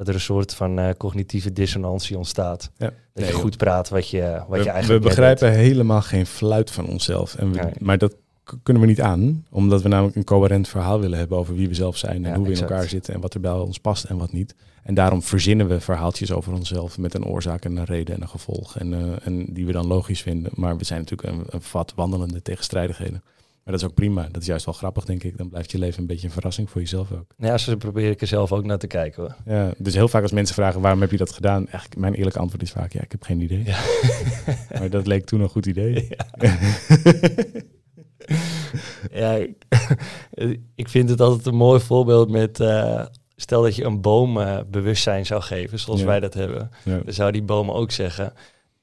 dat 0.00 0.08
er 0.08 0.14
een 0.14 0.20
soort 0.20 0.54
van 0.54 0.78
eh, 0.78 0.88
cognitieve 0.96 1.52
dissonantie 1.52 2.16
ontstaat. 2.16 2.70
Ja. 2.76 2.86
Dat 2.86 2.94
Nee, 3.14 3.26
je 3.26 3.32
goed 3.32 3.56
praat 3.56 3.88
wat 3.88 4.08
je, 4.08 4.20
wat 4.20 4.48
we, 4.48 4.56
je 4.56 4.62
we 4.62 4.70
eigenlijk 4.70 5.04
net 5.04 5.14
begrijpen 5.14 5.52
helemaal 5.52 6.02
geen 6.02 6.26
fluit 6.26 6.70
van 6.70 6.86
onszelf. 6.86 7.34
En 7.34 7.52
we, 7.52 7.58
Nee. 7.62 7.72
Maar 7.78 7.98
dat 7.98 8.16
kunnen 8.62 8.82
we 8.82 8.88
niet 8.88 9.00
aan, 9.00 9.46
omdat 9.50 9.82
we 9.82 9.88
namelijk 9.88 10.16
een 10.16 10.24
coherent 10.24 10.68
verhaal 10.68 11.00
willen 11.00 11.18
hebben 11.18 11.38
over 11.38 11.54
wie 11.54 11.68
we 11.68 11.74
zelf 11.74 11.96
zijn 11.96 12.24
en 12.24 12.30
Ja, 12.30 12.36
hoe 12.36 12.44
we 12.44 12.50
exact. 12.50 12.70
in 12.70 12.76
elkaar 12.76 12.90
zitten 12.90 13.14
en 13.14 13.20
wat 13.20 13.34
er 13.34 13.40
bij 13.40 13.52
ons 13.52 13.78
past 13.78 14.04
en 14.04 14.16
wat 14.16 14.32
niet. 14.32 14.54
En 14.82 14.94
daarom 14.94 15.22
verzinnen 15.22 15.68
we 15.68 15.80
verhaaltjes 15.80 16.32
over 16.32 16.52
onszelf 16.52 16.98
met 16.98 17.14
een 17.14 17.24
oorzaak 17.24 17.64
en 17.64 17.76
een 17.76 17.84
reden 17.84 18.14
en 18.14 18.22
een 18.22 18.28
gevolg. 18.28 18.78
En, 18.78 18.92
eh, 18.94 19.26
en 19.26 19.46
die 19.48 19.66
we 19.66 19.72
dan 19.72 19.86
logisch 19.86 20.22
vinden. 20.22 20.52
Maar 20.54 20.76
we 20.76 20.84
zijn 20.84 21.00
natuurlijk 21.00 21.28
een, 21.28 21.44
een 21.50 21.62
vat 21.62 21.92
wandelende 21.96 22.42
tegenstrijdigheden. 22.42 23.22
Maar 23.64 23.72
dat 23.74 23.82
is 23.82 23.88
ook 23.88 23.94
prima. 23.94 24.28
Dat 24.30 24.40
is 24.42 24.46
juist 24.48 24.64
wel 24.64 24.74
grappig, 24.74 25.04
denk 25.04 25.22
ik. 25.22 25.38
Dan 25.38 25.48
blijft 25.48 25.70
je 25.70 25.78
leven 25.78 26.00
een 26.00 26.06
beetje 26.06 26.26
een 26.26 26.32
verrassing 26.32 26.70
voor 26.70 26.80
jezelf 26.80 27.12
ook. 27.12 27.34
Ja, 27.38 27.58
zo 27.58 27.76
probeer 27.76 28.10
ik 28.10 28.20
er 28.20 28.26
zelf 28.26 28.52
ook 28.52 28.64
naar 28.64 28.78
te 28.78 28.86
kijken. 28.86 29.22
Hoor. 29.22 29.36
Ja, 29.54 29.72
dus 29.78 29.94
heel 29.94 30.08
vaak 30.08 30.22
als 30.22 30.32
mensen 30.32 30.54
vragen 30.54 30.80
waarom 30.80 31.00
heb 31.00 31.10
je 31.10 31.16
dat 31.16 31.32
gedaan? 31.32 31.66
Eigenlijk 31.68 31.96
mijn 32.00 32.14
eerlijke 32.14 32.38
antwoord 32.38 32.62
is 32.62 32.70
vaak 32.70 32.92
ja, 32.92 33.00
ik 33.02 33.10
heb 33.12 33.22
geen 33.22 33.40
idee. 33.40 33.64
Ja. 33.64 33.78
maar 34.78 34.90
dat 34.90 35.06
leek 35.06 35.24
toen 35.24 35.40
een 35.40 35.48
goed 35.48 35.66
idee. 35.66 36.08
Ja, 39.12 39.32
ik, 39.34 39.52
ik 40.74 40.88
vind 40.88 41.08
het 41.08 41.20
altijd 41.20 41.46
een 41.46 41.54
mooi 41.54 41.80
voorbeeld 41.80 42.30
met... 42.30 42.60
eh, 42.60 43.04
stel 43.36 43.62
dat 43.62 43.76
je 43.76 43.84
een 43.84 44.00
boom 44.00 44.40
eh, 44.40 44.58
bewustzijn 44.70 45.26
zou 45.26 45.42
geven, 45.42 45.78
zoals 45.78 46.00
Ja. 46.00 46.06
wij 46.06 46.20
dat 46.20 46.34
hebben. 46.34 46.70
Ja. 46.84 46.98
Dan 47.04 47.14
zou 47.14 47.32
die 47.32 47.42
boom 47.42 47.70
ook 47.70 47.90
zeggen... 47.90 48.32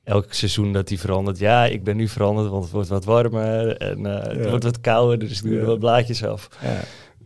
Elk 0.07 0.33
seizoen 0.33 0.73
dat 0.73 0.87
die 0.87 0.99
verandert. 0.99 1.39
Ja, 1.39 1.65
ik 1.65 1.83
ben 1.83 1.95
nu 1.97 2.07
veranderd, 2.07 2.49
want 2.49 2.63
het 2.63 2.73
wordt 2.73 2.89
wat 2.89 3.05
warmer. 3.05 3.77
En 3.77 4.05
eh, 4.05 4.27
het 4.27 4.43
Ja. 4.43 4.49
wordt 4.49 4.63
wat 4.63 4.81
kouder, 4.81 5.19
dus 5.19 5.41
ik 5.41 5.49
doe 5.49 5.59
er 5.59 5.65
wat 5.65 5.79
blaadjes 5.79 6.23
af. 6.23 6.49
Ja. 6.61 6.79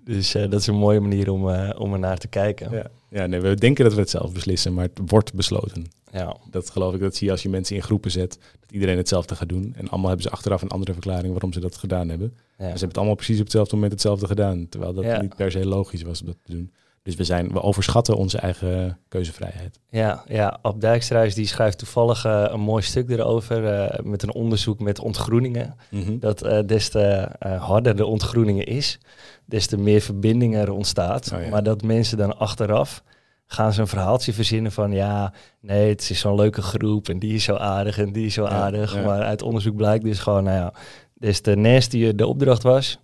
Dus 0.04 0.36
eh, 0.36 0.50
dat 0.50 0.60
is 0.60 0.68
een 0.68 0.76
mooie 0.76 1.00
manier 1.00 1.32
om, 1.32 1.50
eh, 1.50 1.80
om 1.80 1.94
er 1.94 2.00
naar 2.00 2.18
te 2.18 2.28
kijken. 2.28 2.72
Ja. 2.72 2.88
ja, 3.10 3.26
nee, 3.26 3.40
we 3.40 3.56
denken 3.56 3.84
dat 3.84 3.94
we 3.94 4.00
het 4.00 4.10
zelf 4.10 4.32
beslissen, 4.34 4.74
maar 4.74 4.84
het 4.84 5.00
wordt 5.06 5.34
besloten. 5.34 5.86
Ja. 6.12 6.36
Dat 6.50 6.70
geloof 6.70 6.94
ik, 6.94 7.00
dat 7.00 7.16
zie 7.16 7.26
je 7.26 7.32
als 7.32 7.42
je 7.44 7.50
mensen 7.50 7.76
in 7.76 7.82
groepen 7.84 8.12
zet, 8.12 8.40
dat 8.60 8.72
iedereen 8.72 8.98
hetzelfde 8.98 9.36
gaat 9.36 9.50
doen. 9.50 9.74
En 9.78 9.90
allemaal 9.90 10.08
hebben 10.10 10.26
ze 10.28 10.32
achteraf 10.32 10.62
een 10.62 10.70
andere 10.70 10.94
verklaring 10.94 11.32
waarom 11.32 11.54
ze 11.54 11.60
dat 11.60 11.76
gedaan 11.78 12.10
hebben. 12.10 12.28
Ja. 12.36 12.40
Maar 12.58 12.58
ze 12.58 12.70
hebben 12.70 12.88
het 12.88 12.98
allemaal 12.98 13.16
precies 13.16 13.38
op 13.38 13.44
hetzelfde 13.44 13.74
moment 13.74 13.92
hetzelfde 13.94 14.28
gedaan, 14.28 14.70
terwijl 14.70 14.94
dat 14.94 15.22
niet 15.22 15.36
per 15.36 15.52
se 15.52 15.66
logisch 15.66 16.02
was 16.04 16.22
om 16.22 16.26
dat 16.28 16.38
te 16.44 16.52
doen. 16.52 16.72
Dus 17.04 17.16
we, 17.16 17.24
zijn, 17.24 17.52
we 17.52 17.62
overschatten 17.62 18.16
onze 18.16 18.38
eigen 18.38 18.98
keuzevrijheid. 19.08 19.80
Ja, 19.90 20.24
ja, 20.28 20.60
Ab 20.62 20.82
Dijkstruis 20.82 21.36
die 21.36 21.48
schrijft 21.48 21.78
toevallig 21.78 22.26
eh, 22.26 22.46
een 22.48 22.60
mooi 22.60 22.84
stuk 22.84 23.10
erover 23.10 23.66
eh, 23.68 24.00
met 24.04 24.24
een 24.24 24.34
onderzoek 24.34 24.80
met 24.80 25.00
ontgroeningen. 25.00 25.76
Dat 26.20 26.42
eh, 26.42 26.60
des 26.66 26.90
te 26.90 27.28
harder 27.60 27.96
de 27.96 28.06
ontgroeningen 28.06 28.66
is, 28.66 29.00
des 29.46 29.68
te 29.68 29.78
meer 29.78 30.02
verbinding 30.02 30.56
er 30.56 30.72
ontstaat. 30.72 31.32
Oh 31.34 31.44
ja. 31.44 31.50
Maar 31.50 31.64
dat 31.64 31.82
mensen 31.82 32.18
dan 32.18 32.38
achteraf 32.38 33.04
gaan 33.46 33.74
ze 33.74 33.82
een 33.82 33.88
verhaaltje 33.88 34.34
verzinnen 34.34 34.72
van 34.72 34.92
ja, 34.92 35.34
nee, 35.60 35.90
het 35.90 36.10
is 36.10 36.20
zo'n 36.20 36.36
leuke 36.36 36.62
groep 36.62 37.10
en 37.10 37.20
die 37.20 37.34
is 37.34 37.44
zo 37.44 37.56
aardig 37.56 37.98
en 37.98 38.12
die 38.12 38.26
is 38.26 38.34
zo 38.34 38.44
Ja, 38.44 38.50
aardig. 38.50 38.96
ja. 38.96 39.02
Maar 39.06 39.22
uit 39.22 39.42
onderzoek 39.42 39.76
blijkt 39.76 40.04
dus 40.04 40.20
gewoon, 40.20 40.44
nou 40.44 40.58
ja, 40.58 40.74
des 41.14 41.42
te 41.42 41.56
nastier 41.56 42.16
de 42.16 42.28
opdracht 42.28 42.64
was, 42.64 43.00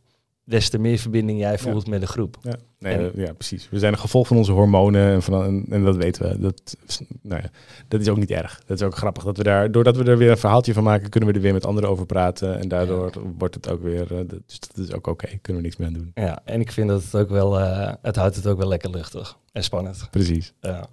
des 0.47 0.69
te 0.69 0.77
meer 0.79 0.97
verbinding 0.97 1.39
jij 1.39 1.57
voelt 1.57 1.87
met 1.87 2.01
de 2.01 2.07
groep. 2.07 2.37
Ja, 2.41 2.55
nee, 2.79 2.93
En- 2.97 3.11
ja, 3.15 3.33
precies. 3.33 3.69
We 3.69 3.79
zijn 3.79 3.93
een 3.93 3.99
gevolg 3.99 4.27
van 4.27 4.37
onze 4.37 4.51
hormonen 4.51 5.11
en, 5.11 5.21
van, 5.21 5.43
en, 5.43 5.65
en 5.69 5.83
dat 5.83 5.95
weten 5.95 6.29
we. 6.31 6.39
Dat, 6.39 6.75
is- 6.87 7.01
nou 7.21 7.41
ja, 7.41 7.49
dat 7.87 8.01
is 8.01 8.07
ook 8.09 8.17
niet 8.17 8.31
erg. 8.31 8.61
Dat 8.65 8.79
is 8.79 8.85
ook 8.85 8.95
grappig. 8.95 9.23
Dat 9.23 9.37
we 9.37 9.43
daar, 9.43 9.71
doordat 9.71 9.97
we 9.97 10.03
er 10.03 10.17
weer 10.17 10.31
een 10.31 10.37
verhaaltje 10.37 10.73
van 10.73 10.83
maken, 10.83 11.09
kunnen 11.09 11.29
we 11.29 11.35
er 11.35 11.41
weer 11.41 11.53
met 11.53 11.65
anderen 11.65 11.89
over 11.89 12.05
praten. 12.05 12.59
En 12.59 12.67
daardoor 12.67 13.11
wordt 13.37 13.55
het 13.55 13.69
ook 13.69 13.81
weer, 13.81 14.01
eh, 14.17 14.21
dus 14.45 14.59
dat 14.59 14.77
is 14.85 14.93
ook 14.93 15.07
oké. 15.07 15.27
Kunnen 15.41 15.61
we 15.61 15.67
niks 15.67 15.77
meer 15.77 15.87
aan 15.87 15.93
doen. 15.93 16.11
Ja, 16.13 16.39
en 16.45 16.59
ik 16.59 16.71
vind 16.71 16.87
dat 16.89 17.03
het 17.03 17.15
ook 17.15 17.29
wel, 17.29 17.59
eh, 17.59 17.93
het 18.01 18.15
houdt 18.15 18.35
het 18.35 18.47
ook 18.47 18.57
wel 18.57 18.67
lekker 18.67 18.89
luchtig 18.89 19.37
en 19.51 19.63
spannend. 19.63 20.07
Precies. 20.11 20.53
Ja. 20.61 20.87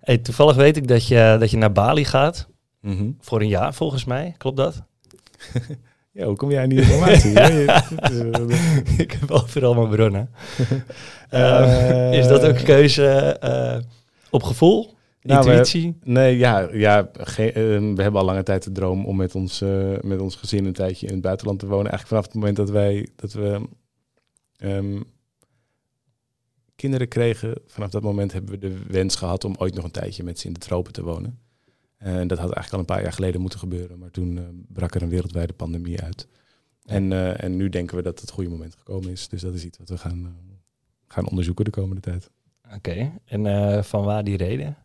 Hey, 0.00 0.18
toevallig 0.18 0.56
weet 0.56 0.76
ik 0.76 0.88
dat 0.88 1.06
je, 1.06 1.36
dat 1.40 1.50
je 1.50 1.56
naar 1.56 1.72
Bali 1.72 2.04
gaat. 2.04 2.48
Mhm. 2.80 3.10
Voor 3.20 3.40
een 3.40 3.48
jaar 3.48 3.74
volgens 3.74 4.04
mij. 4.04 4.34
Klopt 4.38 4.56
dat? 4.56 4.82
Ja, 6.18 6.24
hoe 6.26 6.36
kom 6.36 6.50
jij 6.50 6.62
aan 6.62 6.68
die 6.68 6.80
informatie? 6.80 7.30
Ik 9.04 9.12
heb 9.20 9.30
overal 9.30 9.74
mijn 9.74 9.88
bronnen. 9.88 10.30
Eh, 11.28 12.12
is 12.12 12.28
dat 12.28 12.44
ook 12.44 12.56
een 12.58 12.64
keuze 12.64 13.06
eh, 13.40 13.78
op 14.30 14.42
gevoel? 14.42 14.94
Nou, 15.22 15.44
we- 15.44 15.50
Intuïtie? 15.50 15.98
Nee, 16.04 16.36
ja, 16.38 16.68
ja 16.72 17.08
eh, 17.12 17.34
we 17.94 17.94
hebben 18.02 18.14
al 18.20 18.24
lange 18.24 18.42
tijd 18.42 18.62
de 18.64 18.72
droom 18.72 19.04
om 19.06 19.16
met 19.16 19.34
ons, 19.34 19.62
met 20.00 20.20
ons 20.20 20.34
gezin 20.34 20.64
een 20.64 20.72
tijdje 20.72 21.06
in 21.06 21.12
het 21.12 21.22
buitenland 21.22 21.58
te 21.58 21.66
wonen. 21.66 21.90
Eigenlijk 21.90 22.08
vanaf 22.08 22.24
het 22.24 22.34
moment 22.34 22.56
dat 22.56 22.70
wij 22.70 23.08
dat 23.16 23.32
we 23.32 23.60
ehm, 24.56 25.00
kinderen 26.76 27.08
kregen, 27.08 27.54
vanaf 27.66 27.90
dat 27.90 28.02
moment 28.02 28.32
hebben 28.32 28.50
we 28.50 28.58
de 28.58 28.76
wens 28.88 29.16
gehad 29.16 29.44
om 29.44 29.54
ooit 29.58 29.74
nog 29.74 29.84
een 29.84 29.90
tijdje 29.90 30.22
met 30.24 30.38
ze 30.38 30.46
in 30.46 30.52
de 30.52 30.60
tropen 30.60 30.92
te 30.92 31.02
wonen. 31.02 31.38
En 31.98 32.28
dat 32.28 32.38
had 32.38 32.52
eigenlijk 32.52 32.72
al 32.72 32.78
een 32.78 32.84
paar 32.84 33.02
jaar 33.02 33.12
geleden 33.12 33.40
moeten 33.40 33.58
gebeuren, 33.58 33.98
maar 33.98 34.10
toen 34.10 34.38
eh, 34.38 34.44
brak 34.68 34.94
er 34.94 35.02
een 35.02 35.08
wereldwijde 35.08 35.52
pandemie 35.52 36.02
uit. 36.02 36.28
En, 36.84 37.12
eh, 37.12 37.42
en 37.44 37.56
nu 37.56 37.68
denken 37.68 37.96
we 37.96 38.02
dat 38.02 38.20
het 38.20 38.30
goede 38.30 38.50
moment 38.50 38.74
gekomen 38.74 39.10
is. 39.10 39.28
Dus 39.28 39.40
dat 39.40 39.54
is 39.54 39.64
iets 39.64 39.78
wat 39.78 39.88
we 39.88 39.98
gaan, 39.98 40.24
eh, 40.24 40.54
gaan 41.06 41.28
onderzoeken 41.28 41.64
de 41.64 41.70
komende 41.70 42.00
tijd. 42.00 42.30
Oké, 42.74 43.12
en 43.24 43.84
van 43.84 44.04
waar 44.04 44.24
die 44.24 44.36
reden? 44.36 44.76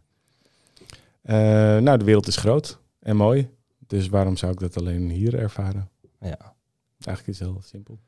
Nou, 1.84 1.98
de 1.98 2.06
wereld 2.06 2.28
is 2.28 2.36
groot 2.36 2.80
en 3.00 3.16
mooi. 3.16 3.50
Dus 3.88 4.08
waarom 4.08 4.38
zou 4.38 4.52
ik 4.52 4.60
dat 4.60 4.78
alleen 4.78 5.10
hier 5.10 5.36
ervaren? 5.40 5.90
Ja. 6.20 6.56
Eigenlijk 7.00 7.28
is 7.28 7.40
het 7.40 7.50
heel 7.50 7.62
simpel. 7.62 8.00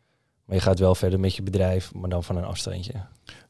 Maar 0.46 0.56
je 0.56 0.62
gaat 0.62 0.80
wel 0.80 0.96
verder 0.96 1.20
met 1.20 1.36
je 1.36 1.42
bedrijf, 1.44 1.94
maar 1.94 2.10
dan 2.10 2.24
van 2.24 2.38
een 2.38 2.44
afstandje. 2.44 2.94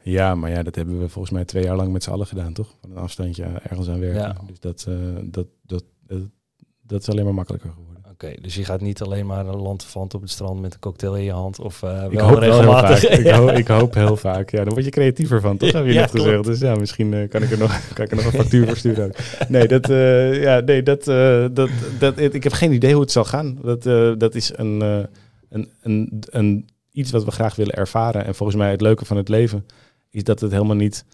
Ja, 0.03 0.35
maar 0.35 0.49
ja, 0.51 0.63
dat 0.63 0.75
hebben 0.75 0.99
we 0.99 1.09
volgens 1.09 1.33
mij 1.33 1.45
twee 1.45 1.63
jaar 1.63 1.75
lang 1.75 1.91
met 1.91 2.03
z'n 2.03 2.09
allen 2.11 2.27
gedaan, 2.27 2.53
toch? 2.53 2.75
Van 2.81 2.91
een 2.91 2.97
afstandje 2.97 3.43
ergens 3.69 3.87
aan 3.89 3.99
werken. 3.99 4.21
Ja. 4.21 4.35
Dus 4.47 4.59
dat, 4.59 4.85
eh, 4.89 4.95
dat, 5.23 5.47
dat, 5.65 5.83
dat, 6.07 6.21
dat 6.81 7.01
is 7.01 7.09
alleen 7.09 7.23
maar 7.25 7.33
makkelijker 7.33 7.69
geworden. 7.71 8.03
Oké, 8.11 8.33
dus 8.41 8.55
je 8.55 8.63
gaat 8.63 8.81
niet 8.81 9.01
alleen 9.01 9.25
maar 9.25 9.47
een 9.47 9.55
land 9.61 9.87
op 10.13 10.21
het 10.21 10.29
strand 10.29 10.61
met 10.61 10.73
een 10.73 10.79
cocktail 10.79 11.15
in 11.15 11.23
je 11.23 11.31
hand. 11.31 11.59
Of 11.59 11.83
eh, 11.83 12.03
Ik 12.09 12.17
wel 12.17 12.27
hoop 12.27 12.39
wel 12.39 12.41
heel 12.41 12.51
regelmatig. 12.59 12.99
vaak. 12.99 13.11
Ik, 13.19 13.27
ho- 13.35 13.47
ik 13.47 13.67
hoop 13.67 13.93
heel 13.93 14.17
vaak. 14.17 14.49
Ja, 14.49 14.63
dan 14.63 14.73
word 14.73 14.85
je 14.85 14.91
creatiever 14.91 15.41
van, 15.41 15.57
toch? 15.57 15.71
Heb 15.71 15.85
je 15.85 15.93
Ja, 15.93 15.99
net 16.01 16.11
gezegd. 16.11 16.43
Dus 16.43 16.59
ja, 16.59 16.75
misschien 16.75 17.13
eh, 17.13 17.29
kan, 17.29 17.43
ik 17.43 17.51
er 17.51 17.57
nog, 17.57 17.79
kan 17.93 18.05
ik 18.05 18.11
er 18.11 18.15
nog 18.17 18.25
een 18.25 18.31
factuur 18.39 18.67
voor 18.67 18.77
sturen. 18.77 19.05
ook. 19.05 19.15
Nee, 19.49 19.67
dat, 19.67 19.89
eh, 19.89 20.41
ja, 20.41 20.59
nee 20.59 20.83
dat, 20.83 21.07
eh, 21.07 21.45
dat, 21.51 21.69
dat, 21.99 22.17
ik 22.19 22.43
heb 22.43 22.53
geen 22.53 22.71
idee 22.71 22.91
hoe 22.93 23.01
het 23.01 23.11
zal 23.11 23.23
gaan. 23.25 23.57
Dat, 23.61 23.85
eh, 23.85 24.11
dat 24.17 24.35
is 24.35 24.51
een, 24.57 24.81
eh, 24.81 24.99
een, 25.49 25.69
een, 25.81 26.23
een, 26.29 26.67
iets 26.95 27.11
wat 27.11 27.23
we 27.23 27.31
graag 27.31 27.55
willen 27.55 27.75
ervaren. 27.75 28.25
En 28.25 28.35
volgens 28.35 28.57
mij 28.57 28.71
het 28.71 28.81
leuke 28.81 29.05
van 29.05 29.17
het 29.17 29.29
leven 29.29 29.65
is 30.09 30.23
dat 30.23 30.39
het 30.39 30.51
helemaal 30.51 30.75
niet... 30.75 31.05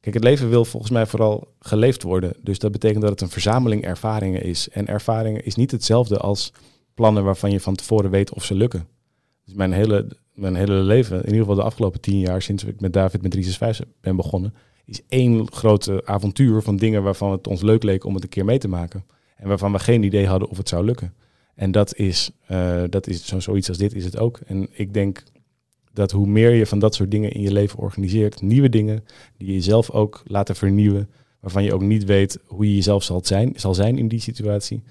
Kijk, 0.00 0.14
het 0.14 0.24
leven 0.24 0.48
wil 0.48 0.64
volgens 0.64 0.92
mij 0.92 1.06
vooral 1.06 1.54
geleefd 1.58 2.02
worden. 2.02 2.32
Dus 2.42 2.58
dat 2.58 2.72
betekent 2.72 3.00
dat 3.00 3.10
het 3.10 3.20
een 3.20 3.28
verzameling 3.28 3.84
ervaringen 3.84 4.42
is. 4.42 4.68
En 4.68 4.86
ervaringen 4.86 5.44
is 5.44 5.54
niet 5.54 5.70
hetzelfde 5.70 6.18
als 6.18 6.52
plannen 6.94 7.24
waarvan 7.24 7.50
je 7.50 7.60
van 7.60 7.74
tevoren 7.74 8.10
weet 8.10 8.34
of 8.34 8.44
ze 8.44 8.54
lukken. 8.54 8.88
Dus 9.44 9.54
mijn 9.54 9.72
hele, 9.72 10.06
mijn 10.34 10.54
hele 10.54 10.74
leven, 10.74 11.16
in 11.16 11.24
ieder 11.24 11.40
geval 11.40 11.54
de 11.54 11.62
afgelopen 11.62 12.00
tien 12.00 12.18
jaar, 12.18 12.42
sinds 12.42 12.64
ik 12.64 12.80
met 12.80 12.92
David 12.92 13.22
met 13.22 13.30
365 13.30 14.00
ben 14.00 14.16
begonnen, 14.16 14.54
is 14.84 15.00
één 15.08 15.52
grote 15.52 16.02
avontuur 16.04 16.62
van 16.62 16.76
dingen 16.76 17.02
waarvan 17.02 17.30
het 17.30 17.46
ons 17.46 17.62
leuk 17.62 17.82
leek 17.82 18.04
om 18.04 18.14
het 18.14 18.22
een 18.22 18.28
keer 18.28 18.44
mee 18.44 18.58
te 18.58 18.68
maken. 18.68 19.04
En 19.36 19.48
waarvan 19.48 19.72
we 19.72 19.78
geen 19.78 20.02
idee 20.02 20.26
hadden 20.26 20.48
of 20.48 20.56
het 20.56 20.68
zou 20.68 20.84
lukken. 20.84 21.14
En 21.54 21.70
dat 21.70 21.96
is, 21.96 22.30
eh, 22.46 22.82
dat 22.88 23.06
is 23.06 23.26
zo, 23.26 23.40
zoiets 23.40 23.68
als 23.68 23.78
dit 23.78 23.94
is 23.94 24.04
het 24.04 24.18
ook. 24.18 24.40
En 24.46 24.68
ik 24.72 24.94
denk 24.94 25.22
dat 25.92 26.10
hoe 26.10 26.26
meer 26.26 26.50
je 26.50 26.66
van 26.66 26.78
dat 26.78 26.94
soort 26.94 27.10
dingen 27.10 27.32
in 27.32 27.40
je 27.40 27.52
leven 27.52 27.78
organiseert, 27.78 28.42
nieuwe 28.42 28.68
dingen 28.68 29.04
die 29.36 29.52
je 29.52 29.60
zelf 29.60 29.90
ook 29.90 30.22
laten 30.24 30.56
vernieuwen, 30.56 31.10
waarvan 31.40 31.64
je 31.64 31.74
ook 31.74 31.82
niet 31.82 32.04
weet 32.04 32.38
hoe 32.46 32.68
je 32.68 32.74
jezelf 32.74 33.02
zal 33.02 33.20
zijn, 33.24 33.52
zal 33.56 33.74
zijn 33.74 33.98
in 33.98 34.08
die 34.08 34.20
situatie, 34.20 34.82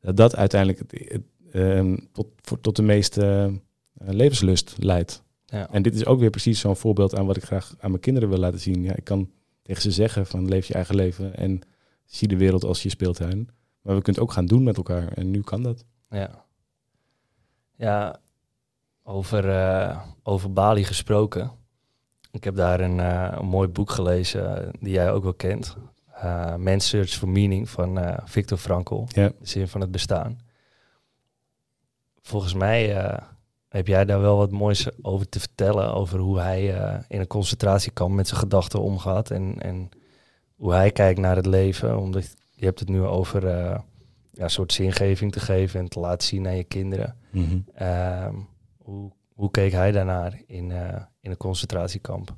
dat 0.00 0.16
dat 0.16 0.36
uiteindelijk 0.36 0.78
het, 0.78 1.08
het, 1.08 1.22
ehm, 1.52 1.96
tot, 2.12 2.26
voor, 2.42 2.60
tot 2.60 2.76
de 2.76 2.82
meeste 2.82 3.52
eh, 3.94 4.08
levenslust 4.08 4.74
leidt. 4.78 5.22
Ja. 5.46 5.70
En 5.70 5.82
dit 5.82 5.94
is 5.94 6.06
ook 6.06 6.20
weer 6.20 6.30
precies 6.30 6.60
zo'n 6.60 6.76
voorbeeld 6.76 7.14
aan 7.14 7.26
wat 7.26 7.36
ik 7.36 7.44
graag 7.44 7.74
aan 7.78 7.90
mijn 7.90 8.02
kinderen 8.02 8.28
wil 8.28 8.38
laten 8.38 8.60
zien. 8.60 8.82
Ja, 8.82 8.96
ik 8.96 9.04
kan 9.04 9.30
tegen 9.62 9.82
ze 9.82 9.90
zeggen 9.90 10.26
van 10.26 10.48
leef 10.48 10.66
je 10.66 10.74
eigen 10.74 10.94
leven 10.94 11.36
en 11.36 11.60
zie 12.04 12.28
de 12.28 12.36
wereld 12.36 12.64
als 12.64 12.82
je 12.82 12.88
speeltuin. 12.88 13.48
Maar 13.82 13.94
we 13.96 14.02
kunnen 14.02 14.22
het 14.22 14.30
ook 14.30 14.32
gaan 14.32 14.46
doen 14.46 14.62
met 14.62 14.76
elkaar 14.76 15.12
en 15.12 15.30
nu 15.30 15.40
kan 15.40 15.62
dat. 15.62 15.84
Ja, 16.14 16.44
ja 17.76 18.20
over, 19.02 19.44
uh, 19.44 20.00
over 20.22 20.52
Bali 20.52 20.84
gesproken. 20.84 21.50
Ik 22.30 22.44
heb 22.44 22.56
daar 22.56 22.80
een, 22.80 22.98
uh, 22.98 23.28
een 23.30 23.46
mooi 23.46 23.68
boek 23.68 23.90
gelezen 23.90 24.70
die 24.80 24.92
jij 24.92 25.12
ook 25.12 25.22
wel 25.22 25.34
kent. 25.34 25.76
Uh, 26.16 26.54
Man's 26.56 26.88
Search 26.88 27.10
for 27.10 27.28
Meaning 27.28 27.68
van 27.68 27.98
uh, 27.98 28.16
Viktor 28.24 28.58
Frankl. 28.58 29.04
Ja. 29.06 29.28
De 29.28 29.34
zin 29.46 29.68
van 29.68 29.80
het 29.80 29.90
bestaan. 29.90 30.40
Volgens 32.22 32.54
mij 32.54 33.04
uh, 33.04 33.18
heb 33.68 33.86
jij 33.86 34.04
daar 34.04 34.20
wel 34.20 34.36
wat 34.36 34.50
moois 34.50 35.02
over 35.02 35.28
te 35.28 35.40
vertellen. 35.40 35.94
Over 35.94 36.18
hoe 36.18 36.40
hij 36.40 36.66
in 37.08 37.20
een 37.20 37.26
concentratiekamp 37.26 38.14
met 38.14 38.28
zijn 38.28 38.40
gedachten 38.40 38.80
omgaat. 38.80 39.30
En, 39.30 39.60
en 39.60 39.88
hoe 40.56 40.72
hij 40.72 40.90
kijkt 40.90 41.20
naar 41.20 41.36
het 41.36 41.46
leven. 41.46 41.98
Omdat 41.98 42.34
je 42.54 42.64
hebt 42.64 42.80
het 42.80 42.88
nu 42.88 43.02
over 43.02 43.42
ja, 44.34 44.42
een 44.42 44.50
soort 44.50 44.72
zingeving 44.72 45.32
te 45.32 45.40
geven 45.40 45.80
en 45.80 45.88
te 45.88 46.00
laten 46.00 46.28
zien 46.28 46.46
aan 46.46 46.56
je 46.56 46.64
kinderen. 46.64 47.16
Mm 47.30 47.64
-hmm. 47.76 48.48
hoe, 48.78 49.12
hoe 49.34 49.50
keek 49.50 49.72
hij 49.72 49.92
daarnaar 49.92 50.42
in, 50.46 50.72
in 51.20 51.30
een 51.30 51.36
concentratiekamp? 51.36 52.36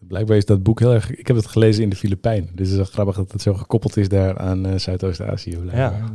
Blijkbaar 0.00 0.36
is 0.36 0.44
dat 0.44 0.62
boek 0.62 0.78
heel 0.78 0.92
erg... 0.92 1.10
Ik 1.10 1.26
heb 1.26 1.36
het 1.36 1.46
gelezen 1.46 1.82
in 1.82 1.90
de 1.90 1.96
Filipijnen. 1.96 2.48
Dus 2.54 2.68
het 2.68 2.68
is 2.68 2.76
wel 2.76 2.84
grappig 2.84 3.16
dat 3.16 3.32
het 3.32 3.42
zo 3.42 3.54
gekoppeld 3.54 3.96
is 3.96 4.08
daar 4.08 4.38
aan 4.38 4.66
uh, 4.66 4.78
Zuidoost-Azië. 4.78 5.58
Ja. 5.72 6.10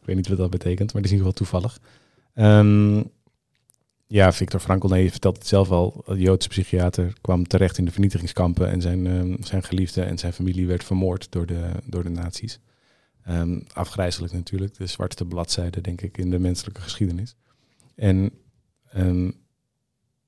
Ik 0.00 0.06
weet 0.08 0.16
niet 0.16 0.28
wat 0.28 0.38
dat 0.38 0.50
betekent, 0.50 0.92
maar 0.92 1.02
het 1.02 1.10
is 1.12 1.18
in 1.18 1.24
ieder 1.24 1.32
geval 1.32 1.46
toevallig. 1.46 1.80
Um, 2.34 3.10
ja, 4.06 4.32
Victor 4.32 4.60
Frankl, 4.60 4.86
nee, 4.86 5.02
je 5.04 5.10
vertelt 5.10 5.36
het 5.36 5.46
zelf 5.46 5.70
al. 5.70 6.02
De 6.06 6.18
Joodse 6.18 6.48
psychiater 6.48 7.12
kwam 7.20 7.46
terecht 7.46 7.78
in 7.78 7.84
de 7.84 7.90
vernietigingskampen... 7.90 8.68
en 8.68 8.80
zijn, 8.80 9.06
um, 9.06 9.36
zijn 9.40 9.62
geliefde 9.62 10.02
en 10.02 10.18
zijn 10.18 10.32
familie 10.32 10.66
werd 10.66 10.84
vermoord 10.84 11.26
door 11.30 11.46
de, 11.46 11.70
door 11.84 12.02
de 12.02 12.10
nazi's. 12.10 12.60
Um, 13.28 13.62
afgrijzelijk 13.72 14.32
natuurlijk. 14.32 14.74
De 14.74 14.86
zwartste 14.86 15.24
bladzijde, 15.24 15.80
denk 15.80 16.00
ik, 16.00 16.18
in 16.18 16.30
de 16.30 16.38
menselijke 16.38 16.80
geschiedenis. 16.80 17.36
En 17.94 18.32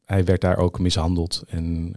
hij 0.04 0.24
werd 0.24 0.40
daar 0.40 0.56
ook 0.56 0.78
mishandeld 0.78 1.42
en 1.46 1.96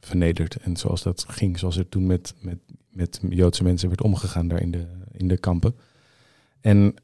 vernederd. 0.00 0.56
En 0.56 0.76
zoals 0.76 1.02
dat 1.02 1.24
ging, 1.28 1.58
zoals 1.58 1.76
er 1.76 1.88
toen 1.88 2.06
met, 2.06 2.34
met, 2.40 2.58
met 2.90 3.20
Joodse 3.28 3.62
mensen 3.62 3.88
werd 3.88 4.02
omgegaan 4.02 4.48
daar 4.48 4.60
in 4.60 4.70
de, 4.70 4.86
in 5.12 5.28
de 5.28 5.38
kampen. 5.38 5.74
En 6.60 6.94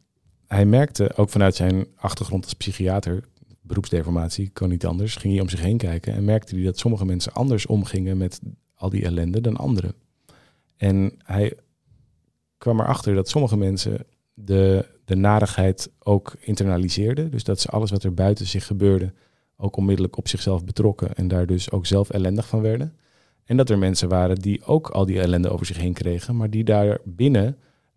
hij 0.47 0.67
merkte 0.67 1.17
ook 1.17 1.31
vanuit 1.31 1.55
zijn 1.55 1.87
achtergrond 1.97 2.45
als 2.45 2.55
psychiater, 2.55 3.25
beroepsdeformatie, 3.61 4.51
kon 4.51 4.69
niet 4.69 4.87
anders, 4.87 5.17
ging 5.17 5.33
hij 5.33 5.43
om 5.43 5.49
zich 5.49 5.61
heen 5.61 5.77
kijken 5.77 6.15
en 6.15 6.25
merkte 6.25 6.55
hij 6.55 6.65
dat 6.65 6.79
sommige 6.79 7.05
mensen 7.05 7.33
anders 7.33 7.67
omgingen 7.67 8.17
met 8.17 8.41
al 8.75 8.91
die 8.91 9.05
ellende 9.05 9.41
dan 9.41 9.57
anderen. 9.57 9.95
En 10.77 11.13
hij 11.19 11.57
kwam 12.63 12.81
erachter 12.81 13.15
dat 13.15 13.29
sommige 13.29 13.57
mensen 13.57 14.07
de, 14.35 14.87
de 15.05 15.17
narigheid 15.17 15.91
ook 15.99 16.35
internaliseerden. 16.41 17.31
Dus 17.31 17.45
dat 17.45 17.61
ze 17.61 17.69
alles 17.69 17.91
wat 17.91 18.03
er 18.03 18.15
buiten 18.15 18.47
zich 18.47 18.67
gebeurde, 18.67 19.13
ook 19.57 19.77
onmiddellijk 19.77 20.17
op 20.17 20.29
zichzelf 20.29 20.65
betrokken 20.65 21.15
en 21.15 21.29
daar 21.29 21.47
dus 21.47 21.71
ook 21.71 21.87
zelf 21.87 22.11
ellendig 22.11 22.49
van 22.49 22.61
werden. 22.61 22.97
En 23.45 23.57
dat 23.57 23.71
er 23.71 23.79
mensen 23.79 24.09
waren 24.09 24.37
die 24.37 24.65
ook 24.65 24.89
al 24.91 25.07
die 25.07 25.21
ellende 25.21 25.51
over 25.51 25.67
zich 25.67 25.77
heen 25.77 25.93
kregen, 25.93 26.37
maar 26.37 26.51
die 26.51 26.65
daar 26.65 26.99
binnen 27.05 27.57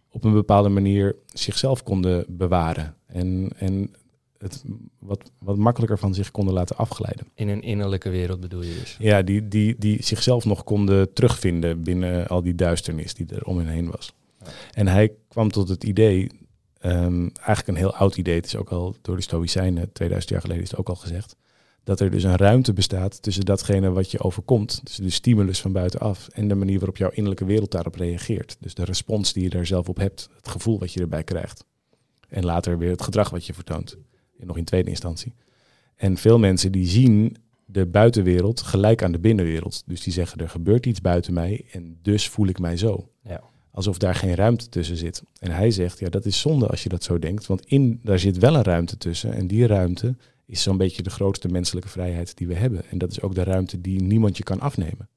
op 0.09 0.24
een 0.24 0.34
bepaalde 0.34 0.70
manier 0.70 1.16
zichzelf 1.28 1.84
konden 1.84 2.26
bewaren. 2.28 2.95
En, 3.05 3.49
en 3.57 3.91
het 4.38 4.63
wat, 4.99 5.32
wat 5.39 5.57
makkelijker 5.57 5.97
van 5.97 6.13
zich 6.13 6.32
konden 6.32 6.53
laten 6.53 6.78
afglijden. 6.78 7.28
In 7.34 7.47
een 7.47 7.61
innerlijke 7.61 8.09
wereld 8.09 8.39
bedoel 8.39 8.61
je 8.61 8.78
dus? 8.80 8.95
Ja, 8.99 9.22
die, 9.22 9.47
die, 9.47 9.76
die 9.78 10.03
zichzelf 10.03 10.45
nog 10.45 10.63
konden 10.63 11.13
terugvinden 11.13 11.84
binnen 11.84 12.28
al 12.28 12.41
die 12.41 12.55
duisternis 12.55 13.13
die 13.13 13.26
er 13.36 13.45
om 13.45 13.57
hen 13.57 13.68
heen 13.68 13.91
was. 13.91 14.13
En 14.72 14.88
hij 14.88 15.12
kwam 15.28 15.52
tot 15.52 15.70
het 15.70 15.84
idee, 15.84 16.32
um, 16.82 17.32
eigenlijk 17.34 17.68
een 17.68 17.76
heel 17.76 17.96
oud 17.96 18.18
idee, 18.18 18.36
het 18.36 18.46
is 18.46 18.56
ook 18.56 18.70
al 18.70 18.96
door 19.02 19.16
de 19.16 19.22
Stoïcijnen, 19.22 19.91
2000 19.91 20.32
jaar 20.32 20.41
geleden 20.41 20.64
is 20.64 20.70
het 20.70 20.80
ook 20.80 20.89
al 20.89 20.96
gezegd, 20.96 21.36
dat 21.84 22.00
er 22.00 22.12
dus 22.12 22.24
een 22.24 22.36
ruimte 22.36 22.74
bestaat 22.74 23.22
tussen 23.22 23.46
datgene 23.46 23.91
wat 23.91 24.12
je 24.12 24.20
overkomt, 24.20 24.82
dus 24.84 24.96
de 24.96 25.10
stimulus 25.10 25.62
van 25.62 25.72
buitenaf, 25.72 26.28
en 26.28 26.48
de 26.48 26.56
manier 26.56 26.78
waarop 26.78 26.98
jouw 26.98 27.10
innerlijke 27.10 27.46
wereld 27.46 27.72
daarop 27.72 27.96
reageert. 27.96 28.58
Dus 28.60 28.74
de 28.74 28.84
respons 28.84 29.34
die 29.34 29.43
je 29.43 29.50
daar 29.50 29.66
zelf 29.66 29.89
op 29.89 29.98
hebt, 29.98 30.30
het 30.36 30.48
gevoel 30.48 30.80
wat 30.80 30.93
je 30.93 31.00
erbij 31.00 31.24
krijgt. 31.24 31.66
En 32.30 32.46
later 32.46 32.78
weer 32.78 32.89
het 32.89 33.02
gedrag 33.02 33.30
wat 33.30 33.46
je 33.46 33.54
vertoont, 33.54 33.98
nog 34.38 34.58
in 34.58 34.64
tweede 34.64 34.89
instantie. 34.89 35.34
En 35.96 36.18
veel 36.18 36.39
mensen 36.39 36.72
die 36.72 36.88
zien 36.88 37.38
de 37.66 37.86
buitenwereld 37.86 38.62
gelijk 38.62 39.04
aan 39.04 39.12
de 39.12 39.20
binnenwereld. 39.20 39.84
Dus 39.86 40.02
die 40.02 40.14
zeggen 40.14 40.39
er 40.39 40.50
gebeurt 40.50 40.86
iets 40.86 41.02
buiten 41.02 41.34
mij 41.34 41.66
en 41.72 42.00
dus 42.02 42.30
voel 42.30 42.48
ik 42.48 42.60
mij 42.60 42.78
zo. 42.78 43.10
Ja. 43.22 43.41
Alsof 43.76 43.97
daar 43.97 44.15
geen 44.15 44.36
ruimte 44.36 44.69
tussen 44.69 44.97
zit. 44.97 45.23
En 45.39 45.51
hij 45.51 45.71
zegt, 45.71 45.99
ja 45.99 46.09
dat 46.09 46.26
is 46.26 46.39
zonde 46.39 46.67
als 46.67 46.84
je 46.84 46.89
dat 46.89 47.03
zo 47.03 47.19
denkt, 47.19 47.45
want 47.45 47.65
in, 47.65 47.99
daar 48.03 48.19
zit 48.19 48.38
wel 48.38 48.55
een 48.55 48.63
ruimte 48.63 48.97
tussen 48.97 49.34
en 49.34 49.47
die 49.47 49.67
ruimte 49.67 50.15
is 50.45 50.61
zo'n 50.61 50.78
beetje 50.78 51.03
de 51.03 51.09
grootste 51.09 51.47
menselijke 51.47 51.89
vrijheid 51.89 52.38
die 52.38 52.47
we 52.47 52.55
hebben. 52.55 52.84
En 52.89 52.97
dat 52.97 53.11
is 53.11 53.21
ook 53.21 53.36
de 53.36 53.43
ruimte 53.43 53.82
die 53.82 54.01
niemand 54.01 54.38
je 54.38 54.43
kan 54.43 54.59
afnemen. 54.59 55.09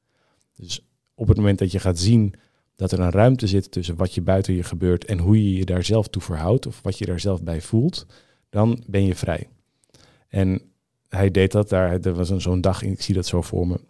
Dus 0.56 0.86
op 1.14 1.28
het 1.28 1.36
moment 1.36 1.58
dat 1.58 1.72
je 1.72 1.78
gaat 1.78 1.98
zien 1.98 2.34
dat 2.76 2.92
er 2.92 3.00
een 3.00 3.10
ruimte 3.10 3.46
zit 3.46 3.70
tussen 3.70 3.96
wat 3.96 4.14
je 4.14 4.22
buiten 4.22 4.54
je 4.54 4.62
gebeurt 4.62 5.04
en 5.04 5.18
hoe 5.18 5.44
je 5.44 5.58
je 5.58 5.64
daar 5.64 5.84
zelf 5.84 6.08
toe 6.08 6.22
verhoudt 6.22 6.66
of 6.66 6.82
wat 6.82 6.98
je 6.98 7.06
daar 7.06 7.20
zelf 7.20 7.42
bij 7.42 7.60
voelt, 7.60 8.06
dan 8.50 8.82
ben 8.86 9.04
je 9.04 9.14
vrij. 9.14 9.48
En 10.28 10.62
hij 11.08 11.30
deed 11.30 11.52
dat 11.52 11.68
daar, 11.68 12.00
er 12.00 12.14
was 12.14 12.36
zo'n 12.36 12.60
dag, 12.60 12.82
ik 12.82 13.02
zie 13.02 13.14
dat 13.14 13.26
zo 13.26 13.42
voor 13.42 13.66
me. 13.66 13.80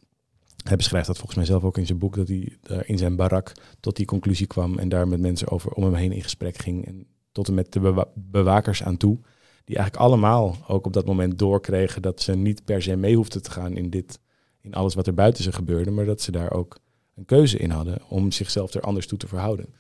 Hij 0.68 0.76
beschrijft 0.76 1.06
dat 1.06 1.16
volgens 1.16 1.36
mij 1.36 1.46
zelf 1.46 1.64
ook 1.64 1.78
in 1.78 1.86
zijn 1.86 1.98
boek, 1.98 2.14
dat 2.16 2.28
hij 2.28 2.52
in 2.86 2.98
zijn 2.98 3.16
barak 3.16 3.52
tot 3.80 3.96
die 3.96 4.06
conclusie 4.06 4.46
kwam 4.46 4.78
en 4.78 4.88
daar 4.88 5.08
met 5.08 5.20
mensen 5.20 5.48
over 5.48 5.72
om 5.72 5.84
hem 5.84 5.94
heen 5.94 6.12
in 6.12 6.22
gesprek 6.22 6.58
ging. 6.58 6.86
En 6.86 7.06
tot 7.32 7.48
en 7.48 7.54
met 7.54 7.72
de 7.72 8.06
bewakers 8.14 8.82
aan 8.82 8.96
toe 8.96 9.18
die 9.64 9.76
eigenlijk 9.76 10.06
allemaal 10.06 10.56
ook 10.66 10.86
op 10.86 10.92
dat 10.92 11.06
moment 11.06 11.38
doorkregen 11.38 12.02
dat 12.02 12.22
ze 12.22 12.36
niet 12.36 12.64
per 12.64 12.82
se 12.82 12.96
mee 12.96 13.16
hoefden 13.16 13.42
te 13.42 13.50
gaan 13.50 13.76
in 13.76 13.90
dit, 13.90 14.20
in 14.60 14.74
alles 14.74 14.94
wat 14.94 15.06
er 15.06 15.14
buiten 15.14 15.44
ze 15.44 15.52
gebeurde, 15.52 15.90
maar 15.90 16.04
dat 16.04 16.20
ze 16.20 16.30
daar 16.30 16.52
ook 16.52 16.78
een 17.14 17.24
keuze 17.24 17.58
in 17.58 17.70
hadden 17.70 17.98
om 18.08 18.32
zichzelf 18.32 18.74
er 18.74 18.80
anders 18.80 19.06
toe 19.06 19.18
te 19.18 19.28
verhouden. 19.28 19.74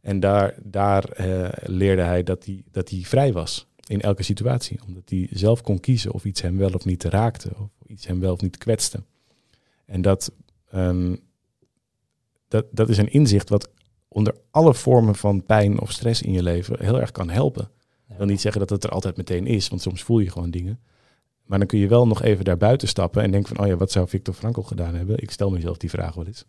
En 0.00 0.20
daar, 0.20 0.54
daar 0.62 1.20
uh, 1.20 1.48
leerde 1.62 2.02
hij 2.02 2.22
dat 2.22 2.44
hij, 2.44 2.62
dat 2.70 2.88
hij 2.88 3.00
vrij 3.00 3.32
was 3.32 3.66
in 3.86 4.00
elke 4.00 4.22
situatie, 4.22 4.80
omdat 4.86 5.10
hij 5.10 5.28
zelf 5.30 5.62
kon 5.62 5.80
kiezen 5.80 6.12
of 6.12 6.24
iets 6.24 6.42
hem 6.42 6.56
wel 6.56 6.70
of 6.70 6.84
niet 6.84 7.04
raakte, 7.04 7.50
of 7.58 7.68
iets 7.86 8.06
hem 8.06 8.20
wel 8.20 8.32
of 8.32 8.40
niet 8.40 8.58
kwetste. 8.58 9.02
En 9.86 10.02
dat, 10.02 10.32
um, 10.74 11.20
dat, 12.48 12.66
dat 12.70 12.88
is 12.88 12.98
een 12.98 13.12
inzicht 13.12 13.48
wat 13.48 13.70
onder 14.08 14.34
alle 14.50 14.74
vormen 14.74 15.14
van 15.14 15.44
pijn 15.44 15.80
of 15.80 15.92
stress 15.92 16.22
in 16.22 16.32
je 16.32 16.42
leven 16.42 16.84
heel 16.84 17.00
erg 17.00 17.10
kan 17.10 17.30
helpen. 17.30 17.70
Ik 18.08 18.16
wil 18.16 18.26
niet 18.26 18.40
zeggen 18.40 18.60
dat 18.60 18.70
het 18.70 18.84
er 18.84 18.90
altijd 18.90 19.16
meteen 19.16 19.46
is, 19.46 19.68
want 19.68 19.82
soms 19.82 20.02
voel 20.02 20.18
je 20.18 20.30
gewoon 20.30 20.50
dingen. 20.50 20.80
Maar 21.44 21.58
dan 21.58 21.66
kun 21.66 21.78
je 21.78 21.88
wel 21.88 22.06
nog 22.06 22.22
even 22.22 22.44
daar 22.44 22.56
buiten 22.56 22.88
stappen 22.88 23.22
en 23.22 23.30
denken 23.30 23.54
van, 23.54 23.64
oh 23.64 23.70
ja, 23.70 23.76
wat 23.76 23.90
zou 23.90 24.08
Victor 24.08 24.34
Frankl 24.34 24.60
gedaan 24.60 24.94
hebben? 24.94 25.18
Ik 25.18 25.30
stel 25.30 25.50
mezelf 25.50 25.76
die 25.76 25.90
vraag 25.90 26.14
wel 26.14 26.26
eens. 26.26 26.44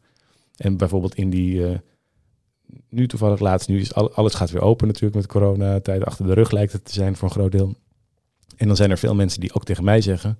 En 0.55 0.77
bijvoorbeeld 0.77 1.15
in 1.15 1.29
die, 1.29 1.53
uh, 1.53 1.77
nu 2.89 3.07
toevallig 3.07 3.39
laatst, 3.39 3.67
nu 3.67 3.79
is 3.79 3.93
alles 3.93 4.33
gaat 4.33 4.51
weer 4.51 4.61
open 4.61 4.87
natuurlijk 4.87 5.15
met 5.15 5.27
coronatijd. 5.27 6.05
Achter 6.05 6.25
de 6.25 6.33
rug 6.33 6.51
lijkt 6.51 6.71
het 6.71 6.85
te 6.85 6.93
zijn 6.93 7.15
voor 7.15 7.27
een 7.27 7.33
groot 7.33 7.51
deel. 7.51 7.75
En 8.55 8.67
dan 8.67 8.75
zijn 8.75 8.91
er 8.91 8.97
veel 8.97 9.15
mensen 9.15 9.39
die 9.39 9.53
ook 9.53 9.65
tegen 9.65 9.83
mij 9.83 10.01
zeggen 10.01 10.39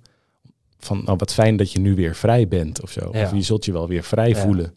van, 0.78 1.02
nou 1.04 1.16
wat 1.16 1.34
fijn 1.34 1.56
dat 1.56 1.72
je 1.72 1.80
nu 1.80 1.94
weer 1.94 2.14
vrij 2.14 2.48
bent 2.48 2.82
of 2.82 2.90
zo. 2.90 3.08
Of 3.08 3.32
je 3.32 3.42
zult 3.42 3.64
je 3.64 3.72
wel 3.72 3.88
weer 3.88 4.02
vrij 4.02 4.34
voelen. 4.34 4.74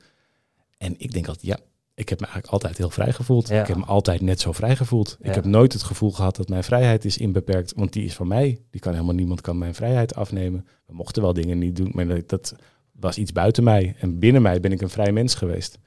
En 0.77 0.95
ik 0.97 1.11
denk 1.11 1.27
altijd, 1.27 1.45
ja, 1.45 1.57
ik 1.93 2.09
heb 2.09 2.19
me 2.19 2.25
eigenlijk 2.25 2.53
altijd 2.53 2.77
heel 2.77 2.89
vrij 2.89 3.13
gevoeld. 3.13 3.51
Ik 3.51 3.67
heb 3.67 3.77
me 3.77 3.85
altijd 3.85 4.21
net 4.21 4.39
zo 4.39 4.51
vrij 4.51 4.75
gevoeld. 4.75 5.17
Ik 5.21 5.33
heb 5.33 5.45
nooit 5.45 5.73
het 5.73 5.83
gevoel 5.83 6.11
gehad 6.11 6.35
dat 6.35 6.49
mijn 6.49 6.63
vrijheid 6.63 7.05
is 7.05 7.17
inbeperkt, 7.17 7.73
want 7.75 7.93
die 7.93 8.03
is 8.03 8.13
van 8.13 8.27
mij. 8.27 8.59
Die 8.69 8.81
kan 8.81 8.93
helemaal 8.93 9.15
niemand 9.15 9.41
kan 9.41 9.57
mijn 9.57 9.75
vrijheid 9.75 10.15
afnemen. 10.15 10.67
We 10.85 10.93
mochten 10.93 11.21
wel 11.21 11.33
dingen 11.33 11.57
niet 11.57 11.75
doen, 11.75 11.91
maar 11.93 12.25
dat 12.25 12.55
was 12.91 13.17
iets 13.17 13.31
buiten 13.31 13.63
mij. 13.63 13.95
En 13.99 14.19
binnen 14.19 14.41
mij 14.41 14.59
ben 14.59 14.71
ik 14.71 14.81
een 14.81 14.89
vrij 14.89 15.11
mens 15.11 15.35
geweest. 15.35 15.79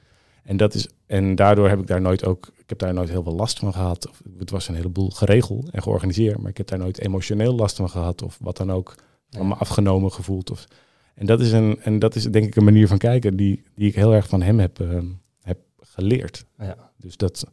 En, 0.42 0.56
dat 0.56 0.74
is, 0.74 0.88
en 1.06 1.34
daardoor 1.34 1.68
heb 1.68 1.80
ik 1.80 1.86
daar 1.86 2.00
nooit 2.00 2.24
ook, 2.24 2.52
ik 2.56 2.68
heb 2.68 2.78
daar 2.78 2.94
nooit 2.94 3.08
heel 3.08 3.22
veel 3.22 3.34
last 3.34 3.58
van 3.58 3.72
gehad. 3.72 4.10
Het 4.38 4.50
was 4.50 4.68
een 4.68 4.74
heleboel 4.74 5.10
geregeld 5.10 5.70
en 5.70 5.82
georganiseerd, 5.82 6.38
maar 6.38 6.50
ik 6.50 6.56
heb 6.56 6.66
daar 6.66 6.78
nooit 6.78 7.00
emotioneel 7.00 7.54
last 7.54 7.76
van 7.76 7.90
gehad 7.90 8.22
of 8.22 8.38
wat 8.40 8.56
dan 8.56 8.72
ook 8.72 8.94
van 9.34 9.48
me 9.48 9.54
afgenomen 9.54 10.12
gevoeld. 10.12 10.50
Of, 10.50 10.66
en 11.14 11.26
dat 11.26 11.40
is 11.40 11.52
een, 11.52 11.80
en 11.82 11.98
dat 11.98 12.14
is 12.14 12.24
denk 12.24 12.46
ik 12.46 12.56
een 12.56 12.64
manier 12.64 12.88
van 12.88 12.98
kijken 12.98 13.36
die, 13.36 13.62
die 13.74 13.88
ik 13.88 13.94
heel 13.94 14.14
erg 14.14 14.28
van 14.28 14.42
hem 14.42 14.58
heb, 14.58 14.80
uh, 14.80 14.98
geleerd. 15.94 16.44
Ja. 16.58 16.90
Dus 16.96 17.16
dat 17.16 17.46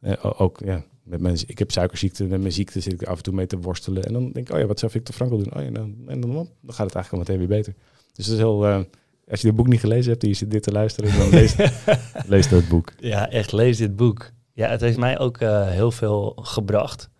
uh, 0.00 0.12
ook, 0.36 0.60
ja, 0.64 0.84
met 1.02 1.20
mijn, 1.20 1.38
ik 1.46 1.58
heb 1.58 1.70
suikerziekte, 1.70 2.24
met 2.24 2.40
mijn 2.40 2.52
ziekte 2.52 2.80
zit 2.80 2.92
ik 2.92 3.02
af 3.02 3.16
en 3.16 3.22
toe 3.22 3.34
mee 3.34 3.46
te 3.46 3.58
worstelen. 3.58 4.04
En 4.04 4.12
dan 4.12 4.32
denk 4.32 4.48
ik, 4.48 4.54
oh 4.54 4.60
ja, 4.60 4.66
wat 4.66 4.78
zou 4.78 4.92
Victor 4.92 5.14
Frankl 5.14 5.36
doen? 5.36 5.56
Oh 5.56 5.62
ja, 5.62 5.70
dan, 5.70 5.96
en 6.06 6.20
dan, 6.20 6.32
dan 6.32 6.74
gaat 6.74 6.86
het 6.86 6.94
eigenlijk 6.94 7.12
al 7.12 7.18
meteen 7.18 7.38
weer 7.38 7.56
beter. 7.58 7.74
Dus 8.12 8.26
dat 8.26 8.34
is 8.34 8.40
heel, 8.40 8.68
uh, 8.68 8.80
als 9.28 9.40
je 9.40 9.46
het 9.46 9.56
boek 9.56 9.66
niet 9.66 9.80
gelezen 9.80 10.10
hebt 10.10 10.22
en 10.22 10.28
je 10.28 10.34
zit 10.34 10.50
dit 10.50 10.62
te 10.62 10.72
luisteren, 10.72 11.18
dan 11.18 11.30
lees, 11.30 11.56
lees 12.26 12.48
dat 12.48 12.68
boek. 12.68 12.92
Ja, 12.98 13.30
echt, 13.30 13.52
lees 13.52 13.76
dit 13.76 13.96
boek. 13.96 14.30
Ja, 14.52 14.68
het 14.68 14.80
heeft 14.80 14.98
mij 14.98 15.18
ook 15.18 15.40
uh, 15.40 15.68
heel 15.68 15.90
veel 15.90 16.32
gebracht. 16.42 17.10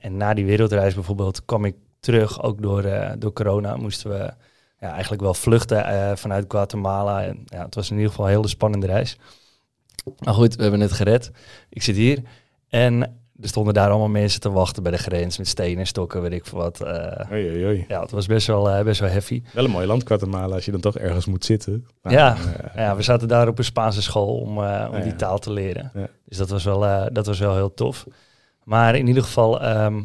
en 0.00 0.16
na 0.16 0.34
die 0.34 0.44
wereldreis 0.44 0.94
bijvoorbeeld 0.94 1.44
kwam 1.44 1.64
ik 1.64 1.74
terug, 2.02 2.42
ook 2.42 2.62
door, 2.62 2.84
door 3.18 3.32
corona 3.32 3.76
moesten 3.76 4.10
we 4.10 4.30
ja, 4.80 4.90
eigenlijk 4.92 5.22
wel 5.22 5.34
vluchten 5.34 5.84
eh, 5.84 6.16
vanuit 6.16 6.44
Guatemala. 6.48 7.24
En, 7.24 7.42
ja, 7.44 7.64
het 7.64 7.74
was 7.74 7.90
in 7.90 7.96
ieder 7.96 8.10
geval 8.10 8.26
een 8.26 8.32
hele 8.32 8.48
spannende 8.48 8.86
reis. 8.86 9.16
Maar 10.18 10.34
goed, 10.34 10.54
we 10.56 10.62
hebben 10.62 10.80
het 10.80 10.92
gered. 10.92 11.30
Ik 11.68 11.82
zit 11.82 11.96
hier. 11.96 12.22
En 12.68 13.00
er 13.40 13.48
stonden 13.48 13.74
daar 13.74 13.88
allemaal 13.90 14.08
mensen 14.08 14.40
te 14.40 14.50
wachten 14.50 14.82
bij 14.82 14.92
de 14.92 14.98
grens 14.98 15.38
met 15.38 15.48
stenen, 15.48 15.86
stokken, 15.86 16.22
weet 16.22 16.32
ik 16.32 16.46
veel 16.46 16.58
wat. 16.58 16.80
eh. 16.80 17.30
Oei, 17.32 17.50
oei, 17.50 17.64
oei. 17.64 17.84
ja, 17.88 18.00
het 18.00 18.10
was 18.10 18.26
best 18.26 18.46
wel, 18.46 18.70
eh, 18.70 18.84
best 18.84 19.00
wel 19.00 19.08
heavy. 19.10 19.42
Wel 19.52 19.64
een 19.64 19.70
mooi 19.70 19.86
land, 19.86 20.06
Guatemala, 20.06 20.54
als 20.54 20.64
je 20.64 20.70
dan 20.70 20.80
toch 20.80 20.98
ergens 20.98 21.26
moet 21.26 21.44
zitten. 21.44 21.86
Maar, 22.02 22.12
Ja. 22.12 22.36
eh, 22.36 22.74
Ja, 22.76 22.96
we 22.96 23.02
zaten 23.02 23.28
daar 23.28 23.48
op 23.48 23.58
een 23.58 23.64
Spaanse 23.64 24.02
school 24.02 24.36
om, 24.38 24.62
eh, 24.64 24.88
om 24.92 25.00
die 25.02 25.14
taal 25.16 25.38
te 25.38 25.52
leren. 25.52 25.92
Dus 26.24 26.36
dat 26.36 26.48
was, 26.50 26.64
wel, 26.64 26.86
eh, 26.86 27.06
dat 27.12 27.26
was 27.26 27.38
wel 27.38 27.54
heel 27.54 27.74
tof. 27.74 28.06
Maar 28.64 28.94
in 28.96 29.06
ieder 29.06 29.22
geval, 29.22 29.60
ehm, 29.62 30.02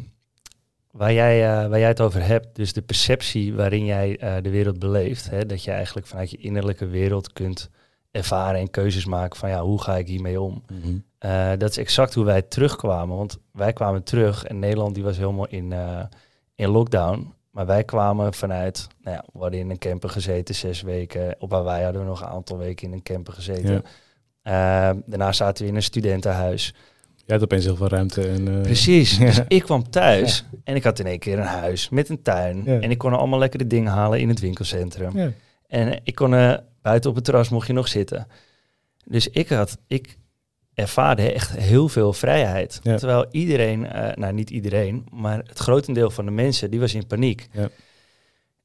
waar, 0.90 1.12
jij, 1.12 1.44
eh, 1.44 1.68
waar 1.68 1.78
jij 1.78 1.88
het 1.88 2.00
over 2.00 2.22
hebt, 2.22 2.56
dus 2.56 2.72
de 2.72 2.82
perceptie 2.82 3.54
waarin 3.54 3.84
jij 3.84 4.18
eh, 4.18 4.34
de 4.42 4.50
wereld 4.50 4.78
beleeft, 4.78 5.30
hè, 5.30 5.46
dat 5.46 5.64
je 5.64 5.70
eigenlijk 5.70 6.06
vanuit 6.06 6.30
je 6.30 6.36
innerlijke 6.36 6.86
wereld 6.86 7.32
kunt 7.32 7.70
ervaren 8.10 8.60
en 8.60 8.70
keuzes 8.70 9.04
maken 9.04 9.38
van 9.38 9.48
ja, 9.48 9.62
hoe 9.62 9.82
ga 9.82 9.96
ik 9.96 10.06
hiermee 10.06 10.40
om? 10.40 10.62
mhm. 10.72 10.98
Eh, 11.18 11.50
dat 11.58 11.70
is 11.70 11.76
exact 11.76 12.14
hoe 12.14 12.24
wij 12.24 12.42
terugkwamen. 12.42 13.16
Want 13.16 13.38
wij 13.52 13.72
kwamen 13.72 14.02
terug 14.02 14.44
en 14.44 14.58
Nederland 14.58 14.94
die 14.94 15.04
was 15.04 15.16
helemaal 15.16 15.48
in, 15.48 15.74
in 16.54 16.68
lockdown. 16.68 17.32
Maar 17.50 17.66
wij 17.66 17.84
kwamen 17.84 18.34
vanuit, 18.34 18.86
nou 19.02 19.16
ja, 19.16 19.24
we 19.32 19.38
hadden 19.38 19.60
in 19.60 19.70
een 19.70 19.78
camper 19.78 20.10
gezeten 20.10 20.54
zes 20.54 20.82
weken. 20.82 21.34
Op 21.38 21.50
Hawaii 21.50 21.84
hadden 21.84 22.02
we 22.02 22.08
nog 22.08 22.20
een 22.20 22.26
aantal 22.26 22.58
weken 22.58 22.86
in 22.86 22.92
een 22.92 23.02
camper 23.02 23.32
gezeten. 23.32 23.82
Ja. 24.42 24.94
Daarna 25.06 25.32
zaten 25.32 25.64
we 25.64 25.70
in 25.70 25.76
een 25.76 25.82
studentenhuis. 25.82 26.74
Je 27.28 27.34
had 27.34 27.42
opeens 27.42 27.64
heel 27.64 27.76
veel 27.76 27.88
ruimte. 27.88 28.28
En, 28.28 28.48
eh, 28.48 28.60
Precies. 28.60 29.16
ja. 29.18 29.24
Dus 29.24 29.40
ik 29.48 29.62
kwam 29.62 29.90
thuis 29.90 30.44
en 30.64 30.76
ik 30.76 30.84
had 30.84 30.98
in 30.98 31.06
één 31.06 31.18
keer 31.18 31.38
een 31.38 31.44
huis 31.44 31.88
met 31.88 32.08
een 32.08 32.22
tuin. 32.22 32.62
Ja. 32.64 32.80
En 32.80 32.90
ik 32.90 32.98
kon 32.98 33.12
allemaal 33.12 33.38
lekkere 33.38 33.66
dingen 33.66 33.92
halen 33.92 34.20
in 34.20 34.28
het 34.28 34.40
winkelcentrum. 34.40 35.34
En 35.66 36.00
ik 36.04 36.14
kon 36.14 36.34
eh, 36.34 36.54
buiten 36.82 37.10
op 37.10 37.16
het 37.16 37.24
terras 37.24 37.48
mocht 37.48 37.66
je 37.66 37.72
nog 37.72 37.88
zitten. 37.88 38.26
Dus 39.04 39.28
ik 39.28 39.48
had, 39.48 39.78
ik 39.86 40.18
ervaarde 40.74 41.32
echt 41.32 41.56
heel 41.56 41.88
veel 41.88 42.12
vrijheid. 42.12 42.80
Terwijl 42.82 43.26
iedereen, 43.30 43.86
eh, 43.86 44.16
nou 44.16 44.32
niet 44.32 44.50
iedereen, 44.50 45.06
maar 45.12 45.38
het 45.46 45.58
grotendeel 45.58 46.10
van 46.10 46.24
de 46.24 46.30
mensen, 46.30 46.70
die 46.70 46.80
was 46.80 46.94
in 46.94 47.06
paniek. 47.06 47.48
Ja. 47.52 47.68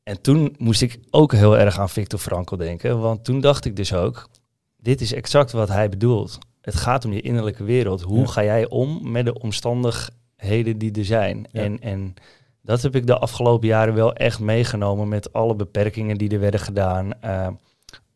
En 0.04 0.22
toen 0.22 0.56
moest 0.58 0.82
ik 0.82 1.00
ook 1.10 1.32
heel 1.32 1.58
erg 1.58 1.80
aan 1.80 1.90
Viktor 1.90 2.20
Frankl 2.20 2.56
denken. 2.56 3.00
Want 3.00 3.24
toen 3.24 3.42
dacht 3.42 3.66
ik 3.66 3.76
dus 3.76 3.94
ook, 3.94 4.30
dit 4.78 5.02
is 5.02 5.14
exact 5.14 5.52
wat 5.52 5.68
hij 5.68 5.90
bedoelt. 5.90 6.40
Het 6.64 6.76
gaat 6.76 7.06
om 7.06 7.14
je 7.14 7.22
innerlijke 7.22 7.64
wereld. 7.64 8.02
Hoe 8.02 8.20
Ja. 8.20 8.26
ga 8.26 8.44
jij 8.44 8.70
om 8.70 9.12
met 9.12 9.26
de 9.26 9.40
omstandigheden 9.40 10.78
die 10.78 10.92
er 10.92 11.06
zijn? 11.06 11.46
Ja. 11.52 11.62
En, 11.62 11.80
en 11.82 12.14
dat 12.62 12.82
heb 12.82 12.96
ik 12.96 13.08
de 13.08 13.18
afgelopen 13.18 13.68
jaren 13.68 13.94
wel 13.94 14.14
echt 14.14 14.40
meegenomen 14.40 15.08
met 15.08 15.34
alle 15.34 15.56
beperkingen 15.56 16.18
die 16.18 16.30
er 16.30 16.40
werden 16.40 16.60
gedaan. 16.60 17.22
Eh, 17.22 17.48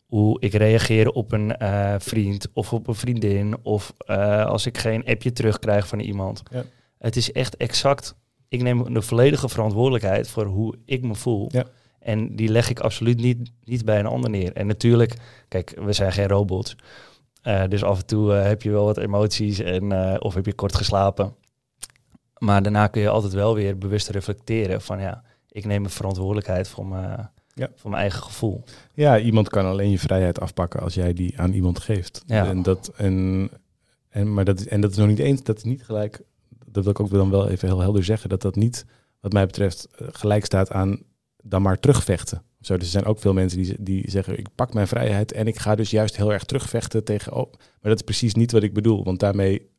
hoe 0.06 0.40
ik 0.40 0.54
reageer 0.54 1.10
op 1.10 1.32
een 1.32 1.58
eh, 1.58 1.96
vriend 1.98 2.48
of 2.54 2.74
op 2.74 2.88
een 2.88 2.96
vriendin. 2.96 3.56
Of 3.64 3.94
eh, 3.98 4.46
als 4.46 4.66
ik 4.66 4.78
geen 4.78 5.06
appje 5.06 5.32
terugkrijg 5.32 5.88
van 5.88 6.00
iemand. 6.00 6.44
Ja. 6.52 6.64
Het 6.98 7.16
is 7.16 7.32
echt 7.32 7.58
exact. 7.58 8.16
Ik 8.48 8.62
neem 8.62 8.94
de 8.94 9.02
volledige 9.02 9.50
verantwoordelijkheid 9.50 10.30
voor 10.30 10.46
hoe 10.46 10.76
ik 10.86 11.04
me 11.04 11.16
voel. 11.16 11.50
Ja. 11.52 11.66
En 12.00 12.36
die 12.36 12.50
leg 12.50 12.70
ik 12.70 12.80
absoluut 12.80 13.18
niet, 13.18 13.52
niet 13.64 13.86
bij 13.86 14.00
een 14.00 14.06
ander 14.06 14.30
neer. 14.30 14.54
En 14.54 14.68
natuurlijk, 14.68 15.14
kijk, 15.48 15.74
we 15.80 15.94
zijn 15.94 16.12
geen 16.12 16.28
robots. 16.28 16.76
Eh, 17.42 17.64
dus 17.68 17.84
af 17.84 18.00
en 18.00 18.06
toe 18.06 18.34
eh, 18.34 18.44
heb 18.46 18.62
je 18.62 18.72
wel 18.72 18.86
wat 18.86 18.98
emoties 18.98 19.60
en, 19.60 19.92
eh, 19.92 20.16
of 20.20 20.34
heb 20.34 20.46
je 20.46 20.54
kort 20.54 20.76
geslapen. 20.76 21.36
Maar 22.38 22.64
daarna 22.64 22.88
kun 22.88 23.02
je 23.02 23.10
altijd 23.10 23.34
wel 23.34 23.56
weer 23.56 23.78
bewust 23.78 24.10
reflecteren 24.10 24.82
van 24.82 25.00
ja, 25.00 25.24
ik 25.50 25.66
neem 25.66 25.84
de 25.84 25.90
verantwoordelijkheid 25.90 26.68
voor, 26.68 26.86
mijn 26.88 27.30
Ja. 27.54 27.70
voor 27.76 27.90
mijn 27.90 28.02
eigen 28.02 28.22
gevoel. 28.24 28.64
Ja, 28.94 29.20
iemand 29.20 29.50
kan 29.50 29.66
alleen 29.66 29.90
je 29.90 30.00
vrijheid 30.00 30.40
afpakken 30.40 30.80
als 30.82 30.94
jij 30.94 31.14
die 31.14 31.40
aan 31.40 31.54
iemand 31.54 31.80
geeft. 31.80 32.24
Ja. 32.26 32.46
En 32.48 32.62
dat, 32.62 32.92
en, 32.98 33.50
en, 34.10 34.34
maar 34.34 34.46
dat, 34.46 34.60
is- 34.60 34.68
en 34.68 34.82
dat 34.82 34.92
is 34.92 34.98
nog 34.98 35.08
niet 35.08 35.20
eens, 35.20 35.44
dat 35.44 35.58
is 35.58 35.64
niet 35.64 35.84
gelijk, 35.84 36.22
dat 36.66 36.84
wil 36.84 36.92
ik 36.92 37.00
ook 37.00 37.10
dan 37.10 37.30
wel 37.30 37.50
even 37.50 37.68
heel 37.68 37.80
helder 37.80 38.04
zeggen, 38.04 38.30
dat 38.30 38.42
dat 38.42 38.56
niet, 38.56 38.86
wat 39.20 39.32
mij 39.34 39.46
betreft, 39.46 39.88
gelijk 39.92 40.46
staat 40.46 40.72
aan 40.72 41.02
dan 41.44 41.62
maar 41.62 41.80
terugvechten. 41.80 42.42
Zo, 42.68 42.78
dus 42.78 42.86
er 42.86 42.92
zijn 42.92 43.06
ook 43.06 43.20
veel 43.20 43.34
mensen 43.34 43.62
die, 43.62 43.76
die 43.80 44.12
zeggen, 44.12 44.38
ik 44.38 44.48
pak 44.56 44.74
mijn 44.74 44.88
vrijheid 44.88 45.32
en 45.32 45.48
ik 45.48 45.60
ga 45.60 45.76
dus 45.76 45.90
juist 45.90 46.18
heel 46.18 46.34
erg 46.34 46.44
terugvechten 46.44 47.04
tegen, 47.04 47.34
oh, 47.34 47.52
maar 47.52 47.92
dat 47.92 47.96
is 47.96 48.02
precies 48.02 48.34
niet 48.34 48.52
wat 48.52 48.64
ik 48.64 48.74
bedoel, 48.74 49.04
want 49.04 49.20
daarmee 49.20 49.70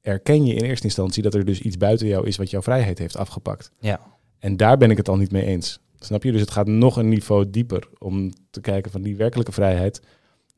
erken 0.00 0.46
je 0.46 0.54
in 0.54 0.64
eerste 0.64 0.84
instantie 0.84 1.22
dat 1.22 1.34
er 1.34 1.44
dus 1.44 1.60
iets 1.60 1.76
buiten 1.76 2.06
jou 2.06 2.26
is 2.26 2.36
wat 2.36 2.50
jouw 2.50 2.62
vrijheid 2.62 2.98
heeft 2.98 3.16
afgepakt. 3.16 3.70
Ja. 3.80 4.00
En 4.38 4.56
daar 4.56 4.76
ben 4.76 4.90
ik 4.90 4.96
het 4.96 5.08
al 5.08 5.16
niet 5.16 5.32
mee 5.32 5.44
eens. 5.44 5.80
Snap 5.98 6.22
je? 6.22 6.32
Dus 6.32 6.40
het 6.40 6.50
gaat 6.50 6.66
nog 6.66 6.96
een 6.96 7.08
niveau 7.08 7.50
dieper 7.50 7.88
om 7.98 8.32
te 8.50 8.60
kijken 8.60 8.90
van 8.90 9.02
die 9.02 9.16
werkelijke 9.16 9.52
vrijheid. 9.52 10.02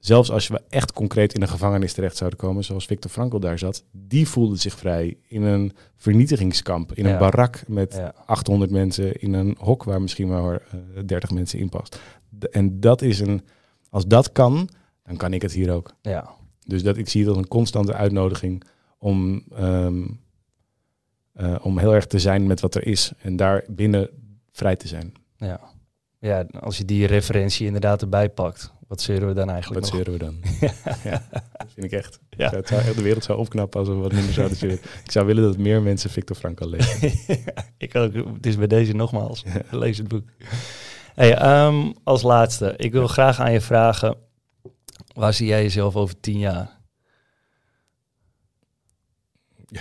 Zelfs 0.01 0.31
als 0.31 0.49
we 0.49 0.61
echt 0.69 0.93
concreet 0.93 1.35
in 1.35 1.43
een 1.43 1.49
gevangenis 1.49 1.93
terecht 1.93 2.17
zouden 2.17 2.39
komen, 2.39 2.65
zoals 2.65 2.87
Viktor 2.87 3.11
Frankl 3.11 3.39
daar 3.39 3.59
zat, 3.59 3.85
die 3.93 4.29
voelde 4.29 4.57
zich 4.57 4.75
vrij 4.75 5.17
in 5.29 5.43
een 5.43 5.73
vernietigingskamp, 5.97 6.93
in 6.93 7.07
een 7.07 7.19
barak 7.19 7.63
met 7.69 7.95
Ja. 7.95 8.15
800 8.27 8.71
mensen, 8.71 9.21
in 9.21 9.33
een 9.33 9.57
hok 9.59 9.85
waar 9.85 10.01
misschien 10.01 10.29
maar 10.29 10.55
eh, 10.95 11.03
30 11.07 11.31
mensen 11.31 11.59
in 11.59 11.69
past. 11.69 12.01
De- 12.29 12.49
en 12.49 12.81
dat 12.81 13.03
is 13.03 13.21
een, 13.21 13.43
als 13.91 14.07
dat 14.07 14.33
kan, 14.33 14.69
dan 15.05 15.17
kan 15.17 15.33
ik 15.33 15.43
het 15.43 15.53
hier 15.53 15.73
ook. 15.73 15.93
Ja. 16.03 16.31
Dus 16.67 16.83
dat, 16.83 16.97
ik 16.97 17.09
zie 17.09 17.21
het 17.21 17.29
als 17.31 17.39
een 17.39 17.49
constante 17.49 17.95
uitnodiging 17.95 18.63
om, 18.99 19.43
ehm, 19.55 20.07
eh, 21.33 21.57
om 21.63 21.79
heel 21.79 21.95
erg 21.95 22.07
te 22.07 22.19
zijn 22.19 22.47
met 22.47 22.61
wat 22.61 22.75
er 22.75 22.87
is 22.87 23.13
en 23.19 23.37
daar 23.37 23.65
binnen 23.69 24.09
vrij 24.53 24.77
te 24.77 24.89
zijn. 24.89 25.13
Ja. 25.37 25.61
ja, 26.19 26.47
als 26.61 26.79
je 26.79 26.85
die 26.85 27.07
referentie 27.07 27.67
inderdaad 27.67 28.03
erbij 28.03 28.29
pakt, 28.31 28.73
wat 28.91 29.01
zeuren 29.01 29.29
we 29.29 29.35
dan 29.35 29.51
eigenlijk 29.51 29.81
Wat 29.81 29.93
nog? 29.93 30.01
zeuren 30.03 30.13
we 30.13 30.19
dan? 30.19 30.41
ja, 31.13 31.29
dat 31.53 31.67
vind 31.75 31.87
ik 31.87 31.93
echt. 31.93 32.21
Ja. 32.31 32.51
Het 32.51 32.69
zou, 32.69 32.95
de 32.95 33.03
wereld 33.03 33.25
zou 33.25 33.39
opknappen 33.39 33.81
als 33.81 33.89
we 33.89 33.95
wat 33.95 34.13
minder 34.13 34.33
zouden 34.33 34.57
zeuren. 34.57 34.79
Ik 35.05 35.11
zou 35.11 35.27
willen 35.27 35.43
dat 35.43 35.59
meer 35.59 35.83
mensen 35.83 36.11
Victor 36.11 36.37
Frankl 36.37 36.67
lezen. 36.69 37.13
ik 37.79 37.95
ook. 37.95 38.15
Het 38.15 38.47
is 38.47 38.57
bij 38.57 38.67
deze 38.67 38.93
nogmaals. 38.93 39.45
Lees 39.71 39.99
het 39.99 40.09
boek. 40.09 40.29
Hey, 41.15 41.37
ehm, 41.37 41.93
als 42.05 42.23
laatste, 42.23 42.75
ik 42.77 42.93
wil 42.93 43.07
graag 43.07 43.41
aan 43.41 43.53
je 43.53 43.61
vragen, 43.61 44.17
waar 45.15 45.35
zie 45.35 45.47
jij 45.47 45.63
jezelf 45.63 45.97
over 45.97 46.21
tien 46.21 46.39
jaar? 46.39 46.81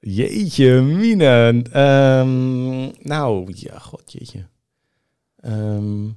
Jeetje, 0.00 0.80
Mine. 0.80 1.62
Ehm, 1.72 3.06
nou, 3.08 3.52
ja, 3.54 3.78
god, 3.78 4.12
jeetje. 4.12 4.46
Ehm, 5.36 6.08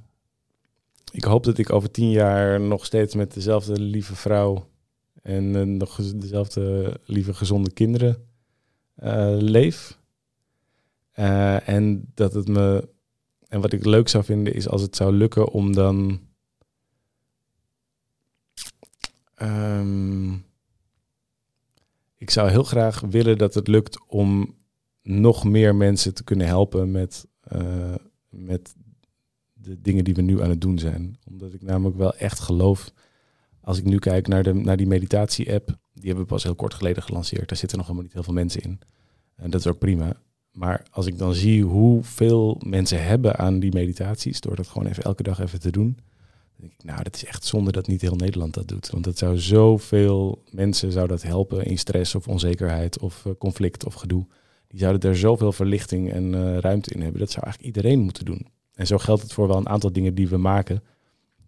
ik 1.16 1.24
hoop 1.24 1.44
dat 1.44 1.58
ik 1.58 1.72
over 1.72 1.90
tien 1.90 2.10
jaar 2.10 2.60
nog 2.60 2.84
steeds 2.84 3.14
met 3.14 3.34
dezelfde 3.34 3.80
lieve 3.80 4.14
vrouw 4.14 4.70
en 5.22 5.56
eh, 5.56 5.62
nog 5.62 5.96
dezelfde 6.16 6.96
lieve 7.04 7.34
gezonde 7.34 7.72
kinderen 7.72 8.28
eh, 8.94 9.36
leef. 9.38 10.00
Eh, 11.12 11.68
en 11.68 12.10
dat 12.14 12.32
het 12.32 12.48
me. 12.48 12.88
En 13.48 13.60
wat 13.60 13.72
ik 13.72 13.84
leuk 13.84 14.08
zou 14.08 14.24
vinden 14.24 14.54
is 14.54 14.68
als 14.68 14.82
het 14.82 14.96
zou 14.96 15.12
lukken 15.12 15.48
om 15.48 15.72
dan. 15.72 16.20
Ehm, 19.34 20.32
ik 22.16 22.30
zou 22.30 22.50
heel 22.50 22.64
graag 22.64 23.00
willen 23.00 23.38
dat 23.38 23.54
het 23.54 23.68
lukt 23.68 24.06
om 24.06 24.56
nog 25.02 25.44
meer 25.44 25.74
mensen 25.74 26.14
te 26.14 26.24
kunnen 26.24 26.46
helpen 26.46 26.90
met, 26.90 27.26
met 28.28 28.74
de 29.66 29.80
dingen 29.80 30.04
die 30.04 30.14
we 30.14 30.22
nu 30.22 30.42
aan 30.42 30.50
het 30.50 30.60
doen 30.60 30.78
zijn. 30.78 31.18
Omdat 31.28 31.52
ik 31.52 31.62
namelijk 31.62 31.96
wel 31.96 32.14
echt 32.14 32.40
geloof, 32.40 32.92
als 33.60 33.78
ik 33.78 33.84
nu 33.84 33.98
kijk 33.98 34.28
naar, 34.28 34.42
de, 34.42 34.52
naar 34.52 34.76
die 34.76 34.86
meditatie-app, 34.86 35.66
die 35.92 36.06
hebben 36.06 36.22
we 36.24 36.30
pas 36.30 36.42
heel 36.42 36.54
kort 36.54 36.74
geleden 36.74 37.02
gelanceerd. 37.02 37.48
Daar 37.48 37.58
zitten 37.58 37.78
nog 37.78 37.86
helemaal 37.86 38.06
niet 38.06 38.16
heel 38.16 38.22
veel 38.22 38.34
mensen 38.34 38.62
in. 38.62 38.80
En 39.36 39.50
dat 39.50 39.60
is 39.60 39.66
ook 39.66 39.78
prima. 39.78 40.16
Maar 40.52 40.86
als 40.90 41.06
ik 41.06 41.18
dan 41.18 41.34
zie 41.34 41.64
hoeveel 41.64 42.60
mensen 42.66 43.04
hebben 43.04 43.36
aan 43.36 43.58
die 43.58 43.72
meditaties, 43.72 44.40
door 44.40 44.56
dat 44.56 44.68
gewoon 44.68 44.86
even 44.86 45.02
elke 45.02 45.22
dag 45.22 45.40
even 45.40 45.60
te 45.60 45.70
doen, 45.70 45.98
denk 46.56 46.72
ik, 46.72 46.84
nou, 46.84 47.02
dat 47.02 47.14
is 47.14 47.24
echt 47.24 47.44
zonde 47.44 47.72
dat 47.72 47.86
niet 47.86 48.00
heel 48.00 48.16
Nederland 48.16 48.54
dat 48.54 48.68
doet. 48.68 48.90
Want 48.90 49.04
dat 49.04 49.18
zou 49.18 49.38
zoveel 49.38 50.42
mensen 50.50 50.92
zou 50.92 51.06
dat 51.06 51.22
helpen 51.22 51.64
in 51.64 51.78
stress 51.78 52.14
of 52.14 52.28
onzekerheid 52.28 52.98
of 52.98 53.26
eh, 53.26 53.32
conflict 53.38 53.84
of 53.84 53.94
gedoe. 53.94 54.26
Die 54.68 54.78
zouden 54.78 55.00
daar 55.00 55.16
zoveel 55.16 55.52
verlichting 55.52 56.12
en 56.12 56.34
eh, 56.34 56.58
ruimte 56.58 56.94
in 56.94 57.00
hebben. 57.02 57.20
Dat 57.20 57.30
zou 57.30 57.44
eigenlijk 57.44 57.76
iedereen 57.76 58.00
moeten 58.00 58.24
doen. 58.24 58.46
En 58.76 58.86
zo 58.86 58.98
geldt 58.98 59.22
het 59.22 59.32
voor 59.32 59.48
wel 59.48 59.56
een 59.56 59.68
aantal 59.68 59.92
dingen 59.92 60.14
die 60.14 60.28
we 60.28 60.36
maken. 60.36 60.82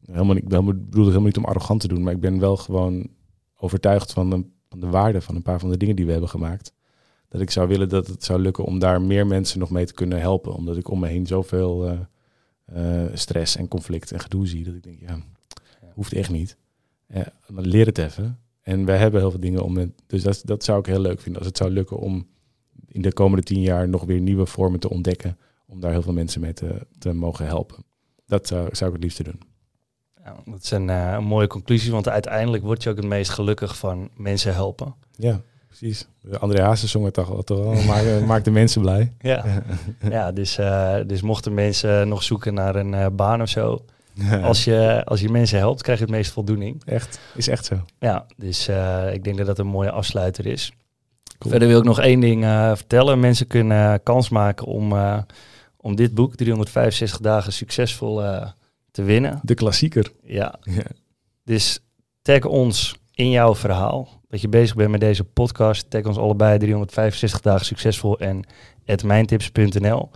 Helemaal 0.06 0.36
ik 0.36 0.48
bedoel 0.48 0.74
het 0.74 0.90
helemaal 0.94 1.22
niet 1.22 1.36
om 1.36 1.44
arrogant 1.44 1.80
te 1.80 1.88
doen, 1.88 2.02
maar 2.02 2.12
ik 2.12 2.20
ben 2.20 2.38
wel 2.38 2.56
gewoon 2.56 3.08
overtuigd 3.56 4.12
van 4.12 4.30
de, 4.30 4.44
van 4.68 4.80
de 4.80 4.86
waarde 4.86 5.20
van 5.20 5.36
een 5.36 5.42
paar 5.42 5.60
van 5.60 5.70
de 5.70 5.76
dingen 5.76 5.96
die 5.96 6.04
we 6.04 6.10
hebben 6.10 6.30
gemaakt. 6.30 6.72
Dat 7.28 7.40
ik 7.40 7.50
zou 7.50 7.68
willen 7.68 7.88
dat 7.88 8.06
het 8.06 8.24
zou 8.24 8.40
lukken 8.40 8.64
om 8.64 8.78
daar 8.78 9.02
meer 9.02 9.26
mensen 9.26 9.58
nog 9.58 9.70
mee 9.70 9.86
te 9.86 9.94
kunnen 9.94 10.20
helpen. 10.20 10.52
Omdat 10.52 10.76
ik 10.76 10.90
om 10.90 10.98
me 11.00 11.08
heen 11.08 11.26
zoveel 11.26 12.06
eh, 12.64 13.04
stress 13.14 13.56
en 13.56 13.68
conflict 13.68 14.12
en 14.12 14.20
gedoe 14.20 14.46
zie. 14.46 14.64
Dat 14.64 14.74
ik 14.74 14.82
denk, 14.82 15.00
ja, 15.00 15.18
hoeft 15.94 16.12
echt 16.12 16.30
niet. 16.30 16.56
Maar 17.48 17.64
leer 17.64 17.86
het 17.86 17.98
even. 17.98 18.38
En 18.62 18.84
wij 18.84 18.98
hebben 18.98 19.20
heel 19.20 19.30
veel 19.30 19.40
dingen 19.40 19.64
om 19.64 19.76
het. 19.76 19.90
Dus 20.06 20.22
dat, 20.22 20.42
dat 20.44 20.64
zou 20.64 20.78
ik 20.78 20.86
heel 20.86 21.00
leuk 21.00 21.20
vinden. 21.20 21.38
Als 21.38 21.48
het 21.48 21.56
zou 21.56 21.70
lukken 21.70 21.98
om 21.98 22.26
in 22.88 23.02
de 23.02 23.12
komende 23.12 23.44
tien 23.44 23.60
jaar 23.60 23.88
nog 23.88 24.04
weer 24.04 24.20
nieuwe 24.20 24.46
vormen 24.46 24.80
te 24.80 24.90
ontdekken. 24.90 25.38
Om 25.68 25.80
daar 25.80 25.90
heel 25.90 26.02
veel 26.02 26.12
mensen 26.12 26.40
mee 26.40 26.52
te, 26.52 26.86
te 26.98 27.12
mogen 27.12 27.46
helpen. 27.46 27.84
Dat 28.26 28.46
zou, 28.46 28.68
zou 28.72 28.90
ik 28.90 28.96
het 28.96 29.04
liefste 29.04 29.22
doen. 29.22 29.40
Ja, 30.24 30.34
dat 30.44 30.62
is 30.62 30.70
een, 30.70 30.90
eh, 30.90 31.12
een 31.12 31.24
mooie 31.24 31.46
conclusie, 31.46 31.92
want 31.92 32.08
uiteindelijk 32.08 32.62
word 32.62 32.82
je 32.82 32.90
ook 32.90 32.96
het 32.96 33.04
meest 33.06 33.30
gelukkig 33.30 33.76
van 33.78 34.10
mensen 34.16 34.54
helpen. 34.54 34.94
Ja, 35.16 35.40
precies. 35.66 36.08
André 36.38 36.62
Hazes 36.62 36.90
zong 36.90 37.04
het 37.04 37.14
toch, 37.14 37.30
al- 37.30 37.42
toch 37.42 37.64
al, 37.64 37.82
maak, 37.82 38.04
maak 38.26 38.44
de 38.44 38.50
mensen 38.50 38.80
blij. 38.80 39.12
Ja, 39.20 39.62
ja 40.10 40.32
dus, 40.32 40.58
eh, 40.58 40.96
dus 41.06 41.22
mochten 41.22 41.54
mensen 41.54 42.08
nog 42.08 42.22
zoeken 42.22 42.54
naar 42.54 42.76
een 42.76 42.94
eh, 42.94 43.06
baan 43.12 43.42
of 43.42 43.48
zo, 43.48 43.84
als 44.42 44.64
je, 44.64 45.02
als 45.04 45.20
je 45.20 45.28
mensen 45.28 45.58
helpt, 45.58 45.82
krijg 45.82 45.98
je 45.98 46.04
het 46.04 46.14
meest 46.14 46.32
voldoening. 46.32 46.82
Echt, 46.84 47.20
is 47.34 47.48
echt 47.48 47.64
zo. 47.64 47.80
Ja, 47.98 48.26
dus 48.36 48.68
ik 49.12 49.24
denk 49.24 49.36
dat 49.36 49.46
dat 49.46 49.58
een 49.58 49.66
mooie 49.66 49.90
afsluiter 49.90 50.46
is. 50.46 50.72
Cool. 51.38 51.50
Verder 51.50 51.68
wil 51.68 51.78
ik 51.78 51.84
nog 51.84 52.00
één 52.00 52.20
ding 52.20 52.44
vertellen. 52.74 53.20
Mensen 53.20 53.46
kunnen 53.46 54.02
kans 54.02 54.28
maken 54.28 54.66
om, 54.66 54.92
om 55.89 55.97
dit 55.97 56.14
boek, 56.14 56.34
365 56.34 57.20
dagen 57.20 57.53
succesvol, 57.53 58.24
eh, 58.24 58.51
te 58.91 59.03
winnen. 59.03 59.41
De 59.43 59.55
klassieker. 59.55 60.12
Ja, 60.22 60.59
Ja. 60.62 60.82
dus 61.45 61.78
tag 62.22 62.45
ons 62.45 62.97
in 63.14 63.30
jouw 63.30 63.55
verhaal. 63.55 64.09
Dat 64.28 64.41
je 64.41 64.49
bezig 64.49 64.76
bent 64.76 64.91
met 64.91 65.01
deze 65.01 65.24
podcast. 65.24 65.91
Tag 65.91 66.05
ons 66.05 66.16
allebei 66.16 66.59
365 66.59 67.41
dagen 67.41 67.66
succesvol 67.66 68.18
en 68.18 68.45
mijntips.nl. 69.05 70.11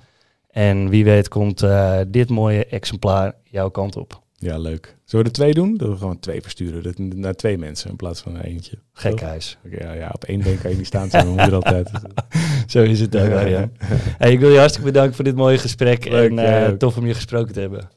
En 0.48 0.88
wie 0.88 1.04
weet 1.04 1.28
komt 1.28 1.62
eh, 1.62 2.00
dit 2.08 2.28
mooie 2.30 2.66
exemplaar 2.66 3.34
jouw 3.44 3.68
kant 3.70 3.96
op. 3.96 4.21
ja, 4.42 4.58
leuk. 4.58 4.96
Zullen 5.04 5.24
we 5.24 5.30
er 5.30 5.36
twee 5.36 5.54
doen? 5.54 5.76
Dat 5.76 5.88
we 5.88 5.96
gewoon 5.96 6.18
twee 6.18 6.42
versturen. 6.42 6.82
Dat, 6.82 6.98
naar 6.98 7.34
twee 7.34 7.58
mensen 7.58 7.90
in 7.90 7.96
plaats 7.96 8.20
van 8.20 8.40
eentje. 8.40 8.78
Gekhuis. 8.92 9.58
Oké, 9.66 9.84
ja, 9.84 9.92
ja, 9.92 10.10
op 10.14 10.24
één 10.24 10.42
been 10.42 10.60
kan 10.60 10.70
je 10.70 10.76
niet 10.76 10.86
staan. 10.86 11.26
Moeder 11.26 11.54
altijd. 11.54 11.90
Zo 12.66 12.82
is 12.82 13.00
het 13.00 13.16
ook, 13.16 13.30
Arjan. 13.30 13.72
Hey, 14.18 14.32
ik 14.32 14.40
wil 14.40 14.50
je 14.50 14.58
hartstikke 14.58 14.90
bedanken 14.90 15.14
voor 15.14 15.24
dit 15.24 15.34
mooie 15.34 15.58
gesprek. 15.58 16.08
Leuk, 16.08 16.30
en 16.30 16.38
eh, 16.38 16.68
tof 16.68 16.96
om 16.96 17.06
je 17.06 17.14
gesproken 17.14 17.52
te 17.52 17.60
hebben. 17.60 17.88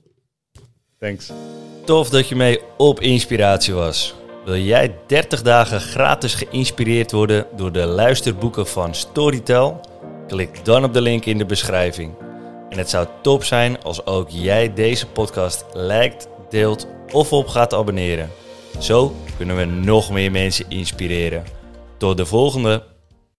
Thanks. 1.00 1.32
Tof 1.86 2.10
dat 2.10 2.28
je 2.28 2.36
mee 2.36 2.60
op 2.78 3.00
inspiratie 3.00 3.74
was. 3.74 4.16
Wil 4.46 4.58
jij 4.58 4.96
30 5.08 5.42
dagen 5.42 5.82
gratis 5.82 6.34
geïnspireerd 6.34 7.12
worden 7.12 7.46
door 7.56 7.72
de 7.72 7.86
luisterboeken 7.86 8.68
van 8.68 8.96
Storytel? 8.96 9.80
Klik 10.28 10.66
dan 10.66 10.84
op 10.84 10.94
de 10.94 11.02
link 11.02 11.26
in 11.26 11.38
de 11.38 11.46
beschrijving. 11.46 12.14
En 12.70 12.78
het 12.78 12.90
zou 12.90 13.08
top 13.22 13.44
zijn 13.44 13.84
als 13.84 14.06
ook 14.06 14.30
jij 14.30 14.74
deze 14.74 15.08
podcast 15.08 15.66
liked, 15.74 16.28
deelt 16.56 16.88
of 17.12 17.34
op 17.34 17.48
gaat 17.48 17.74
abonneren. 17.74 18.32
Zo 18.80 19.16
kunnen 19.38 19.58
we 19.58 19.66
nog 19.66 20.12
meer 20.12 20.32
mensen 20.32 20.66
inspireren. 20.70 21.44
Tot 21.98 22.18
de 22.18 22.26
volgende! 22.26 22.95